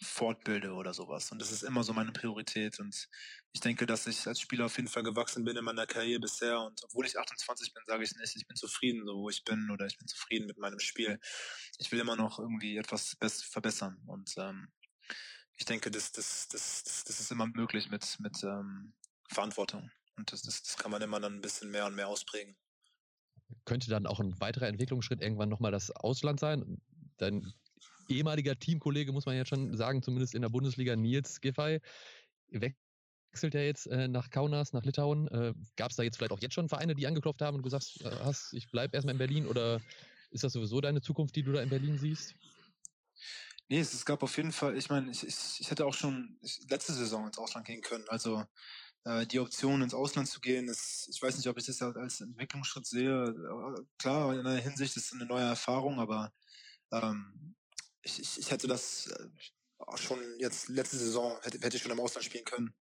fortbilde 0.00 0.72
oder 0.72 0.94
sowas. 0.94 1.32
Und 1.32 1.40
das 1.40 1.50
ist 1.50 1.62
immer 1.62 1.82
so 1.82 1.92
meine 1.92 2.12
Priorität. 2.12 2.78
Und 2.78 3.08
ich 3.52 3.60
denke, 3.60 3.86
dass 3.86 4.06
ich 4.06 4.26
als 4.26 4.40
Spieler 4.40 4.66
auf 4.66 4.76
jeden 4.76 4.88
Fall 4.88 5.02
gewachsen 5.02 5.44
bin 5.44 5.56
in 5.56 5.64
meiner 5.64 5.86
Karriere 5.86 6.20
bisher. 6.20 6.60
Und 6.60 6.80
obwohl 6.84 7.06
ich 7.06 7.18
28 7.18 7.74
bin, 7.74 7.82
sage 7.86 8.04
ich 8.04 8.14
nicht, 8.14 8.36
ich 8.36 8.46
bin 8.46 8.56
zufrieden, 8.56 9.04
so 9.04 9.16
wo 9.16 9.28
ich 9.28 9.44
bin, 9.44 9.70
oder 9.70 9.86
ich 9.86 9.98
bin 9.98 10.06
zufrieden 10.06 10.46
mit 10.46 10.58
meinem 10.58 10.78
Spiel. 10.78 11.18
Ich 11.78 11.90
will 11.90 11.98
immer 11.98 12.16
noch 12.16 12.38
irgendwie 12.38 12.76
etwas 12.76 13.16
verbessern. 13.42 14.00
Und 14.06 14.34
ähm, 14.36 14.68
ich 15.56 15.64
denke, 15.64 15.90
das, 15.90 16.12
das, 16.12 16.48
das, 16.48 17.04
das, 17.04 17.20
ist 17.20 17.32
immer 17.32 17.48
möglich 17.48 17.90
mit, 17.90 18.18
mit 18.20 18.42
ähm, 18.44 18.94
Verantwortung. 19.28 19.90
Und 20.16 20.32
das, 20.32 20.42
das, 20.42 20.62
das 20.62 20.76
kann 20.76 20.92
man 20.92 21.02
immer 21.02 21.20
dann 21.20 21.34
ein 21.34 21.40
bisschen 21.40 21.70
mehr 21.70 21.86
und 21.86 21.96
mehr 21.96 22.08
ausprägen. 22.08 22.56
Könnte 23.64 23.90
dann 23.90 24.06
auch 24.06 24.20
ein 24.20 24.38
weiterer 24.40 24.68
Entwicklungsschritt 24.68 25.20
irgendwann 25.20 25.48
nochmal 25.48 25.72
das 25.72 25.90
Ausland 25.90 26.38
sein? 26.38 26.80
Dann 27.16 27.52
ehemaliger 28.08 28.58
Teamkollege, 28.58 29.12
muss 29.12 29.26
man 29.26 29.36
ja 29.36 29.44
schon 29.44 29.76
sagen, 29.76 30.02
zumindest 30.02 30.34
in 30.34 30.42
der 30.42 30.48
Bundesliga, 30.48 30.96
Nils 30.96 31.40
Giffey, 31.40 31.80
wechselt 32.50 33.54
ja 33.54 33.60
jetzt 33.60 33.86
äh, 33.86 34.08
nach 34.08 34.30
Kaunas, 34.30 34.72
nach 34.72 34.84
Litauen. 34.84 35.28
Äh, 35.28 35.54
Gab 35.76 35.90
es 35.90 35.96
da 35.96 36.02
jetzt 36.02 36.16
vielleicht 36.16 36.32
auch 36.32 36.40
jetzt 36.40 36.54
schon 36.54 36.68
Vereine, 36.68 36.94
die 36.94 37.06
angeklopft 37.06 37.42
haben 37.42 37.56
und 37.56 37.62
du 37.62 37.68
sagst, 37.68 38.00
äh, 38.02 38.10
hast, 38.24 38.52
ich 38.52 38.70
bleibe 38.70 38.96
erstmal 38.96 39.14
in 39.14 39.18
Berlin 39.18 39.46
oder 39.46 39.80
ist 40.30 40.44
das 40.44 40.52
sowieso 40.52 40.80
deine 40.80 41.00
Zukunft, 41.00 41.36
die 41.36 41.42
du 41.42 41.52
da 41.52 41.62
in 41.62 41.70
Berlin 41.70 41.98
siehst? 41.98 42.34
Nee, 43.70 43.80
es, 43.80 44.04
gab 44.04 44.22
auf 44.22 44.36
jeden 44.36 44.52
Fall, 44.52 44.76
ich 44.76 44.88
meine, 44.88 45.10
ich, 45.10 45.26
ich, 45.26 45.36
ich 45.60 45.70
hätte 45.70 45.84
auch 45.84 45.92
schon 45.92 46.38
letzte 46.70 46.94
Saison 46.94 47.26
ins 47.26 47.36
Ausland 47.36 47.66
gehen 47.66 47.82
können. 47.82 48.04
Also 48.08 48.44
äh, 49.04 49.26
die 49.26 49.40
Option 49.40 49.82
ins 49.82 49.92
Ausland 49.92 50.28
zu 50.28 50.40
gehen, 50.40 50.68
ist, 50.68 51.08
ich 51.12 51.20
weiß 51.20 51.36
nicht, 51.36 51.48
ob 51.48 51.58
ich 51.58 51.66
das 51.66 51.82
als 51.82 52.20
Entwicklungsschritt 52.20 52.86
sehe. 52.86 53.24
Äh, 53.24 53.82
klar, 53.98 54.34
in 54.34 54.44
der 54.44 54.56
Hinsicht 54.56 54.96
ist 54.96 55.06
es 55.06 55.12
eine 55.12 55.26
neue 55.26 55.44
Erfahrung, 55.44 56.00
aber 56.00 56.32
ähm, 56.92 57.54
ich, 58.02 58.20
ich, 58.20 58.38
ich 58.38 58.50
hätte 58.50 58.68
das 58.68 59.08
äh, 59.08 59.96
schon 59.96 60.18
jetzt 60.38 60.68
letzte 60.68 60.96
Saison 60.96 61.38
hätte, 61.42 61.58
hätte 61.60 61.76
ich 61.76 61.82
schon 61.82 61.92
im 61.92 62.00
Ausland 62.00 62.24
spielen 62.24 62.44
können. 62.44 62.74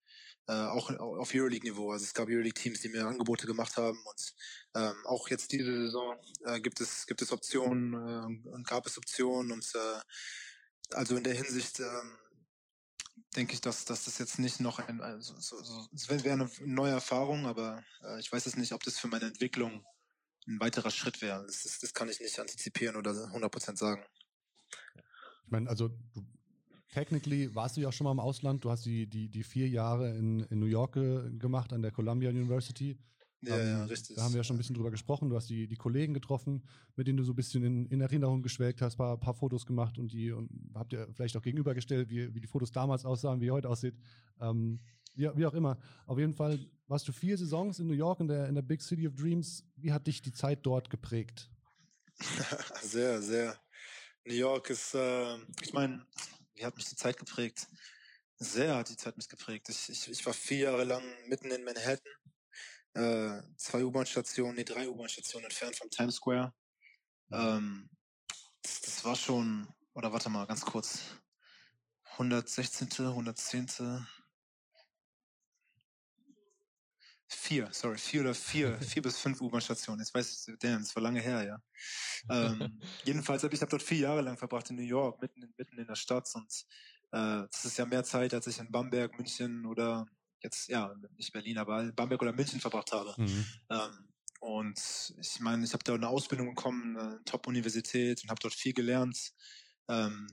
Äh, 0.47 0.53
auch 0.53 0.91
auf 0.91 1.33
Euroleague-Niveau. 1.33 1.91
Also 1.91 2.05
es 2.05 2.13
gab 2.13 2.27
Euroleague-Teams, 2.27 2.79
die 2.81 2.89
mir 2.89 3.07
Angebote 3.07 3.47
gemacht 3.47 3.77
haben 3.77 3.97
und 3.97 4.33
ähm, 4.75 4.95
auch 5.05 5.27
jetzt 5.29 5.51
diese 5.51 5.85
Saison 5.85 6.15
äh, 6.45 6.59
gibt 6.59 6.81
es 6.81 7.07
gibt 7.07 7.21
es 7.21 7.31
Optionen 7.31 7.93
äh, 7.93 8.49
und 8.49 8.67
gab 8.67 8.85
es 8.85 8.97
Optionen 8.97 9.51
und 9.51 9.65
äh, 9.73 9.99
also 10.95 11.15
in 11.17 11.23
der 11.23 11.33
Hinsicht 11.33 11.79
ähm, 11.79 12.17
denke 13.35 13.53
ich, 13.53 13.61
dass, 13.61 13.85
dass 13.85 14.05
das 14.05 14.17
jetzt 14.17 14.39
nicht 14.39 14.59
noch 14.59 14.79
ein, 14.79 15.01
also 15.01 15.35
so, 15.39 15.61
so, 15.61 15.87
es 15.93 16.09
wäre 16.09 16.31
eine 16.31 16.49
neue 16.61 16.91
Erfahrung, 16.91 17.45
aber 17.45 17.83
äh, 18.03 18.19
ich 18.19 18.31
weiß 18.31 18.45
es 18.45 18.55
nicht, 18.55 18.71
ob 18.73 18.83
das 18.83 18.99
für 18.99 19.07
meine 19.07 19.25
Entwicklung 19.25 19.85
ein 20.47 20.59
weiterer 20.59 20.91
Schritt 20.91 21.21
wäre. 21.21 21.43
Das, 21.45 21.63
das, 21.63 21.79
das 21.79 21.93
kann 21.93 22.09
ich 22.09 22.19
nicht 22.19 22.39
antizipieren 22.39 22.95
oder 22.95 23.11
100% 23.11 23.77
sagen. 23.77 24.05
Ich 25.45 25.51
meine, 25.51 25.69
also 25.69 25.89
du, 25.89 26.25
technically 26.91 27.53
warst 27.53 27.77
du 27.77 27.81
ja 27.81 27.89
auch 27.89 27.93
schon 27.93 28.05
mal 28.05 28.11
im 28.11 28.19
Ausland. 28.19 28.63
Du 28.63 28.71
hast 28.71 28.85
die, 28.85 29.07
die, 29.07 29.29
die 29.29 29.43
vier 29.43 29.67
Jahre 29.67 30.15
in, 30.15 30.41
in 30.41 30.59
New 30.59 30.65
York 30.65 30.93
gemacht 30.93 31.73
an 31.73 31.81
der 31.81 31.91
Columbia 31.91 32.29
University. 32.29 32.97
Ja, 33.41 33.59
ähm, 33.59 33.67
ja, 33.67 33.85
richtig. 33.85 34.15
Da 34.15 34.23
haben 34.23 34.33
wir 34.33 34.37
ja 34.39 34.43
schon 34.43 34.55
ein 34.55 34.57
bisschen 34.57 34.75
drüber 34.75 34.91
gesprochen. 34.91 35.29
Du 35.29 35.35
hast 35.35 35.49
die, 35.49 35.67
die 35.67 35.75
Kollegen 35.75 36.13
getroffen, 36.13 36.63
mit 36.95 37.07
denen 37.07 37.17
du 37.17 37.23
so 37.23 37.33
ein 37.33 37.35
bisschen 37.35 37.63
in, 37.63 37.85
in 37.87 38.01
Erinnerung 38.01 38.41
geschwelgt 38.41 38.81
hast, 38.81 38.97
paar, 38.97 39.19
paar 39.19 39.33
Fotos 39.33 39.65
gemacht 39.65 39.97
und 39.97 40.11
die 40.11 40.31
und 40.31 40.49
habt 40.73 40.93
ihr 40.93 41.07
vielleicht 41.13 41.37
auch 41.37 41.41
gegenübergestellt, 41.41 42.09
wie, 42.09 42.33
wie 42.33 42.39
die 42.39 42.47
Fotos 42.47 42.71
damals 42.71 43.05
aussahen, 43.05 43.41
wie 43.41 43.51
heute 43.51 43.69
aussieht. 43.69 43.95
Ähm, 44.39 44.79
wie, 45.15 45.29
wie 45.35 45.45
auch 45.45 45.53
immer. 45.53 45.77
Auf 46.07 46.17
jeden 46.17 46.33
Fall 46.33 46.59
warst 46.87 47.07
du 47.07 47.11
vier 47.11 47.37
Saisons 47.37 47.79
in 47.79 47.87
New 47.87 47.93
York 47.93 48.19
in 48.19 48.27
der, 48.27 48.47
in 48.47 48.55
der 48.55 48.61
Big 48.61 48.81
City 48.81 49.07
of 49.07 49.15
Dreams. 49.15 49.63
Wie 49.75 49.91
hat 49.91 50.07
dich 50.07 50.21
die 50.21 50.33
Zeit 50.33 50.59
dort 50.63 50.89
geprägt? 50.89 51.49
sehr, 52.81 53.21
sehr. 53.21 53.55
New 54.25 54.33
York 54.33 54.69
ist, 54.69 54.93
äh, 54.95 55.37
ich 55.61 55.73
meine, 55.73 56.05
wie 56.53 56.65
hat 56.65 56.75
mich 56.75 56.85
die 56.85 56.95
Zeit 56.95 57.17
geprägt? 57.17 57.67
Sehr 58.37 58.75
hat 58.75 58.89
die 58.89 58.97
Zeit 58.97 59.15
mich 59.17 59.29
geprägt. 59.29 59.69
Ich, 59.69 59.89
ich, 59.89 60.09
ich 60.09 60.25
war 60.25 60.33
vier 60.33 60.57
Jahre 60.57 60.83
lang 60.83 61.03
mitten 61.27 61.51
in 61.51 61.63
Manhattan 61.63 62.11
äh, 62.95 63.41
zwei 63.57 63.83
U-Bahn-Stationen, 63.83 64.55
nee, 64.55 64.63
drei 64.63 64.87
U-Bahn-Stationen 64.87 65.45
entfernt 65.45 65.75
vom 65.75 65.89
Times 65.89 66.15
Square. 66.15 66.53
Ähm, 67.31 67.89
das, 68.61 68.81
das, 68.81 69.05
war 69.05 69.15
schon, 69.15 69.67
oder 69.93 70.11
warte 70.13 70.29
mal, 70.29 70.47
ganz 70.47 70.61
kurz. 70.61 70.99
116., 72.13 72.87
110., 72.97 74.07
vier, 77.35 77.69
sorry, 77.71 77.97
vier 77.97 78.21
oder 78.21 78.33
vier, 78.33 78.79
vier 78.81 79.01
bis 79.01 79.17
fünf 79.17 79.41
U-Bahn-Stationen. 79.41 79.99
Jetzt 79.99 80.13
weiß 80.13 80.47
ich, 80.47 80.59
damn, 80.59 80.81
das 80.81 80.95
war 80.95 81.03
lange 81.03 81.21
her, 81.21 81.43
ja. 81.43 81.57
Ähm, 82.29 82.79
jedenfalls 83.05 83.43
habe 83.43 83.53
ich 83.53 83.61
hab 83.61 83.69
dort 83.69 83.83
vier 83.83 83.99
Jahre 83.99 84.21
lang 84.21 84.37
verbracht 84.37 84.69
in 84.69 84.75
New 84.77 84.83
York, 84.83 85.21
mitten 85.21 85.41
in, 85.43 85.53
mitten 85.57 85.77
in 85.77 85.87
der 85.87 85.95
Stadt 85.95 86.29
und 86.35 86.65
äh, 87.11 87.47
das 87.51 87.65
ist 87.65 87.77
ja 87.77 87.85
mehr 87.85 88.03
Zeit, 88.03 88.33
als 88.33 88.47
ich 88.47 88.59
in 88.59 88.71
Bamberg, 88.71 89.17
München 89.17 89.65
oder 89.65 90.05
jetzt, 90.41 90.69
ja, 90.69 90.93
nicht 91.17 91.33
Berlin, 91.33 91.57
aber 91.57 91.91
Bamberg 91.91 92.21
oder 92.21 92.33
München 92.33 92.59
verbracht 92.59 92.91
habe. 92.91 93.13
Mhm. 93.17 93.45
Ähm, 93.69 94.09
und 94.39 94.79
ich 95.19 95.39
meine, 95.39 95.65
ich 95.65 95.73
habe 95.73 95.83
da 95.83 95.93
eine 95.95 96.07
Ausbildung 96.07 96.53
bekommen, 96.53 96.97
eine 96.97 97.23
Top-Universität 97.25 98.21
und 98.23 98.29
habe 98.29 98.39
dort 98.41 98.53
viel 98.53 98.73
gelernt. 98.73 99.33
Ähm, 99.87 100.27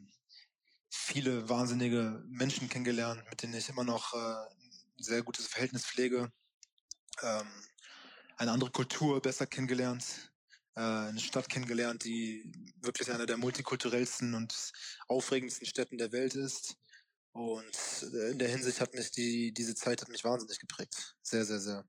viele 0.91 1.49
wahnsinnige 1.49 2.23
Menschen 2.29 2.69
kennengelernt, 2.69 3.23
mit 3.31 3.43
denen 3.43 3.55
ich 3.55 3.69
immer 3.69 3.85
noch 3.85 4.13
äh, 4.13 4.19
ein 4.19 5.03
sehr 5.03 5.23
gutes 5.23 5.47
Verhältnis 5.47 5.87
pflege. 5.87 6.31
Ähm, 7.23 7.47
eine 8.37 8.53
andere 8.53 8.71
Kultur 8.71 9.21
besser 9.21 9.47
kennengelernt, 9.47 10.33
äh, 10.75 10.81
eine 10.81 11.21
Stadt 11.21 11.49
kennengelernt, 11.49 12.05
die 12.05 12.53
wirklich 12.81 13.11
eine 13.13 13.27
der 13.27 13.37
multikulturellsten 13.37 14.35
und 14.35 14.73
aufregendsten 15.09 15.67
Städten 15.67 15.99
der 15.99 16.13
Welt 16.13 16.35
ist. 16.35 16.77
Und 17.33 18.11
äh, 18.13 18.31
in 18.31 18.39
der 18.39 18.49
Hinsicht 18.49 18.81
hat 18.81 18.95
mich 18.95 19.11
die, 19.11 19.53
diese 19.53 19.75
Zeit 19.75 20.03
hat 20.03 20.09
mich 20.09 20.25
wahnsinnig 20.25 20.59
geprägt. 20.59 21.17
Sehr, 21.23 21.45
sehr, 21.45 21.61
sehr. 21.61 21.85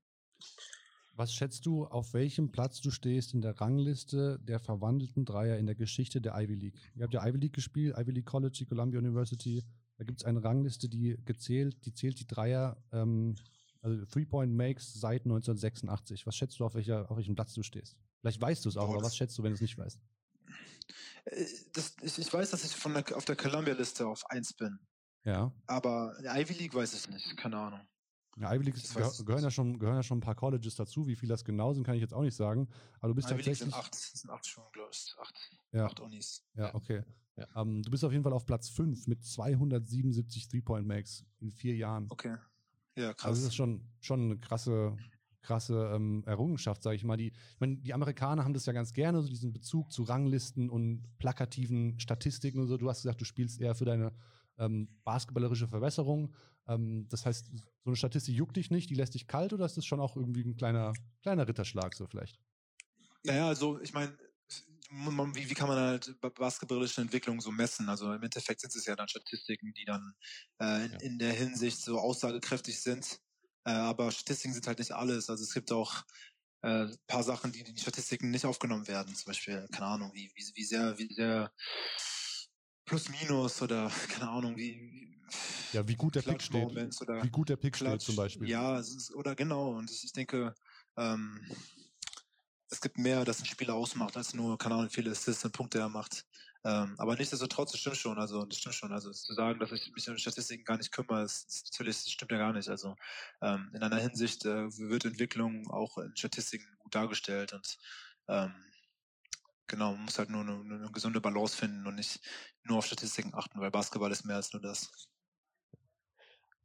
Was 1.16 1.32
schätzt 1.32 1.64
du, 1.66 1.84
auf 1.84 2.12
welchem 2.12 2.50
Platz 2.50 2.80
du 2.80 2.90
stehst 2.90 3.34
in 3.34 3.40
der 3.40 3.60
Rangliste 3.60 4.40
der 4.42 4.58
verwandelten 4.58 5.24
Dreier 5.24 5.58
in 5.58 5.66
der 5.66 5.76
Geschichte 5.76 6.20
der 6.20 6.34
Ivy 6.34 6.54
League? 6.54 6.92
Ihr 6.96 7.04
habt 7.04 7.14
ja 7.14 7.24
Ivy 7.24 7.38
League 7.38 7.52
gespielt, 7.52 7.96
Ivy 7.96 8.10
League 8.10 8.26
College, 8.26 8.56
die 8.58 8.66
Columbia 8.66 8.98
University. 8.98 9.64
Da 9.96 10.04
gibt 10.04 10.20
es 10.20 10.24
eine 10.24 10.42
Rangliste, 10.42 10.88
die 10.88 11.16
gezählt, 11.24 11.76
die 11.84 11.94
zählt 11.94 12.18
die 12.18 12.26
Dreier, 12.26 12.76
ähm, 12.90 13.36
also 13.84 14.04
Three-Point-Makes 14.06 14.94
seit 14.94 15.24
1986. 15.24 16.26
Was 16.26 16.34
schätzt 16.34 16.58
du, 16.58 16.64
auf, 16.64 16.74
welcher, 16.74 17.10
auf 17.10 17.16
welchem 17.18 17.34
Platz 17.34 17.52
du 17.52 17.62
stehst? 17.62 17.96
Vielleicht 18.20 18.40
weißt 18.40 18.64
du 18.64 18.70
es 18.70 18.76
auch, 18.76 18.88
oh, 18.88 18.94
aber 18.94 19.02
was 19.02 19.16
schätzt 19.16 19.36
du, 19.38 19.42
wenn 19.42 19.50
du 19.50 19.56
es 19.56 19.60
nicht 19.60 19.76
weißt? 19.76 20.00
Äh, 21.26 21.44
das, 21.74 21.94
ich, 22.02 22.18
ich, 22.18 22.32
weiß, 22.32 22.50
dass 22.50 22.64
ich 22.64 22.74
von 22.74 22.94
der, 22.94 23.04
auf 23.14 23.26
der 23.26 23.36
Columbia-Liste 23.36 24.06
auf 24.06 24.28
1 24.30 24.54
bin. 24.54 24.78
Ja. 25.24 25.52
Aber 25.66 26.16
Ivy 26.20 26.54
League 26.54 26.74
weiß 26.74 26.94
ich 26.94 27.08
nicht, 27.10 27.36
keine 27.36 27.58
Ahnung. 27.58 27.80
Ja, 28.36 28.52
Ivy 28.52 28.64
League 28.64 28.74
gehör, 28.74 29.12
gehören, 29.24 29.44
ja 29.44 29.50
schon, 29.50 29.78
gehören 29.78 29.96
ja 29.96 30.02
schon 30.02 30.18
ein 30.18 30.22
paar 30.22 30.34
Colleges 30.34 30.74
dazu. 30.74 31.06
Wie 31.06 31.14
viel 31.14 31.28
das 31.28 31.44
genau 31.44 31.72
sind, 31.72 31.84
kann 31.84 31.94
ich 31.94 32.00
jetzt 32.00 32.14
auch 32.14 32.22
nicht 32.22 32.34
sagen. 32.34 32.68
Aber 32.98 33.08
du 33.08 33.14
bist 33.14 33.28
Ivy 33.28 33.36
tatsächlich. 33.36 33.60
League 33.60 33.72
sind 33.72 33.74
acht, 33.74 33.94
sind 33.94 34.30
acht 34.30 34.46
schon, 34.46 34.64
glaube 34.72 34.90
ich. 34.92 35.14
Acht, 35.20 35.58
ja. 35.72 35.86
acht 35.86 36.00
Unis. 36.00 36.42
Ja, 36.54 36.74
okay. 36.74 37.04
Ja. 37.36 37.46
Ähm, 37.56 37.82
du 37.82 37.90
bist 37.90 38.04
auf 38.04 38.12
jeden 38.12 38.24
Fall 38.24 38.32
auf 38.32 38.46
Platz 38.46 38.70
5 38.70 39.06
mit 39.06 39.24
277 39.24 40.48
Three-Point-Makes 40.48 41.24
in 41.40 41.52
vier 41.52 41.76
Jahren. 41.76 42.06
Okay. 42.10 42.36
Ja, 42.96 43.12
krass. 43.14 43.26
Also 43.26 43.42
das 43.42 43.48
ist 43.48 43.54
schon, 43.56 43.82
schon 44.00 44.20
eine 44.22 44.38
krasse, 44.38 44.96
krasse 45.42 45.92
ähm, 45.94 46.22
Errungenschaft, 46.26 46.82
sage 46.82 46.96
ich 46.96 47.04
mal. 47.04 47.16
Die, 47.16 47.28
ich 47.28 47.60
meine, 47.60 47.76
die 47.76 47.94
Amerikaner 47.94 48.44
haben 48.44 48.54
das 48.54 48.66
ja 48.66 48.72
ganz 48.72 48.92
gerne, 48.92 49.22
so 49.22 49.28
diesen 49.28 49.52
Bezug 49.52 49.92
zu 49.92 50.02
Ranglisten 50.04 50.70
und 50.70 51.02
plakativen 51.18 51.98
Statistiken 51.98 52.60
und 52.60 52.68
so. 52.68 52.76
Du 52.76 52.88
hast 52.88 53.02
gesagt, 53.02 53.20
du 53.20 53.24
spielst 53.24 53.60
eher 53.60 53.74
für 53.74 53.84
deine 53.84 54.12
ähm, 54.58 54.88
basketballerische 55.04 55.68
Verbesserung. 55.68 56.34
Ähm, 56.66 57.06
das 57.08 57.26
heißt, 57.26 57.50
so 57.54 57.90
eine 57.90 57.96
Statistik 57.96 58.34
juckt 58.34 58.56
dich 58.56 58.70
nicht, 58.70 58.90
die 58.90 58.94
lässt 58.94 59.14
dich 59.14 59.26
kalt 59.26 59.52
oder 59.52 59.66
ist 59.66 59.76
das 59.76 59.84
schon 59.84 60.00
auch 60.00 60.16
irgendwie 60.16 60.42
ein 60.42 60.56
kleiner, 60.56 60.92
kleiner 61.22 61.46
Ritterschlag 61.46 61.94
so 61.94 62.06
vielleicht? 62.06 62.38
Naja, 63.24 63.48
also 63.48 63.80
ich 63.80 63.92
meine, 63.92 64.16
wie, 64.90 65.50
wie 65.50 65.54
kann 65.54 65.68
man 65.68 65.78
halt 65.78 66.14
basketballische 66.20 67.00
Entwicklung 67.00 67.40
so 67.40 67.50
messen? 67.50 67.88
Also 67.88 68.12
im 68.12 68.22
Endeffekt 68.22 68.60
sind 68.60 68.74
es 68.74 68.86
ja 68.86 68.96
dann 68.96 69.08
Statistiken, 69.08 69.72
die 69.72 69.84
dann 69.84 70.14
äh, 70.60 70.84
in, 70.84 70.92
ja. 70.92 70.98
in, 71.00 71.18
der 71.18 71.32
Hinsicht 71.32 71.80
so 71.80 71.98
aussagekräftig 71.98 72.80
sind. 72.80 73.20
Äh, 73.64 73.72
aber 73.72 74.10
Statistiken 74.10 74.54
sind 74.54 74.66
halt 74.66 74.78
nicht 74.78 74.92
alles. 74.92 75.30
Also 75.30 75.44
es 75.44 75.54
gibt 75.54 75.72
auch 75.72 76.02
ein 76.62 76.90
äh, 76.90 76.96
paar 77.06 77.22
Sachen, 77.22 77.52
die 77.52 77.60
in 77.60 77.74
die 77.74 77.80
Statistiken 77.80 78.30
nicht 78.30 78.46
aufgenommen 78.46 78.88
werden. 78.88 79.14
Zum 79.14 79.30
Beispiel, 79.30 79.66
keine 79.72 79.86
Ahnung, 79.86 80.12
wie, 80.14 80.30
wie, 80.34 80.52
wie 80.54 80.64
sehr, 80.64 80.98
wie 80.98 81.12
sehr 81.12 81.52
plus 82.84 83.08
minus 83.08 83.60
oder 83.62 83.90
keine 84.08 84.30
Ahnung, 84.30 84.56
wie. 84.56 85.20
Ja, 85.72 85.86
wie 85.88 85.96
gut 85.96 86.14
der 86.14 86.22
Pick 86.22 86.42
steht. 86.42 86.68
wie 86.68 87.30
gut 87.30 87.48
der 87.48 87.56
Pick 87.56 87.74
Klatsch, 87.74 88.02
steht 88.02 88.02
zum 88.02 88.16
Beispiel. 88.16 88.48
Ja, 88.48 88.78
ist, 88.78 89.12
oder 89.14 89.34
genau. 89.34 89.76
Und 89.76 89.90
ich 89.90 90.12
denke, 90.12 90.54
ähm, 90.96 91.40
es 92.70 92.80
gibt 92.80 92.98
mehr, 92.98 93.24
das 93.24 93.40
ein 93.40 93.46
Spieler 93.46 93.74
ausmacht, 93.74 94.16
als 94.16 94.34
nur, 94.34 94.58
keine 94.58 94.74
Ahnung, 94.76 94.90
viele 94.90 95.10
Assists 95.10 95.44
und 95.44 95.52
Punkte 95.52 95.78
er 95.78 95.88
macht. 95.88 96.24
Ähm, 96.64 96.94
aber 96.98 97.14
nichtsdestotrotz, 97.16 97.72
das 97.72 97.80
stimmt 97.80 97.96
schon. 97.98 98.18
Also, 98.18 98.44
das 98.46 98.58
stimmt 98.58 98.74
schon. 98.74 98.92
Also, 98.92 99.10
zu 99.12 99.34
sagen, 99.34 99.60
dass 99.60 99.72
ich 99.72 99.92
mich 99.94 100.08
um 100.08 100.16
Statistiken 100.16 100.64
gar 100.64 100.78
nicht 100.78 100.92
kümmere, 100.92 101.22
ist, 101.24 101.46
ist 101.48 101.70
natürlich, 101.72 101.96
das 102.04 102.10
stimmt 102.10 102.32
ja 102.32 102.38
gar 102.38 102.52
nicht. 102.52 102.68
Also, 102.68 102.96
ähm, 103.42 103.70
in 103.74 103.82
einer 103.82 103.98
Hinsicht 103.98 104.44
äh, 104.46 104.66
wird 104.78 105.04
Entwicklung 105.04 105.70
auch 105.70 105.98
in 105.98 106.16
Statistiken 106.16 106.66
gut 106.78 106.94
dargestellt 106.94 107.52
und, 107.52 107.76
ähm, 108.28 108.54
Genau, 109.66 109.92
man 109.92 110.04
muss 110.04 110.18
halt 110.18 110.28
nur 110.28 110.42
eine, 110.42 110.60
eine, 110.60 110.90
gesunde 110.92 111.20
Balance 111.20 111.56
finden 111.56 111.86
und 111.86 111.94
nicht 111.94 112.20
nur 112.64 112.78
auf 112.78 112.86
Statistiken 112.86 113.34
achten, 113.34 113.60
weil 113.60 113.70
Basketball 113.70 114.12
ist 114.12 114.24
mehr 114.24 114.36
als 114.36 114.52
nur 114.52 114.60
das. 114.60 115.08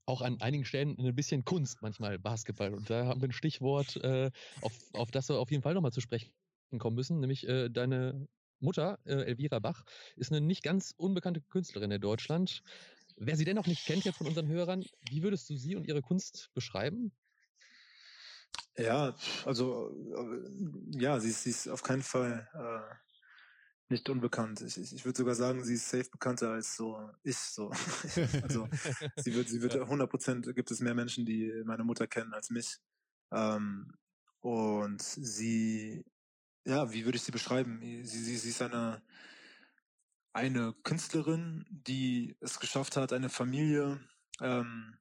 Auch 0.09 0.23
an 0.23 0.41
einigen 0.41 0.65
Stellen 0.65 0.97
ein 0.97 1.15
bisschen 1.15 1.45
Kunst 1.45 1.83
manchmal 1.83 2.17
Basketball. 2.17 2.73
Und 2.73 2.89
da 2.89 3.05
haben 3.05 3.21
wir 3.21 3.29
ein 3.29 3.31
Stichwort, 3.31 3.95
äh, 3.97 4.31
auf, 4.61 4.73
auf 4.93 5.11
das 5.11 5.29
wir 5.29 5.37
auf 5.37 5.51
jeden 5.51 5.61
Fall 5.61 5.75
nochmal 5.75 5.91
zu 5.91 6.01
sprechen 6.01 6.31
kommen 6.79 6.95
müssen, 6.95 7.19
nämlich 7.19 7.47
äh, 7.47 7.69
deine 7.69 8.27
Mutter, 8.59 8.97
äh, 9.05 9.23
Elvira 9.25 9.59
Bach, 9.59 9.83
ist 10.15 10.31
eine 10.31 10.41
nicht 10.41 10.63
ganz 10.63 10.95
unbekannte 10.97 11.41
Künstlerin 11.41 11.91
in 11.91 12.01
Deutschland. 12.01 12.63
Wer 13.17 13.35
sie 13.35 13.45
dennoch 13.45 13.67
nicht 13.67 13.85
kennt 13.85 14.03
jetzt 14.03 14.17
von 14.17 14.25
unseren 14.25 14.47
Hörern, 14.47 14.83
wie 15.11 15.21
würdest 15.21 15.47
du 15.47 15.55
sie 15.55 15.75
und 15.75 15.87
ihre 15.87 16.01
Kunst 16.01 16.49
beschreiben? 16.55 17.11
Ja, 18.77 19.15
also 19.45 19.95
äh, 20.15 20.99
ja, 20.99 21.19
sie 21.19 21.29
ist, 21.29 21.43
sie 21.43 21.51
ist 21.51 21.67
auf 21.67 21.83
keinen 21.83 22.01
Fall 22.01 22.47
äh, 22.55 22.95
nicht 23.89 24.09
unbekannt. 24.09 24.61
Ich, 24.61 24.77
ich, 24.77 24.93
ich 24.93 25.05
würde 25.05 25.17
sogar 25.17 25.35
sagen, 25.35 25.63
sie 25.63 25.75
ist 25.75 25.89
safe 25.89 26.09
bekannter 26.09 26.51
als 26.51 26.75
so 26.75 27.09
ich 27.23 27.37
so. 27.37 27.69
also 28.43 28.67
sie 29.17 29.33
wird, 29.33 29.49
sie 29.49 29.61
wird 29.61 29.75
100 29.75 30.09
Prozent 30.09 30.55
gibt 30.55 30.71
es 30.71 30.79
mehr 30.79 30.95
Menschen, 30.95 31.25
die 31.25 31.51
meine 31.65 31.83
Mutter 31.83 32.07
kennen 32.07 32.33
als 32.33 32.49
mich. 32.49 32.77
Ähm, 33.31 33.93
und 34.41 35.01
sie, 35.01 36.05
ja, 36.65 36.91
wie 36.93 37.05
würde 37.05 37.17
ich 37.17 37.23
sie 37.23 37.31
beschreiben? 37.31 37.79
Sie, 37.81 38.03
sie, 38.05 38.37
sie 38.37 38.49
ist 38.49 38.61
eine 38.61 39.01
eine 40.31 40.73
Künstlerin, 40.83 41.65
die 41.69 42.37
es 42.39 42.59
geschafft 42.59 42.95
hat, 42.97 43.13
eine 43.13 43.29
Familie 43.29 43.99
ähm, 44.41 44.95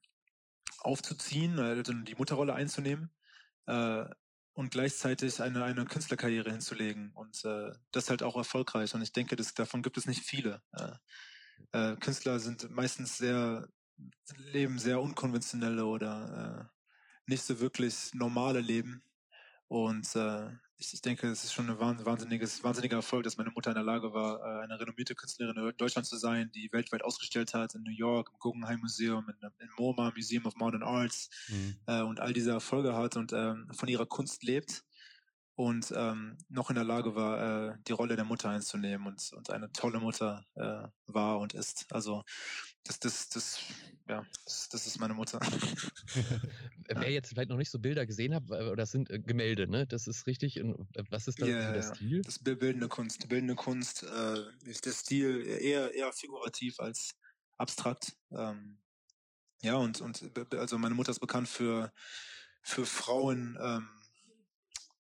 aufzuziehen, 0.79 1.59
also 1.59 1.93
die 1.93 2.15
Mutterrolle 2.15 2.55
einzunehmen 2.55 3.13
äh, 3.69 4.07
und 4.59 4.73
gleichzeitig 4.73 5.41
eine, 5.41 5.63
eine 5.63 5.85
Künstlerkarriere 5.85 6.51
hinzulegen 6.51 7.13
und 7.15 7.45
äh, 7.45 7.71
das 7.93 8.11
halt 8.11 8.25
auch 8.25 8.35
erfolgreich. 8.35 8.93
Und 8.93 9.03
ich 9.03 9.13
denke, 9.13 9.37
das, 9.37 9.55
davon 9.55 9.83
gibt 9.83 9.97
es 9.97 10.07
nicht 10.07 10.25
viele. 10.25 10.61
Äh, 10.73 11.93
äh 11.93 11.97
Künstler 11.99 12.41
sind 12.41 12.69
meistens 12.69 13.19
sehr, 13.19 13.69
leben 14.37 14.81
sehr 14.81 15.01
unkonventionelle 15.01 15.85
oder 15.85 16.69
äh, 16.69 17.31
nicht 17.31 17.45
so 17.45 17.61
wirklich 17.61 18.13
normale 18.15 18.59
Leben. 18.59 19.05
Und 19.69 20.17
äh, 20.17 20.51
ich, 20.79 20.95
ich 20.95 21.03
denke, 21.03 21.29
es 21.29 21.45
ist 21.45 21.53
schon 21.53 21.69
ein 21.69 21.79
wahnsinniges, 21.79 22.63
wahnsinniger 22.63 22.97
Erfolg, 22.97 23.25
dass 23.25 23.37
meine 23.37 23.51
Mutter 23.51 23.71
in 23.71 23.75
der 23.75 23.85
Lage 23.85 24.13
war, 24.13 24.41
äh, 24.41 24.63
eine 24.63 24.79
renommierte 24.79 25.15
Künstlerin 25.15 25.57
in 25.57 25.77
Deutschland 25.77 26.07
zu 26.07 26.17
sein, 26.17 26.51
die 26.55 26.73
weltweit 26.73 27.03
ausgestellt 27.03 27.53
hat, 27.53 27.75
in 27.75 27.83
New 27.83 27.91
York, 27.91 28.31
im 28.33 28.39
Guggenheim 28.39 28.81
Museum, 28.81 29.29
in, 29.29 29.49
im 29.59 29.69
MoMA, 29.77 30.13
Museum 30.15 30.47
of 30.47 30.55
Modern 30.57 30.85
Arts 30.85 31.31
mhm. 31.49 31.77
äh, 31.87 32.03
und 32.03 32.21
all 32.21 32.33
diese 32.33 32.53
Erfolge 32.53 32.95
hat 32.95 33.17
und 33.17 33.33
ähm, 33.33 33.69
von 33.73 33.89
ihrer 33.89 34.07
Kunst 34.07 34.45
lebt 34.45 34.85
und 35.59 35.93
ähm, 35.97 36.39
noch 36.49 36.71
in 36.71 36.77
der 36.77 36.85
Lage 36.85 37.17
war, 37.17 37.73
äh, 37.73 37.77
die 37.89 37.93
Rolle 37.93 38.15
der 38.15 38.25
Mutter 38.25 38.49
einzunehmen 38.49 39.09
und, 39.09 39.33
und 39.33 39.51
eine 39.51 39.73
tolle 39.73 39.99
Mutter 39.99 40.47
äh, 40.55 40.87
war 41.09 41.41
und 41.41 41.53
ist. 41.53 41.85
Also 41.91 42.23
das, 42.85 43.01
das, 43.01 43.29
das, 43.29 43.59
ja, 44.09 44.25
das, 44.45 44.69
das 44.69 44.87
ist 44.87 45.01
meine 45.01 45.15
Mutter. 45.15 45.41
Wer 46.89 47.11
jetzt 47.11 47.31
vielleicht 47.31 47.51
noch 47.51 47.57
nicht 47.57 47.73
so 47.73 47.81
Bilder 47.81 48.07
gesehen 48.07 48.37
hat, 48.37 48.45
das 48.77 48.93
sind 48.93 49.11
äh, 49.11 49.19
Gemälde, 49.19 49.67
ne? 49.67 49.85
Das 49.85 50.07
ist 50.07 50.29
richtig. 50.29 50.61
Und 50.61 50.87
was 51.11 51.27
ist 51.27 51.43
da 51.43 51.47
yeah, 51.47 51.73
der 51.73 51.83
Stil? 51.83 52.23
Das 52.23 52.39
bildende 52.39 52.87
Kunst. 52.87 53.29
Bildende 53.29 53.57
Kunst 53.57 54.05
äh, 54.05 54.45
ist 54.65 54.87
der 54.87 54.93
Stil 54.93 55.45
eher, 55.45 55.93
eher 55.93 56.13
figurativ 56.13 56.79
als 56.79 57.17
abstrakt. 57.57 58.17
Ähm, 58.31 58.79
ja, 59.63 59.75
und, 59.75 60.01
und 60.03 60.23
also 60.55 60.79
meine 60.79 60.95
Mutter 60.95 61.11
ist 61.11 61.19
bekannt 61.19 61.49
für, 61.49 61.93
für 62.63 62.87
Frauen, 62.87 63.59
ähm, 63.61 63.89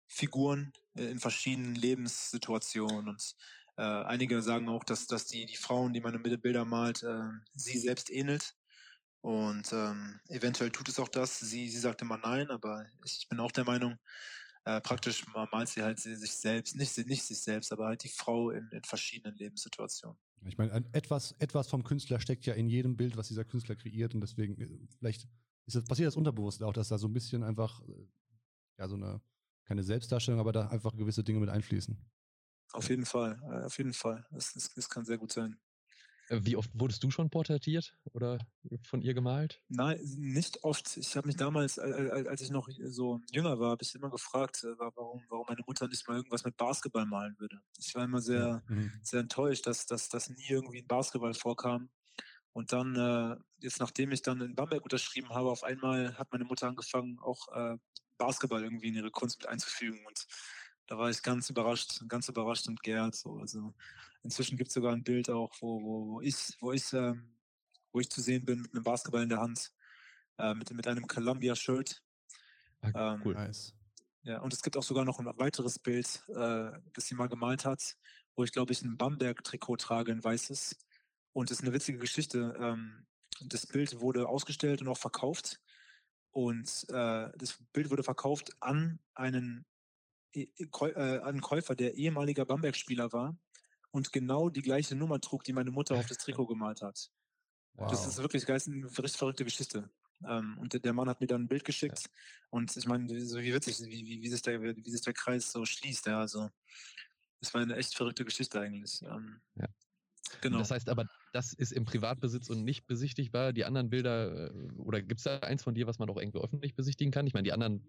Figuren 0.08 0.72
äh, 0.94 1.04
in 1.04 1.20
verschiedenen 1.20 1.74
Lebenssituationen 1.74 3.08
und 3.08 3.36
äh, 3.76 3.82
einige 3.82 4.42
sagen 4.42 4.68
auch, 4.68 4.82
dass, 4.82 5.06
dass 5.06 5.26
die, 5.26 5.46
die 5.46 5.56
Frauen, 5.56 5.92
die 5.92 6.00
meine 6.00 6.18
Bilder 6.18 6.64
malt, 6.64 7.04
äh, 7.04 7.28
sie 7.54 7.78
selbst 7.78 8.10
ähnelt. 8.10 8.54
Und 9.20 9.72
ähm, 9.72 10.20
eventuell 10.28 10.70
tut 10.70 10.88
es 10.88 10.98
auch 10.98 11.08
das. 11.08 11.38
Sie, 11.38 11.68
sie 11.68 11.78
sagt 11.78 12.02
immer 12.02 12.18
nein, 12.18 12.50
aber 12.50 12.86
ich 13.04 13.28
bin 13.28 13.40
auch 13.40 13.52
der 13.52 13.64
Meinung, 13.64 13.96
äh, 14.64 14.80
praktisch 14.80 15.24
malt 15.32 15.68
sie 15.68 15.82
halt 15.82 16.00
sich 16.00 16.32
selbst, 16.32 16.76
nicht, 16.76 16.96
nicht 17.06 17.22
sich 17.22 17.40
selbst, 17.40 17.72
aber 17.72 17.86
halt 17.86 18.02
die 18.02 18.08
Frau 18.08 18.50
in, 18.50 18.68
in 18.72 18.82
verschiedenen 18.84 19.36
Lebenssituationen. 19.36 20.18
Ich 20.46 20.56
meine, 20.56 20.84
etwas, 20.92 21.34
etwas 21.38 21.68
vom 21.68 21.84
Künstler 21.84 22.20
steckt 22.20 22.46
ja 22.46 22.54
in 22.54 22.68
jedem 22.68 22.96
Bild, 22.96 23.16
was 23.16 23.28
dieser 23.28 23.44
Künstler 23.44 23.76
kreiert 23.76 24.14
und 24.14 24.20
deswegen, 24.20 24.60
äh, 24.60 24.88
vielleicht 24.98 25.28
ist 25.66 25.76
das, 25.76 25.84
passiert 25.84 26.08
das 26.08 26.16
unterbewusst 26.16 26.62
auch, 26.62 26.72
dass 26.72 26.88
da 26.88 26.98
so 26.98 27.08
ein 27.08 27.12
bisschen 27.12 27.42
einfach, 27.42 27.82
ja, 28.78 28.88
so 28.88 28.96
eine 28.96 29.20
keine 29.68 29.84
Selbstdarstellung, 29.84 30.40
aber 30.40 30.52
da 30.52 30.68
einfach 30.68 30.96
gewisse 30.96 31.22
Dinge 31.22 31.40
mit 31.40 31.50
einfließen. 31.50 31.96
Auf 32.72 32.88
jeden 32.88 33.04
Fall, 33.04 33.38
äh, 33.42 33.66
auf 33.66 33.76
jeden 33.78 33.92
Fall. 33.92 34.26
Das, 34.30 34.54
das, 34.54 34.72
das 34.74 34.88
kann 34.88 35.04
sehr 35.04 35.18
gut 35.18 35.32
sein. 35.32 35.58
Äh, 36.28 36.40
wie 36.42 36.56
oft 36.56 36.70
wurdest 36.72 37.04
du 37.04 37.10
schon 37.10 37.28
porträtiert 37.28 37.94
oder 38.12 38.38
von 38.82 39.02
ihr 39.02 39.12
gemalt? 39.12 39.62
Nein, 39.68 40.00
nicht 40.16 40.64
oft. 40.64 40.96
Ich 40.96 41.16
habe 41.16 41.26
mich 41.26 41.36
damals, 41.36 41.78
als 41.78 42.40
ich 42.40 42.50
noch 42.50 42.68
so 42.86 43.20
jünger 43.30 43.60
war, 43.60 43.72
habe 43.72 43.82
ich 43.82 43.94
immer 43.94 44.10
gefragt, 44.10 44.64
äh, 44.64 44.78
warum, 44.78 45.22
warum 45.28 45.46
meine 45.48 45.62
Mutter 45.66 45.86
nicht 45.86 46.08
mal 46.08 46.16
irgendwas 46.16 46.44
mit 46.44 46.56
Basketball 46.56 47.04
malen 47.04 47.38
würde. 47.38 47.60
Ich 47.78 47.94
war 47.94 48.04
immer 48.04 48.20
sehr, 48.20 48.62
mhm. 48.68 48.92
sehr 49.02 49.20
enttäuscht, 49.20 49.66
dass, 49.66 49.84
dass, 49.84 50.08
dass 50.08 50.30
nie 50.30 50.48
irgendwie 50.48 50.80
ein 50.80 50.86
Basketball 50.88 51.34
vorkam. 51.34 51.90
Und 52.52 52.72
dann, 52.72 53.38
jetzt 53.58 53.78
nachdem 53.78 54.10
ich 54.10 54.22
dann 54.22 54.40
in 54.40 54.56
Bamberg 54.56 54.82
unterschrieben 54.82 55.28
habe, 55.28 55.48
auf 55.48 55.62
einmal 55.62 56.18
hat 56.18 56.32
meine 56.32 56.44
Mutter 56.44 56.66
angefangen, 56.66 57.20
auch 57.20 57.46
Basketball 58.18 58.62
irgendwie 58.62 58.88
in 58.88 58.96
ihre 58.96 59.10
Kunst 59.10 59.38
mit 59.38 59.48
einzufügen. 59.48 60.04
Und 60.06 60.26
da 60.86 60.98
war 60.98 61.10
ich 61.10 61.22
ganz 61.22 61.48
überrascht, 61.50 62.02
ganz 62.08 62.28
überrascht 62.28 62.68
und 62.68 62.82
geehrt. 62.82 63.14
So. 63.14 63.38
Also 63.38 63.74
inzwischen 64.22 64.56
gibt 64.56 64.68
es 64.68 64.74
sogar 64.74 64.92
ein 64.92 65.04
Bild 65.04 65.30
auch, 65.30 65.52
wo, 65.60 65.82
wo, 65.82 66.06
wo 66.08 66.20
ich, 66.20 66.56
wo 66.60 66.72
ich, 66.72 66.92
ähm, 66.92 67.34
wo 67.92 68.00
ich 68.00 68.10
zu 68.10 68.20
sehen 68.20 68.44
bin 68.44 68.62
mit 68.62 68.74
einem 68.74 68.84
Basketball 68.84 69.22
in 69.22 69.28
der 69.28 69.40
Hand, 69.40 69.72
äh, 70.38 70.54
mit, 70.54 70.70
mit 70.72 70.86
einem 70.86 71.06
Columbia-Shirt. 71.06 72.02
Ah, 72.80 73.14
ähm, 73.14 73.22
cool. 73.24 73.34
Nice. 73.34 73.74
Ja, 74.22 74.40
und 74.40 74.52
es 74.52 74.62
gibt 74.62 74.76
auch 74.76 74.82
sogar 74.82 75.04
noch 75.04 75.18
ein 75.18 75.26
weiteres 75.38 75.78
Bild, 75.78 76.22
äh, 76.28 76.72
das 76.92 77.06
sie 77.06 77.14
mal 77.14 77.28
gemalt 77.28 77.64
hat, 77.64 77.96
wo 78.36 78.44
ich 78.44 78.52
glaube 78.52 78.72
ich 78.72 78.82
ein 78.82 78.96
Bamberg-Trikot 78.96 79.76
trage, 79.76 80.12
ein 80.12 80.22
weißes. 80.22 80.76
Und 81.32 81.50
es 81.50 81.58
ist 81.58 81.64
eine 81.64 81.72
witzige 81.72 81.98
Geschichte. 81.98 82.54
Ähm, 82.60 83.06
das 83.40 83.66
Bild 83.66 84.00
wurde 84.00 84.28
ausgestellt 84.28 84.82
und 84.82 84.88
auch 84.88 84.98
verkauft. 84.98 85.60
Und 86.30 86.86
äh, 86.90 87.30
das 87.36 87.58
Bild 87.72 87.90
wurde 87.90 88.02
verkauft 88.02 88.52
an 88.60 88.98
einen, 89.14 89.64
äh, 90.34 90.46
einen 90.60 91.40
Käufer, 91.40 91.74
der 91.74 91.94
ehemaliger 91.94 92.44
Bamberg-Spieler 92.44 93.12
war 93.12 93.36
und 93.90 94.12
genau 94.12 94.50
die 94.50 94.62
gleiche 94.62 94.94
Nummer 94.94 95.20
trug, 95.20 95.44
die 95.44 95.52
meine 95.52 95.70
Mutter 95.70 95.96
auf 95.96 96.06
das 96.06 96.18
Trikot 96.18 96.46
gemalt 96.46 96.82
hat. 96.82 97.10
Wow. 97.74 97.90
Das 97.90 98.06
ist 98.06 98.18
wirklich 98.18 98.44
geil, 98.44 98.60
eine 98.66 98.84
richtig 98.86 99.16
verrückte 99.16 99.44
Geschichte. 99.44 99.90
Ähm, 100.26 100.58
und 100.58 100.84
der 100.84 100.92
Mann 100.92 101.08
hat 101.08 101.20
mir 101.20 101.28
dann 101.28 101.42
ein 101.42 101.48
Bild 101.48 101.64
geschickt 101.64 102.02
ja. 102.02 102.10
und 102.50 102.76
ich 102.76 102.86
meine, 102.86 103.20
so 103.24 103.38
wie 103.38 103.54
witzig, 103.54 103.78
wie, 103.80 104.04
wie, 104.04 104.20
wie, 104.20 104.28
sich 104.28 104.42
der, 104.42 104.60
wie 104.60 104.90
sich 104.90 105.02
der 105.02 105.12
Kreis 105.12 105.52
so 105.52 105.64
schließt. 105.64 106.06
Ja, 106.06 106.18
also 106.18 106.50
das 107.40 107.54
war 107.54 107.60
eine 107.60 107.76
echt 107.76 107.94
verrückte 107.94 108.24
Geschichte 108.24 108.60
eigentlich. 108.60 109.00
Ähm, 109.02 109.40
ja. 109.54 109.66
Genau. 110.40 110.58
Das 110.58 110.72
heißt 110.72 110.88
aber, 110.88 111.06
das 111.32 111.52
ist 111.52 111.72
im 111.72 111.84
Privatbesitz 111.84 112.50
und 112.50 112.64
nicht 112.64 112.86
besichtigbar. 112.86 113.52
Die 113.52 113.64
anderen 113.64 113.90
Bilder, 113.90 114.50
äh, 114.50 114.72
oder 114.76 115.02
gibt 115.02 115.20
es 115.20 115.24
da 115.24 115.38
eins 115.38 115.62
von 115.62 115.74
dir, 115.74 115.86
was 115.86 115.98
man 115.98 116.08
auch 116.10 116.16
irgendwie 116.16 116.38
öffentlich 116.38 116.74
besichtigen 116.74 117.12
kann? 117.12 117.26
Ich 117.26 117.34
meine, 117.34 117.44
die 117.44 117.52
anderen 117.52 117.86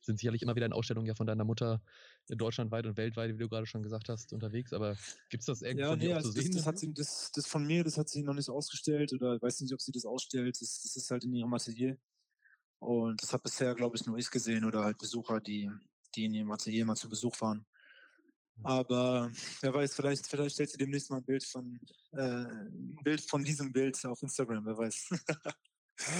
sind 0.00 0.18
sicherlich 0.18 0.42
immer 0.42 0.54
wieder 0.54 0.66
in 0.66 0.72
Ausstellungen 0.72 1.06
ja 1.06 1.14
von 1.14 1.26
deiner 1.26 1.44
Mutter 1.44 1.82
deutschlandweit 2.28 2.86
und 2.86 2.96
weltweit, 2.96 3.34
wie 3.34 3.38
du 3.38 3.48
gerade 3.48 3.66
schon 3.66 3.82
gesagt 3.82 4.08
hast, 4.08 4.32
unterwegs. 4.32 4.72
Aber 4.72 4.96
gibt 5.30 5.42
es 5.42 5.46
das 5.46 5.62
irgendwie 5.62 5.82
ja, 5.82 5.90
von 5.90 5.98
nee, 5.98 6.12
also 6.12 6.30
zu 6.30 6.34
das, 6.34 6.44
sehen? 6.44 6.54
Das, 6.54 6.66
hat 6.66 6.78
sie, 6.78 6.92
das, 6.92 7.32
das 7.32 7.46
von 7.46 7.66
mir, 7.66 7.84
das 7.84 7.96
hat 7.98 8.08
sie 8.08 8.22
noch 8.22 8.34
nicht 8.34 8.48
ausgestellt 8.50 9.12
oder 9.12 9.36
ich 9.36 9.42
weiß 9.42 9.60
nicht, 9.60 9.72
ob 9.72 9.80
sie 9.80 9.92
das 9.92 10.04
ausstellt. 10.04 10.60
Das, 10.60 10.82
das 10.82 10.96
ist 10.96 11.10
halt 11.10 11.24
in 11.24 11.34
ihrem 11.34 11.52
Atelier. 11.54 11.96
Und 12.80 13.22
das 13.22 13.32
hat 13.32 13.42
bisher, 13.42 13.74
glaube 13.74 13.96
ich, 13.96 14.06
nur 14.06 14.18
ich 14.18 14.30
gesehen 14.30 14.64
oder 14.64 14.84
halt 14.84 14.98
Besucher, 14.98 15.40
die, 15.40 15.70
die 16.14 16.26
in 16.26 16.34
ihrem 16.34 16.50
Atelier 16.50 16.84
mal 16.84 16.96
zu 16.96 17.08
Besuch 17.08 17.40
waren. 17.40 17.66
Aber 18.62 19.30
wer 19.60 19.74
weiß, 19.74 19.94
vielleicht, 19.94 20.26
vielleicht 20.26 20.54
stellt 20.54 20.70
sie 20.70 20.78
demnächst 20.78 21.10
mal 21.10 21.18
ein 21.18 21.24
Bild 21.24 21.44
von 21.44 21.78
äh, 22.12 22.20
ein 22.20 22.98
Bild 23.02 23.20
von 23.20 23.44
diesem 23.44 23.72
Bild 23.72 24.04
auf 24.04 24.22
Instagram, 24.22 24.64
wer 24.66 24.76
weiß. 24.76 25.10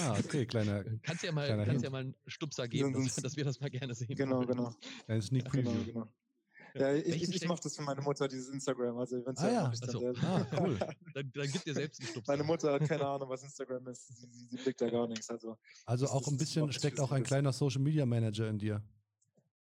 ah, 0.03 0.17
okay, 0.19 0.45
kleiner. 0.45 0.83
Kannst 1.03 1.23
ja 1.23 1.31
mal, 1.31 1.65
kannst 1.65 1.83
ja 1.83 1.89
mal 1.89 2.01
einen 2.01 2.15
Stupser 2.27 2.67
geben, 2.67 2.93
dass, 2.93 3.15
dass, 3.15 3.35
wir 3.35 3.43
das 3.43 3.59
mal 3.59 3.69
gerne 3.69 3.93
sehen. 3.93 4.15
Genau, 4.15 4.41
genau. 4.45 4.73
Ein 5.07 5.21
Sneak 5.21 5.45
Preview. 5.45 5.71
Genau, 5.71 5.83
genau. 5.83 6.13
Ja, 6.75 6.93
ich, 6.93 7.23
ich, 7.23 7.35
ich 7.35 7.47
mache 7.47 7.61
das 7.63 7.75
für 7.75 7.81
meine 7.81 8.01
Mutter, 8.01 8.27
dieses 8.27 8.49
Instagram. 8.49 8.97
Also, 8.97 9.25
wenn's 9.25 9.39
ah, 9.39 9.51
ja. 9.51 9.73
Dann 9.81 9.89
so. 9.89 10.13
ah, 10.21 10.45
cool. 10.59 10.77
dann, 11.13 11.31
dann 11.33 11.51
gibt 11.51 11.65
ihr 11.65 11.73
selbst 11.73 11.99
einen 11.99 12.09
Stupser. 12.09 12.31
Meine 12.31 12.43
Mutter 12.43 12.73
hat 12.73 12.87
keine 12.87 13.05
Ahnung, 13.07 13.29
was 13.29 13.43
Instagram 13.43 13.87
ist. 13.87 14.07
Sie, 14.07 14.27
sie, 14.27 14.47
sie 14.49 14.57
blickt 14.57 14.79
da 14.79 14.89
gar 14.89 15.07
nichts. 15.07 15.29
Also, 15.29 15.57
also 15.85 16.07
auch 16.07 16.27
ein 16.27 16.37
bisschen 16.37 16.71
steckt 16.71 16.99
auch 16.99 17.11
ein 17.11 17.23
kleiner 17.23 17.53
Social 17.53 17.81
Media 17.81 18.05
Manager 18.05 18.47
in 18.47 18.59
dir. 18.59 18.83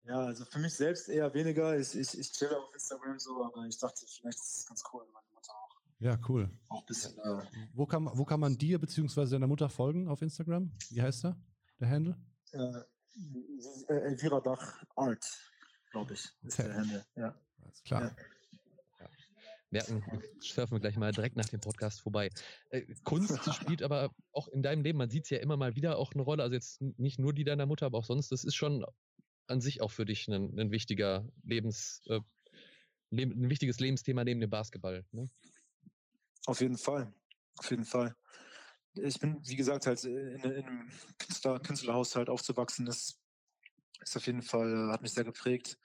Ja, 0.06 0.20
also 0.20 0.44
für 0.44 0.58
mich 0.58 0.74
selbst 0.74 1.08
eher 1.08 1.32
weniger. 1.34 1.76
Ich, 1.78 1.94
ich, 1.94 2.18
ich 2.18 2.32
chill 2.32 2.54
auf 2.54 2.72
Instagram 2.72 3.18
so, 3.18 3.44
aber 3.44 3.66
ich 3.66 3.76
dachte, 3.78 4.06
vielleicht 4.06 4.38
ist 4.38 4.58
es 4.58 4.66
ganz 4.66 4.84
cool, 4.92 5.02
meine 5.12 5.26
Mutter 5.34 5.52
auch. 5.52 5.76
Ja, 5.98 6.18
cool. 6.28 6.50
Auch 6.68 6.80
ein 6.80 6.86
bisschen. 6.86 7.18
Äh, 7.18 7.42
wo, 7.74 7.86
kann, 7.86 8.08
wo 8.12 8.24
kann 8.24 8.38
man 8.38 8.56
dir 8.56 8.78
bzw. 8.78 9.26
deiner 9.26 9.48
Mutter 9.48 9.68
folgen 9.68 10.08
auf 10.08 10.22
Instagram? 10.22 10.70
Wie 10.90 11.02
heißt 11.02 11.24
der, 11.24 11.36
der 11.80 11.90
Handle? 11.90 12.16
Äh, 12.52 12.58
äh 13.88 14.00
Elvira 14.02 14.40
Dach 14.40 14.84
Art, 14.94 15.26
glaube 15.90 16.14
ich, 16.14 16.24
ist 16.42 16.60
okay. 16.60 16.68
der 16.68 16.76
Handle. 16.76 17.06
Ja. 17.16 17.34
Alles 17.62 17.82
klar. 17.82 18.02
Ja 18.02 18.16
merken, 19.70 20.02
surfen 20.40 20.76
wir 20.76 20.80
gleich 20.80 20.96
mal 20.96 21.12
direkt 21.12 21.36
nach 21.36 21.48
dem 21.48 21.60
Podcast 21.60 22.00
vorbei. 22.00 22.30
Äh, 22.70 22.82
Kunst 23.04 23.38
spielt 23.54 23.82
aber 23.82 24.10
auch 24.32 24.48
in 24.48 24.62
deinem 24.62 24.82
Leben, 24.82 24.98
man 24.98 25.10
sieht 25.10 25.24
es 25.24 25.30
ja 25.30 25.38
immer 25.38 25.56
mal 25.56 25.76
wieder 25.76 25.98
auch 25.98 26.12
eine 26.12 26.22
Rolle, 26.22 26.42
also 26.42 26.54
jetzt 26.54 26.80
nicht 26.80 27.18
nur 27.18 27.32
die 27.32 27.44
deiner 27.44 27.66
Mutter, 27.66 27.86
aber 27.86 27.98
auch 27.98 28.04
sonst, 28.04 28.30
das 28.32 28.44
ist 28.44 28.54
schon 28.54 28.84
an 29.46 29.60
sich 29.60 29.80
auch 29.80 29.90
für 29.90 30.04
dich 30.04 30.28
ein, 30.28 30.58
ein 30.58 30.70
wichtiger 30.70 31.28
Lebens, 31.44 32.02
äh, 32.06 32.20
ein 33.12 33.50
wichtiges 33.50 33.80
Lebensthema 33.80 34.24
neben 34.24 34.40
dem 34.40 34.50
Basketball. 34.50 35.04
Ne? 35.12 35.28
Auf 36.46 36.60
jeden 36.60 36.78
Fall. 36.78 37.12
Auf 37.58 37.70
jeden 37.70 37.84
Fall. 37.84 38.14
Ich 38.94 39.20
bin, 39.20 39.38
wie 39.46 39.56
gesagt, 39.56 39.86
halt 39.86 40.02
in, 40.04 40.16
in 40.16 40.42
einem 40.42 40.90
Künstler, 41.18 41.60
Künstlerhaushalt 41.60 42.28
aufzuwachsen, 42.28 42.86
das 42.86 43.18
ist 44.00 44.16
auf 44.16 44.26
jeden 44.26 44.42
Fall, 44.42 44.90
hat 44.90 45.02
mich 45.02 45.12
sehr 45.12 45.24
geprägt. 45.24 45.78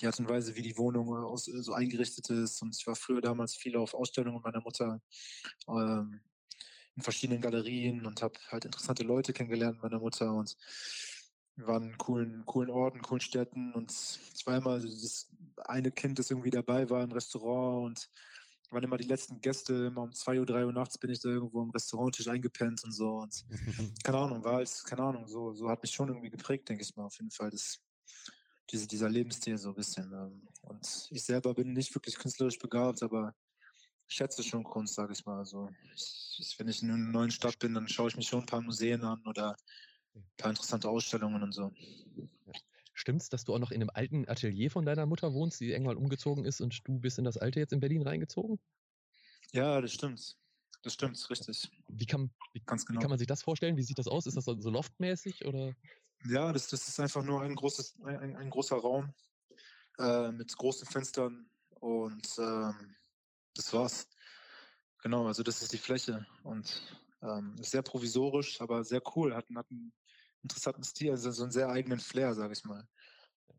die 0.00 0.06
Art 0.06 0.18
und 0.18 0.28
Weise, 0.28 0.54
wie 0.56 0.62
die 0.62 0.76
Wohnung 0.76 1.08
äh, 1.08 1.26
aus, 1.26 1.44
so 1.44 1.72
eingerichtet 1.72 2.28
ist. 2.30 2.62
Und 2.62 2.76
ich 2.76 2.86
war 2.86 2.96
früher 2.96 3.20
damals 3.20 3.56
viel 3.56 3.76
auf 3.76 3.94
Ausstellungen 3.94 4.42
meiner 4.42 4.60
Mutter 4.60 5.00
ähm, 5.68 6.20
in 6.96 7.02
verschiedenen 7.02 7.42
Galerien 7.42 8.06
und 8.06 8.22
habe 8.22 8.38
halt 8.48 8.64
interessante 8.64 9.02
Leute 9.02 9.32
kennengelernt, 9.32 9.82
meiner 9.82 9.98
Mutter. 9.98 10.32
Und 10.32 10.56
wir 11.56 11.66
waren 11.66 11.90
in 11.90 11.98
coolen, 11.98 12.44
coolen 12.44 12.70
Orten, 12.70 13.02
coolen 13.02 13.20
Städten. 13.20 13.72
Und 13.72 13.92
ich 14.34 14.46
immer 14.46 14.78
das 14.78 15.28
eine 15.64 15.90
Kind, 15.90 16.18
das 16.18 16.30
irgendwie 16.30 16.50
dabei 16.50 16.88
war 16.90 17.02
im 17.02 17.12
Restaurant 17.12 17.86
und 17.86 18.10
waren 18.70 18.84
immer 18.84 18.96
die 18.96 19.06
letzten 19.06 19.40
Gäste, 19.40 19.86
immer 19.86 20.02
um 20.02 20.12
2 20.12 20.40
Uhr, 20.40 20.46
3 20.46 20.66
Uhr 20.66 20.72
nachts 20.72 20.98
bin 20.98 21.10
ich 21.10 21.20
da 21.20 21.28
irgendwo 21.28 21.62
am 21.62 21.70
Restauranttisch 21.70 22.28
eingepennt 22.28 22.84
und 22.84 22.92
so. 22.92 23.18
Und 23.18 23.44
keine 24.04 24.18
Ahnung, 24.18 24.44
war 24.44 24.56
als, 24.56 24.84
keine 24.84 25.02
Ahnung, 25.02 25.26
so, 25.26 25.52
so 25.52 25.68
hat 25.68 25.82
mich 25.82 25.92
schon 25.92 26.08
irgendwie 26.08 26.30
geprägt, 26.30 26.68
denke 26.68 26.82
ich 26.82 26.94
mal, 26.96 27.04
auf 27.04 27.16
jeden 27.18 27.30
Fall. 27.30 27.50
Das, 27.50 27.78
diese, 28.70 28.86
dieser 28.86 29.08
Lebensstil 29.08 29.56
so 29.56 29.70
ein 29.70 29.74
bisschen. 29.74 30.12
Ähm, 30.12 30.48
und 30.62 31.08
ich 31.10 31.22
selber 31.22 31.54
bin 31.54 31.72
nicht 31.72 31.94
wirklich 31.94 32.18
künstlerisch 32.18 32.58
begabt, 32.58 33.02
aber 33.02 33.34
schätze 34.08 34.42
schon 34.42 34.64
Kunst, 34.64 34.94
sage 34.94 35.12
ich 35.12 35.24
mal. 35.24 35.38
Also 35.38 35.70
ich, 35.94 36.54
wenn 36.58 36.68
ich 36.68 36.82
in 36.82 36.90
einer 36.90 36.98
neuen 36.98 37.30
Stadt 37.30 37.58
bin, 37.58 37.74
dann 37.74 37.88
schaue 37.88 38.08
ich 38.08 38.16
mir 38.16 38.22
schon 38.22 38.40
ein 38.40 38.46
paar 38.46 38.60
Museen 38.60 39.02
an 39.04 39.22
oder 39.26 39.56
paar 40.36 40.50
interessante 40.50 40.88
Ausstellungen 40.88 41.42
und 41.42 41.52
so. 41.52 41.72
Stimmt's, 42.94 43.28
dass 43.28 43.44
du 43.44 43.54
auch 43.54 43.58
noch 43.58 43.70
in 43.70 43.82
einem 43.82 43.90
alten 43.92 44.28
Atelier 44.28 44.70
von 44.70 44.86
deiner 44.86 45.06
Mutter 45.06 45.34
wohnst, 45.34 45.60
die 45.60 45.70
irgendwann 45.70 45.98
umgezogen 45.98 46.44
ist 46.44 46.60
und 46.60 46.80
du 46.88 46.98
bist 46.98 47.18
in 47.18 47.24
das 47.24 47.36
alte 47.36 47.60
jetzt 47.60 47.72
in 47.72 47.80
Berlin 47.80 48.02
reingezogen? 48.02 48.58
Ja, 49.52 49.80
das 49.80 49.92
stimmt. 49.92 50.36
Das 50.82 50.94
stimmt, 50.94 51.30
richtig. 51.30 51.70
Wie 51.88 52.06
kann, 52.06 52.30
wie, 52.52 52.60
genau. 52.60 52.82
wie 52.88 52.96
kann 52.98 53.10
man 53.10 53.18
sich 53.18 53.26
das 53.26 53.42
vorstellen? 53.42 53.76
Wie 53.76 53.82
sieht 53.82 53.98
das 53.98 54.06
aus? 54.06 54.26
Ist 54.26 54.36
das 54.36 54.44
so 54.44 54.70
loftmäßig 54.70 55.44
oder? 55.44 55.74
Ja, 56.24 56.52
das, 56.52 56.68
das 56.68 56.88
ist 56.88 57.00
einfach 57.00 57.22
nur 57.22 57.42
ein, 57.42 57.54
großes, 57.54 57.96
ein, 58.04 58.16
ein, 58.18 58.36
ein 58.36 58.50
großer 58.50 58.76
Raum 58.76 59.12
äh, 59.98 60.32
mit 60.32 60.56
großen 60.56 60.86
Fenstern 60.86 61.50
und 61.80 62.28
ähm, 62.38 62.96
das 63.54 63.72
war's. 63.72 64.08
Genau, 65.02 65.26
also 65.26 65.42
das 65.42 65.62
ist 65.62 65.72
die 65.72 65.78
Fläche 65.78 66.26
und 66.42 66.82
ähm, 67.22 67.54
ist 67.58 67.70
sehr 67.70 67.82
provisorisch, 67.82 68.60
aber 68.60 68.84
sehr 68.84 69.02
cool. 69.14 69.34
Hat, 69.34 69.46
hat 69.54 69.70
einen 69.70 69.92
interessanten 70.46 70.84
Stil, 70.84 71.10
also 71.10 71.30
so 71.30 71.42
einen 71.42 71.52
sehr 71.52 71.68
eigenen 71.68 71.98
Flair, 71.98 72.34
sage 72.34 72.52
ich 72.52 72.64
mal. 72.64 72.86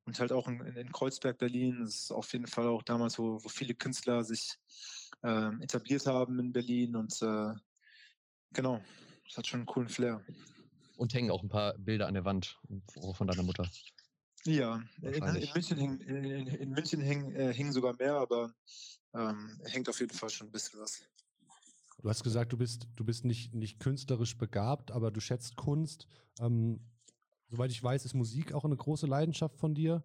Und 0.05 0.19
halt 0.19 0.31
auch 0.31 0.47
in, 0.47 0.61
in 0.61 0.91
Kreuzberg, 0.91 1.37
Berlin, 1.37 1.81
das 1.81 1.95
ist 1.95 2.11
auf 2.11 2.31
jeden 2.31 2.47
Fall 2.47 2.67
auch 2.67 2.81
damals, 2.81 3.19
wo, 3.19 3.43
wo 3.43 3.49
viele 3.49 3.75
Künstler 3.75 4.23
sich 4.23 4.57
ähm, 5.23 5.61
etabliert 5.61 6.05
haben 6.05 6.39
in 6.39 6.53
Berlin 6.53 6.95
und 6.95 7.21
äh, 7.21 7.53
genau, 8.53 8.81
das 9.25 9.37
hat 9.37 9.47
schon 9.47 9.61
einen 9.61 9.67
coolen 9.67 9.89
Flair. 9.89 10.23
Und 10.95 11.13
hängen 11.13 11.29
auch 11.29 11.43
ein 11.43 11.49
paar 11.49 11.77
Bilder 11.77 12.07
an 12.07 12.13
der 12.13 12.25
Wand 12.25 12.57
von 13.13 13.27
deiner 13.27 13.43
Mutter. 13.43 13.69
Ja, 14.45 14.81
in, 15.01 15.13
in. 15.13 15.49
München, 15.53 15.77
hing, 15.77 15.99
in, 15.99 16.23
in 16.23 16.47
in 16.47 16.69
München 16.71 17.01
hing, 17.01 17.31
äh, 17.33 17.53
hing 17.53 17.71
sogar 17.73 17.93
mehr, 17.97 18.15
aber 18.15 18.53
ähm, 19.13 19.59
hängt 19.65 19.89
auf 19.89 19.99
jeden 19.99 20.15
Fall 20.15 20.29
schon 20.29 20.47
ein 20.47 20.51
bisschen 20.51 20.79
was. 20.79 21.03
Du 22.01 22.09
hast 22.09 22.23
gesagt, 22.23 22.53
du 22.53 22.57
bist, 22.57 22.87
du 22.95 23.03
bist 23.03 23.25
nicht, 23.25 23.53
nicht 23.53 23.79
künstlerisch 23.79 24.37
begabt, 24.37 24.91
aber 24.91 25.11
du 25.11 25.19
schätzt 25.19 25.55
Kunst. 25.55 26.07
Ähm, 26.39 26.79
soweit 27.47 27.71
ich 27.71 27.81
weiß, 27.83 28.05
ist 28.05 28.13
Musik 28.13 28.53
auch 28.53 28.65
eine 28.65 28.77
große 28.77 29.07
Leidenschaft 29.07 29.57
von 29.57 29.73
dir. 29.73 30.03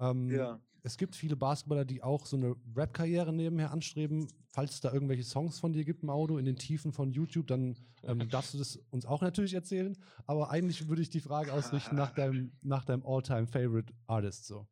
Ähm, 0.00 0.30
Ja. 0.30 0.60
Es 0.84 0.96
gibt 0.96 1.16
viele 1.16 1.36
Basketballer, 1.36 1.84
die 1.84 2.02
auch 2.02 2.24
so 2.24 2.36
eine 2.36 2.54
Rap-Karriere 2.74 3.32
nebenher 3.32 3.72
anstreben. 3.72 4.28
Falls 4.46 4.74
es 4.74 4.80
da 4.80 4.92
irgendwelche 4.92 5.24
Songs 5.24 5.58
von 5.58 5.72
dir 5.72 5.84
gibt, 5.84 6.02
Maudo, 6.02 6.38
in 6.38 6.44
den 6.44 6.56
Tiefen 6.56 6.92
von 6.92 7.10
YouTube, 7.10 7.48
dann 7.48 7.76
ähm, 8.04 8.20
darfst 8.30 8.54
du 8.54 8.58
das 8.58 8.76
uns 8.90 9.04
auch 9.04 9.20
natürlich 9.20 9.54
erzählen. 9.54 9.98
Aber 10.26 10.50
eigentlich 10.50 10.88
würde 10.88 11.02
ich 11.02 11.10
die 11.10 11.20
Frage 11.20 11.52
ausrichten 11.52 11.96
nach 11.96 12.14
deinem, 12.14 12.52
nach 12.62 12.84
deinem 12.84 13.04
All-Time-Favorite 13.04 13.92
Artist. 14.06 14.46
So. 14.46 14.66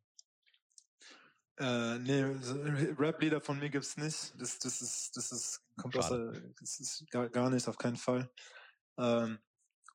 Äh, 1.59 1.97
nee, 1.99 2.21
Rap-Lieder 2.97 3.41
von 3.41 3.57
mir 3.59 3.69
gibt's 3.69 3.97
nicht. 3.97 4.33
Das, 4.39 4.59
das 4.59 4.81
ist, 4.81 5.17
das 5.17 5.31
ist, 5.31 5.61
kommt 5.75 5.95
aus 5.97 6.07
Schade. 6.09 6.53
das 6.59 6.79
ist 6.79 7.09
gar, 7.09 7.29
gar 7.29 7.49
nicht, 7.49 7.67
auf 7.67 7.77
keinen 7.77 7.95
Fall. 7.95 8.29
Ähm, 8.97 9.39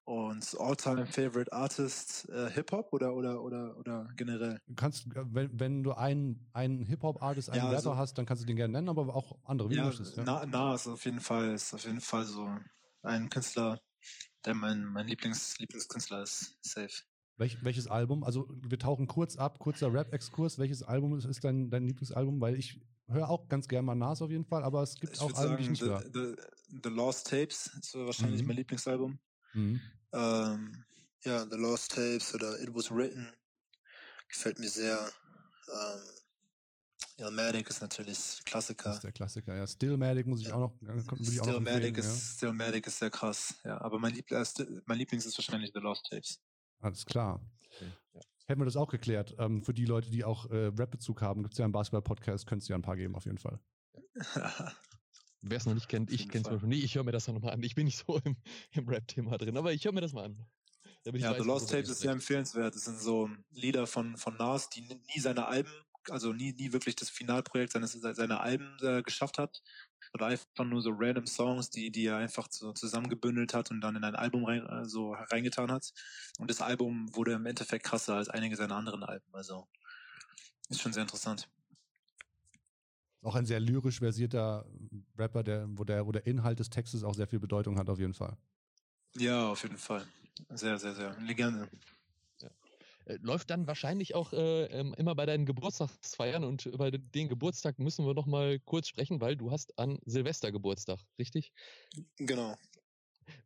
und 0.05 0.57
All-Time 0.59 1.07
Favorite 1.07 1.53
Artist 1.53 2.29
äh, 2.29 2.51
Hip-Hop 2.51 2.93
oder, 2.93 3.15
oder, 3.15 3.41
oder, 3.43 3.77
oder 3.77 4.09
generell? 4.17 4.61
Kannst, 4.75 5.07
äh, 5.07 5.25
wenn, 5.33 5.61
wenn 5.61 5.85
du 5.85 5.93
einen, 5.93 6.51
einen 6.53 6.85
Hip-Hop-Artist, 6.85 7.51
einen 7.51 7.59
Ja, 7.59 7.65
Rapper 7.67 7.77
also- 7.77 7.97
hast, 7.97 8.19
dann 8.19 8.27
kannst 8.27 8.43
du 8.43 8.47
den 8.47 8.57
gerne 8.57 8.73
nennen, 8.73 8.89
aber 8.89 9.15
auch 9.15 9.39
andere, 9.45 9.71
wie 9.71 9.77
Ja, 9.77 9.85
möchtest. 9.87 10.17
Ja. 10.17 10.25
Na, 10.25 10.47
Nas 10.47 10.89
auf 10.89 11.05
jeden 11.05 11.21
Fall 11.21 11.53
ist 11.55 11.73
auf 11.75 11.85
jeden 11.85 12.01
Fall 12.01 12.25
so 12.25 12.53
ein 13.03 13.29
Künstler, 13.31 13.81
der 14.45 14.55
mein, 14.55 14.85
mein 14.85 15.07
Lieblings, 15.07 15.57
Lieblingskünstler 15.61 16.23
ist. 16.25 16.59
Safe. 16.63 16.91
Welch, 17.39 17.63
welches 17.65 17.87
Album? 17.87 18.25
Also 18.25 18.47
wir 18.51 18.79
tauchen 18.79 19.07
kurz 19.07 19.37
ab, 19.37 19.59
kurzer 19.59 19.93
Rap-Exkurs. 19.93 20.59
Welches 20.59 20.83
Album 20.83 21.17
ist, 21.17 21.25
ist 21.25 21.43
dein, 21.43 21.71
dein 21.71 21.87
Lieblingsalbum? 21.87 22.41
Weil 22.41 22.57
ich 22.59 22.81
höre 23.09 23.29
auch 23.29 23.49
ganz 23.49 23.69
gerne 23.69 23.85
mal 23.87 23.95
Nas 23.95 24.23
auf 24.23 24.31
jeden 24.31 24.45
Fall, 24.45 24.63
aber 24.63 24.83
es 24.83 24.95
gibt 24.97 25.15
Ich 25.15 25.21
auch 25.21 25.33
Alben, 25.35 25.57
die 25.57 25.63
ich 25.65 25.71
nicht 25.71 25.83
the, 25.83 25.89
höre. 25.89 26.03
the, 26.13 26.37
the 26.83 26.89
Lost 26.91 27.29
Tapes 27.29 27.67
ist 27.81 27.95
wahrscheinlich 27.95 28.43
Mhm. 28.43 28.49
mein 28.49 28.57
Lieblingsalbum. 28.59 29.19
Mhm. 29.55 29.81
Ähm, 30.13 30.85
ja, 31.25 31.47
The 31.49 31.57
Lost 31.57 31.93
Tapes 31.95 32.35
oder 32.35 32.61
It 32.61 32.75
Was 32.75 32.91
Written 32.91 33.33
gefällt 34.29 34.59
mir 34.59 34.69
sehr. 34.69 34.99
Ähm, 35.69 36.01
Illmatic 37.19 37.69
ist 37.69 37.81
natürlich 37.83 38.17
Das 38.17 38.45
Klassiker. 38.45 38.93
ist 38.95 39.05
der 39.05 39.13
Klassiker, 39.13 39.55
ja. 39.55 39.67
Stillmatic 39.67 40.27
muss 40.27 40.41
ich 40.41 40.49
Ja. 40.49 40.55
auch 40.55 40.61
noch, 40.61 40.83
äh, 40.89 40.95
noch 40.95 41.03
Stillmatic 41.19 41.57
empfehlen, 41.57 41.95
ja. 41.95 42.01
ist, 42.01 42.37
Stillmatic 42.37 42.87
ist 42.87 42.99
sehr 42.99 43.11
krass, 43.11 43.55
ja. 43.65 43.81
Aber 43.81 43.99
mein, 43.99 44.15
Liebl 44.15 44.35
äh, 44.35 44.45
Still- 44.45 44.83
mein 44.87 44.99
Lieblings 44.99 45.27
ist 45.27 45.37
wahrscheinlich 45.39 45.71
The 45.75 45.81
Lost 45.81 46.07
Tapes. 46.11 46.41
Alles 46.83 47.07
klar. 47.07 47.41
Ja. 47.81 48.21
Hätten 48.47 48.61
wir 48.61 48.65
das 48.67 48.77
auch 48.77 48.91
geklärt. 48.91 49.35
Ähm, 49.39 49.63
für 49.63 49.73
die 49.73 49.87
Leute, 49.87 50.11
die 50.11 50.25
auch 50.25 50.51
äh, 50.51 50.67
Rap-Bezug 50.67 51.23
haben, 51.23 51.43
gibt 51.43 51.55
es 51.55 51.59
ja 51.59 51.65
einen 51.65 51.73
Basketball-Podcast, 51.73 52.47
könntest 52.47 52.69
du 52.69 52.73
ja 52.73 52.79
ein 52.79 52.83
paar 52.83 52.97
geben, 52.97 53.15
auf 53.15 53.25
jeden 53.25 53.39
Fall. 53.39 53.59
Wer 55.41 55.57
es 55.57 55.67
noch 55.67 55.75
nicht 55.75 55.89
kennt, 55.89 56.13
ich 56.13 56.29
kenne 56.29 56.45
es 56.49 56.61
schon. 56.61 56.69
Nee, 56.69 56.77
ich 56.77 56.95
höre 56.95 57.05
mir 57.05 57.13
das 57.13 57.27
nochmal 57.27 57.53
an. 57.53 57.63
Ich 57.63 57.75
bin 57.75 57.87
nicht 57.87 57.99
so 57.99 58.19
im, 58.25 58.37
im 58.73 58.89
Rap-Thema 58.89 59.39
drin, 59.39 59.57
aber 59.57 59.73
ich 59.73 59.85
höre 59.85 59.93
mir 59.93 60.01
das 60.01 60.13
mal 60.13 60.25
an. 60.27 60.45
Ja, 61.05 61.13
weiß, 61.31 61.39
The 61.39 61.49
Lost 61.49 61.71
Tapes 61.71 61.89
ist 61.89 62.01
sehr 62.01 62.13
empfehlenswert. 62.13 62.75
Das 62.75 62.85
sind 62.85 62.99
so 62.99 63.29
Lieder 63.51 63.87
von, 63.87 64.17
von 64.17 64.37
Nas, 64.37 64.71
die 64.71 64.83
nie 64.83 65.01
nie 65.15 65.21
seine 65.21 65.47
Alben, 65.47 65.73
also 66.11 66.33
nie, 66.33 66.53
nie 66.53 66.73
wirklich 66.73 66.97
das 66.97 67.11
Finalprojekt 67.11 67.73
seines, 67.73 67.93
seiner 67.93 68.41
Alben 68.41 68.77
äh, 68.81 69.03
geschafft 69.03 69.39
hat. 69.39 69.63
Oder 70.15 70.27
einfach 70.27 70.65
nur 70.65 70.83
so 70.83 70.91
random 70.95 71.27
Songs, 71.27 71.71
die, 71.71 71.91
die 71.91 72.07
er 72.07 72.17
einfach 72.17 72.49
so 72.51 72.73
zusammengebündelt 72.73 73.55
hat 73.55 73.71
und 73.71 73.81
dann 73.81 73.97
in 73.97 74.05
ein 74.05 74.15
Album 74.15 74.45
rein, 74.45 74.67
äh, 74.67 74.85
so 74.85 75.13
reingetan 75.13 75.71
hat. 75.71 75.93
Und 76.39 76.51
das 76.51 76.61
Album 76.61 77.15
wurde 77.15 77.33
im 77.33 77.47
Endeffekt 77.47 77.85
krasser 77.85 78.17
als 78.17 78.29
einige 78.29 78.57
seiner 78.57 78.77
anderen 78.77 79.03
Alben. 79.05 79.33
Also 79.33 79.69
ist 80.69 80.81
schon 80.81 80.93
sehr 80.93 81.03
interessant. 81.03 81.49
Auch 83.23 83.37
ein 83.37 83.47
sehr 83.47 83.61
lyrisch 83.61 84.01
versierter 84.01 84.67
Rapper, 85.17 85.45
der, 85.45 85.67
wo, 85.69 85.85
der, 85.85 86.07
wo 86.07 86.13
der 86.13 86.27
Inhalt 86.27 86.59
des 86.59 86.71
Textes 86.71 87.05
auch 87.05 87.15
sehr 87.15 87.29
viel 87.29 87.39
Bedeutung 87.39 87.79
hat, 87.79 87.89
auf 87.89 88.01
jeden 88.01 88.15
Fall. 88.15 88.37
Ja, 89.15 89.49
auf 89.49 89.63
jeden 89.63 89.79
Fall. 89.79 90.07
Sehr, 90.51 90.79
sehr, 90.79 90.95
sehr. 90.95 91.17
Legende. 91.21 91.69
Äh, 93.07 93.19
Läuft 93.21 93.51
dann 93.51 93.67
wahrscheinlich 93.67 94.15
auch 94.15 94.33
äh, 94.33 94.65
ähm, 94.67 94.95
immer 94.97 95.15
bei 95.15 95.27
deinen 95.27 95.47
Geburtstagsfeiern 95.47 96.45
und 96.45 96.67
über 96.67 96.91
den 96.91 97.29
Geburtstag 97.29 97.79
müssen 97.79 98.07
wir 98.07 98.15
noch 98.15 98.27
mal 98.27 98.59
kurz 98.61 98.89
sprechen, 98.89 99.21
weil 99.21 99.37
du 99.37 99.51
hast 99.51 99.79
an 99.79 99.99
Silvester 100.05 100.53
Geburtstag, 100.53 101.01
richtig? 101.19 101.53
Genau. 102.19 102.57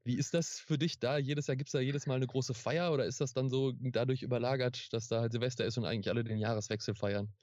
Wie 0.05 0.17
ist 0.17 0.33
das 0.35 0.59
für 0.59 0.79
dich 0.79 1.01
da? 1.01 1.19
Jedes 1.19 1.47
Jahr 1.49 1.57
gibt 1.57 1.69
es 1.69 1.73
da 1.73 1.81
jedes 1.81 2.07
Mal 2.07 2.15
eine 2.15 2.27
große 2.27 2.55
Feier 2.55 2.93
oder 2.93 3.05
ist 3.05 3.21
das 3.21 3.33
dann 3.35 3.49
so 3.51 3.73
dadurch 3.77 4.23
überlagert, 4.23 4.93
dass 4.93 5.09
da 5.09 5.21
halt 5.21 5.33
Silvester 5.33 5.65
ist 5.67 5.77
und 5.79 5.85
eigentlich 5.85 6.09
alle 6.09 6.25
den 6.25 6.39
Jahreswechsel 6.39 6.95
feiern? 6.95 7.35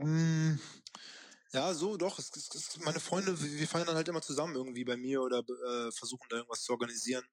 Mm, 0.00 0.58
Ja, 1.52 1.74
so 1.74 1.96
doch. 1.96 2.18
Es, 2.18 2.30
es, 2.36 2.54
es, 2.54 2.78
meine 2.80 3.00
Freunde, 3.00 3.40
wir 3.40 3.60
wir 3.60 3.68
feiern 3.68 3.86
dann 3.86 3.96
halt 3.96 4.08
immer 4.08 4.22
zusammen 4.22 4.54
irgendwie 4.56 4.84
bei 4.84 4.96
mir 4.96 5.22
oder 5.22 5.40
äh, 5.40 5.90
versuchen 5.92 6.26
da 6.30 6.36
irgendwas 6.38 6.62
zu 6.62 6.72
organisieren. 6.72 7.24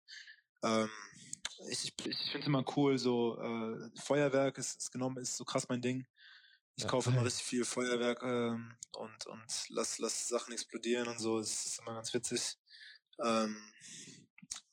Ähm, 0.64 0.90
ich 1.70 1.94
ich, 1.98 2.18
finde 2.32 2.40
es 2.40 2.48
immer 2.48 2.66
cool, 2.76 2.98
so 2.98 3.38
äh, 3.40 3.90
Feuerwerk 4.02 4.58
ist, 4.58 4.80
ist 4.80 4.92
genommen, 4.92 5.18
ist 5.18 5.38
so 5.38 5.46
krass 5.46 5.68
mein 5.70 5.82
Ding. 5.82 6.06
Ich 6.76 6.84
Ja. 6.84 6.90
kaufe 6.90 7.10
immer 7.10 7.24
richtig 7.24 7.46
viel 7.46 7.64
Feuerwerk 7.66 8.22
ähm, 8.24 8.76
und, 8.98 9.26
und 9.28 9.46
lass, 9.70 9.98
lass 10.00 10.28
Sachen 10.28 10.54
explodieren 10.54 11.08
und 11.08 11.20
so. 11.20 11.40
Das 11.40 11.66
ist 11.66 11.80
immer 11.80 11.96
ganz 11.96 12.14
witzig. 12.14 12.58
Ähm, 13.24 13.56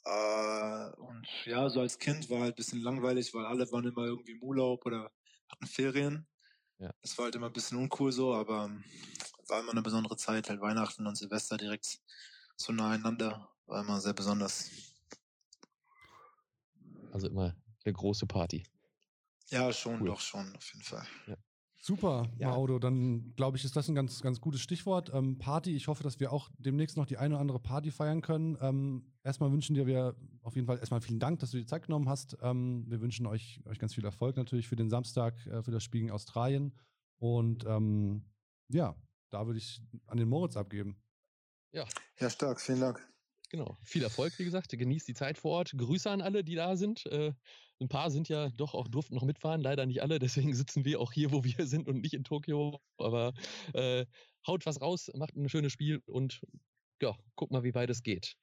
äh, 0.04 0.90
und 0.96 1.28
ja, 1.44 1.68
so 1.68 1.80
als 1.80 1.98
Kind 1.98 2.28
war 2.28 2.40
halt 2.40 2.54
ein 2.54 2.56
bisschen 2.56 2.82
langweilig, 2.82 3.32
weil 3.34 3.46
alle 3.46 3.70
waren 3.70 3.86
immer 3.86 4.04
irgendwie 4.04 4.32
im 4.32 4.42
Urlaub 4.42 4.84
oder 4.84 5.12
hatten 5.48 5.66
Ferien. 5.66 6.26
Ja. 6.78 6.92
Das 7.02 7.16
war 7.18 7.26
halt 7.26 7.36
immer 7.36 7.46
ein 7.46 7.52
bisschen 7.52 7.78
uncool 7.78 8.10
so, 8.10 8.34
aber 8.34 8.64
ähm, 8.64 8.84
war 9.46 9.60
immer 9.60 9.72
eine 9.72 9.82
besondere 9.82 10.16
Zeit, 10.16 10.48
halt 10.48 10.60
Weihnachten 10.60 11.06
und 11.06 11.16
Silvester 11.16 11.56
direkt 11.56 12.00
so 12.56 12.72
nah 12.72 12.90
einander. 12.90 13.48
War 13.66 13.82
immer 13.82 14.00
sehr 14.00 14.12
besonders. 14.12 14.70
Also 17.12 17.28
immer 17.28 17.54
eine 17.84 17.92
große 17.92 18.26
Party. 18.26 18.64
Ja, 19.48 19.72
schon, 19.72 20.00
Cool. 20.00 20.06
doch 20.06 20.20
schon, 20.20 20.54
auf 20.56 20.72
jeden 20.72 20.84
Fall. 20.84 21.06
Super, 21.84 22.30
ja. 22.38 22.50
Maudo. 22.50 22.78
Dann 22.78 23.34
glaube 23.34 23.56
ich, 23.56 23.64
ist 23.64 23.74
das 23.74 23.88
ein 23.88 23.96
ganz, 23.96 24.22
ganz 24.22 24.40
gutes 24.40 24.60
Stichwort. 24.60 25.10
Ähm, 25.12 25.38
Party. 25.38 25.74
Ich 25.74 25.88
hoffe, 25.88 26.04
dass 26.04 26.20
wir 26.20 26.32
auch 26.32 26.48
demnächst 26.56 26.96
noch 26.96 27.06
die 27.06 27.18
eine 27.18 27.34
oder 27.34 27.40
andere 27.40 27.58
Party 27.58 27.90
feiern 27.90 28.22
können. 28.22 28.56
Ähm, 28.60 29.12
erstmal 29.24 29.50
wünschen 29.50 29.74
dir 29.74 29.86
wir 29.88 30.14
auf 30.42 30.54
jeden 30.54 30.68
Fall 30.68 30.78
erstmal 30.78 31.00
vielen 31.00 31.18
Dank, 31.18 31.40
dass 31.40 31.50
du 31.50 31.58
dir 31.58 31.66
Zeit 31.66 31.82
genommen 31.82 32.08
hast. 32.08 32.36
Ähm, 32.40 32.84
wir 32.88 33.00
wünschen 33.00 33.26
euch, 33.26 33.60
euch 33.64 33.80
ganz 33.80 33.94
viel 33.94 34.04
Erfolg 34.04 34.36
natürlich 34.36 34.68
für 34.68 34.76
den 34.76 34.90
Samstag, 34.90 35.34
äh, 35.46 35.62
für 35.64 35.72
das 35.72 35.82
Spiel 35.82 36.02
in 36.02 36.12
Australien. 36.12 36.72
Und 37.18 37.64
ähm, 37.66 38.30
ja, 38.68 38.94
da 39.30 39.46
würde 39.46 39.58
ich 39.58 39.82
an 40.06 40.18
den 40.18 40.28
Moritz 40.28 40.56
abgeben. 40.56 41.02
Ja. 41.72 41.84
Ja, 42.20 42.30
stark. 42.30 42.60
Vielen 42.60 42.80
Dank. 42.80 43.11
Genau. 43.52 43.76
Viel 43.84 44.02
Erfolg, 44.02 44.38
wie 44.38 44.44
gesagt. 44.44 44.70
Genießt 44.70 45.06
die 45.06 45.14
Zeit 45.14 45.36
vor 45.36 45.50
Ort. 45.52 45.74
Grüße 45.76 46.10
an 46.10 46.22
alle, 46.22 46.42
die 46.42 46.54
da 46.54 46.74
sind. 46.74 47.04
Äh, 47.06 47.34
ein 47.80 47.88
paar 47.88 48.10
sind 48.10 48.30
ja 48.30 48.48
doch 48.48 48.72
auch, 48.72 48.88
durften 48.88 49.14
noch 49.14 49.24
mitfahren, 49.24 49.60
leider 49.60 49.84
nicht 49.84 50.00
alle. 50.00 50.18
Deswegen 50.48 50.54
sitzen 50.54 50.86
wir 50.86 50.98
auch 51.00 51.12
hier, 51.12 51.32
wo 51.32 51.44
wir 51.44 51.66
sind 51.66 51.86
und 51.86 52.00
nicht 52.00 52.14
in 52.14 52.24
Tokio. 52.24 52.80
Aber 52.96 53.34
äh, 53.74 54.06
haut 54.46 54.64
was 54.64 54.80
raus, 54.80 55.10
macht 55.14 55.36
ein 55.36 55.50
schönes 55.50 55.70
Spiel 55.70 56.00
und 56.06 56.40
ja, 57.02 57.14
guck 57.34 57.50
mal, 57.50 57.62
wie 57.62 57.74
weit 57.74 57.90
es 57.90 58.02
geht. 58.02 58.36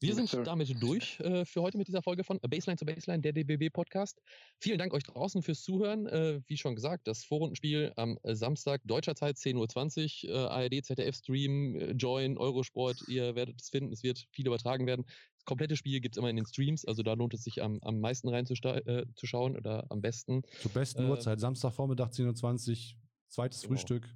Wir 0.00 0.14
sind 0.14 0.32
damit 0.46 0.82
durch 0.82 1.20
äh, 1.20 1.44
für 1.44 1.60
heute 1.60 1.76
mit 1.76 1.86
dieser 1.86 2.00
Folge 2.02 2.24
von 2.24 2.40
Baseline 2.40 2.78
zu 2.78 2.86
Baseline, 2.86 3.20
der 3.20 3.34
DBB 3.34 3.70
Podcast. 3.70 4.18
Vielen 4.58 4.78
Dank 4.78 4.94
euch 4.94 5.02
draußen 5.02 5.42
fürs 5.42 5.62
Zuhören. 5.62 6.06
Äh, 6.06 6.40
wie 6.46 6.56
schon 6.56 6.74
gesagt, 6.74 7.06
das 7.06 7.22
Vorrundenspiel 7.22 7.92
am 7.96 8.18
Samstag 8.24 8.80
deutscher 8.84 9.14
Zeit 9.14 9.36
10.20 9.36 10.26
Uhr, 10.26 10.34
äh, 10.34 10.38
ARD, 10.46 10.82
ZDF 10.82 11.16
Stream, 11.16 11.74
äh, 11.76 11.90
Join, 11.92 12.38
Eurosport, 12.38 12.96
ihr 13.08 13.34
werdet 13.34 13.60
es 13.60 13.68
finden, 13.68 13.92
es 13.92 14.02
wird 14.02 14.26
viel 14.32 14.46
übertragen 14.46 14.86
werden. 14.86 15.04
Das 15.34 15.44
komplette 15.44 15.76
Spiel 15.76 16.00
gibt 16.00 16.14
es 16.14 16.18
immer 16.18 16.30
in 16.30 16.36
den 16.36 16.46
Streams, 16.46 16.86
also 16.86 17.02
da 17.02 17.12
lohnt 17.12 17.34
es 17.34 17.44
sich 17.44 17.62
am, 17.62 17.78
am 17.82 18.00
meisten 18.00 18.30
reinzuschauen 18.30 19.54
äh, 19.54 19.58
oder 19.58 19.84
am 19.90 20.00
besten. 20.00 20.42
Zur 20.62 20.70
besten 20.70 21.02
äh, 21.02 21.10
Uhrzeit, 21.10 21.40
Samstagvormittag 21.40 22.08
10.20 22.08 22.70
Uhr, 22.70 22.98
zweites 23.28 23.60
genau. 23.60 23.74
Frühstück. 23.74 24.08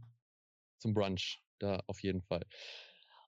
Zum 0.78 0.94
Brunch, 0.94 1.42
da 1.58 1.82
auf 1.86 2.02
jeden 2.02 2.22
Fall. 2.22 2.46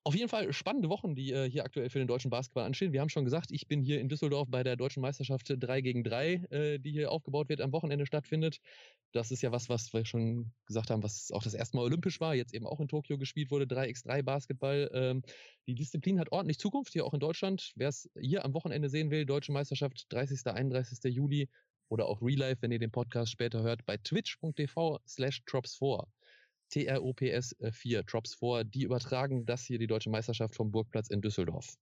Auf 0.07 0.14
jeden 0.14 0.28
Fall 0.28 0.52
spannende 0.52 0.88
Wochen, 0.88 1.16
die 1.16 1.32
äh, 1.32 1.50
hier 1.50 1.64
aktuell 1.64 1.90
für 1.90 1.98
den 1.98 2.07
deutschen 2.07 2.30
Basketball 2.30 2.64
anstehen. 2.64 2.92
Wir 2.92 3.00
haben 3.00 3.09
schon 3.09 3.24
gesagt, 3.24 3.50
ich 3.50 3.66
bin 3.66 3.82
hier 3.82 4.00
in 4.00 4.09
Düsseldorf 4.09 4.46
bei 4.48 4.62
der 4.62 4.76
deutschen 4.76 5.00
Meisterschaft 5.00 5.52
3 5.59 5.80
gegen 5.80 6.04
3, 6.04 6.34
äh, 6.50 6.78
die 6.78 6.92
hier 6.92 7.11
aufgebaut 7.11 7.48
wird, 7.48 7.61
am 7.61 7.72
Wochenende 7.72 8.07
stattfindet. 8.07 8.61
Das 9.11 9.32
ist 9.32 9.42
ja 9.42 9.50
was, 9.50 9.68
was 9.68 9.92
wir 9.92 10.04
schon 10.04 10.52
gesagt 10.64 10.90
haben, 10.90 11.02
was 11.02 11.32
auch 11.32 11.42
das 11.42 11.54
erste 11.54 11.76
Mal 11.76 11.82
olympisch 11.82 12.20
war, 12.20 12.36
jetzt 12.36 12.54
eben 12.54 12.68
auch 12.68 12.78
in 12.78 12.86
Tokio 12.86 13.18
gespielt 13.18 13.50
wurde, 13.50 13.64
3x3 13.64 14.22
Basketball. 14.22 14.88
Ähm, 14.94 15.22
die 15.66 15.74
Disziplin 15.74 16.20
hat 16.20 16.30
ordentlich 16.30 16.61
Zukunft 16.61 16.92
hier 16.92 17.04
auch 17.04 17.12
in 17.12 17.18
Deutschland. 17.18 17.72
Wer 17.74 17.88
es 17.88 18.09
hier 18.16 18.44
am 18.44 18.54
Wochenende 18.54 18.88
sehen 18.88 19.11
will, 19.11 19.26
Deutsche 19.26 19.50
Meisterschaft 19.50 20.07
30. 20.11 20.46
31. 20.46 21.12
Juli 21.12 21.48
oder 21.88 22.07
auch 22.07 22.22
Real 22.22 22.38
Life, 22.38 22.62
wenn 22.62 22.70
ihr 22.70 22.78
den 22.78 22.92
Podcast 22.92 23.32
später 23.32 23.64
hört, 23.64 23.84
bei 23.86 23.96
twitch.tv 23.96 25.00
slash 25.04 25.42
drops4. 25.48 26.07
TROPS 26.70 27.56
4, 27.70 28.02
Drops 28.02 28.34
4, 28.34 28.64
die 28.64 28.82
übertragen 28.82 29.46
das 29.46 29.64
hier, 29.64 29.78
die 29.78 29.86
deutsche 29.86 30.10
Meisterschaft 30.10 30.54
vom 30.54 30.70
Burgplatz 30.70 31.08
in 31.08 31.20
Düsseldorf. 31.22 31.76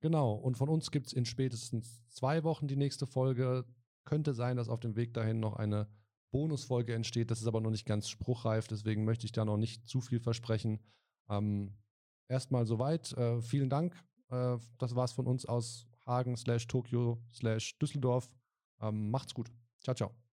Genau, 0.00 0.34
und 0.34 0.58
von 0.58 0.68
uns 0.68 0.90
gibt 0.90 1.06
es 1.06 1.12
in 1.12 1.24
spätestens 1.24 2.02
zwei 2.10 2.44
Wochen 2.44 2.68
die 2.68 2.76
nächste 2.76 3.06
Folge. 3.06 3.64
Könnte 4.04 4.34
sein, 4.34 4.56
dass 4.58 4.68
auf 4.68 4.80
dem 4.80 4.96
Weg 4.96 5.14
dahin 5.14 5.40
noch 5.40 5.56
eine 5.56 5.88
Bonusfolge 6.30 6.94
entsteht. 6.94 7.30
Das 7.30 7.40
ist 7.40 7.46
aber 7.46 7.60
noch 7.60 7.70
nicht 7.70 7.86
ganz 7.86 8.08
spruchreif, 8.08 8.68
deswegen 8.68 9.04
möchte 9.04 9.24
ich 9.24 9.32
da 9.32 9.44
noch 9.44 9.56
nicht 9.56 9.88
zu 9.88 10.00
viel 10.00 10.20
versprechen. 10.20 10.80
Ähm, 11.30 11.72
erstmal 12.28 12.66
soweit. 12.66 13.12
Äh, 13.12 13.40
vielen 13.40 13.70
Dank. 13.70 13.94
Äh, 14.30 14.58
das 14.78 14.94
war's 14.94 15.12
von 15.12 15.26
uns 15.26 15.46
aus 15.46 15.86
Hagen 16.06 16.36
slash 16.36 16.66
Tokio 16.66 17.22
slash 17.32 17.78
Düsseldorf. 17.78 18.28
Ähm, 18.80 19.10
macht's 19.10 19.32
gut. 19.32 19.50
Ciao, 19.80 19.94
ciao. 19.94 20.23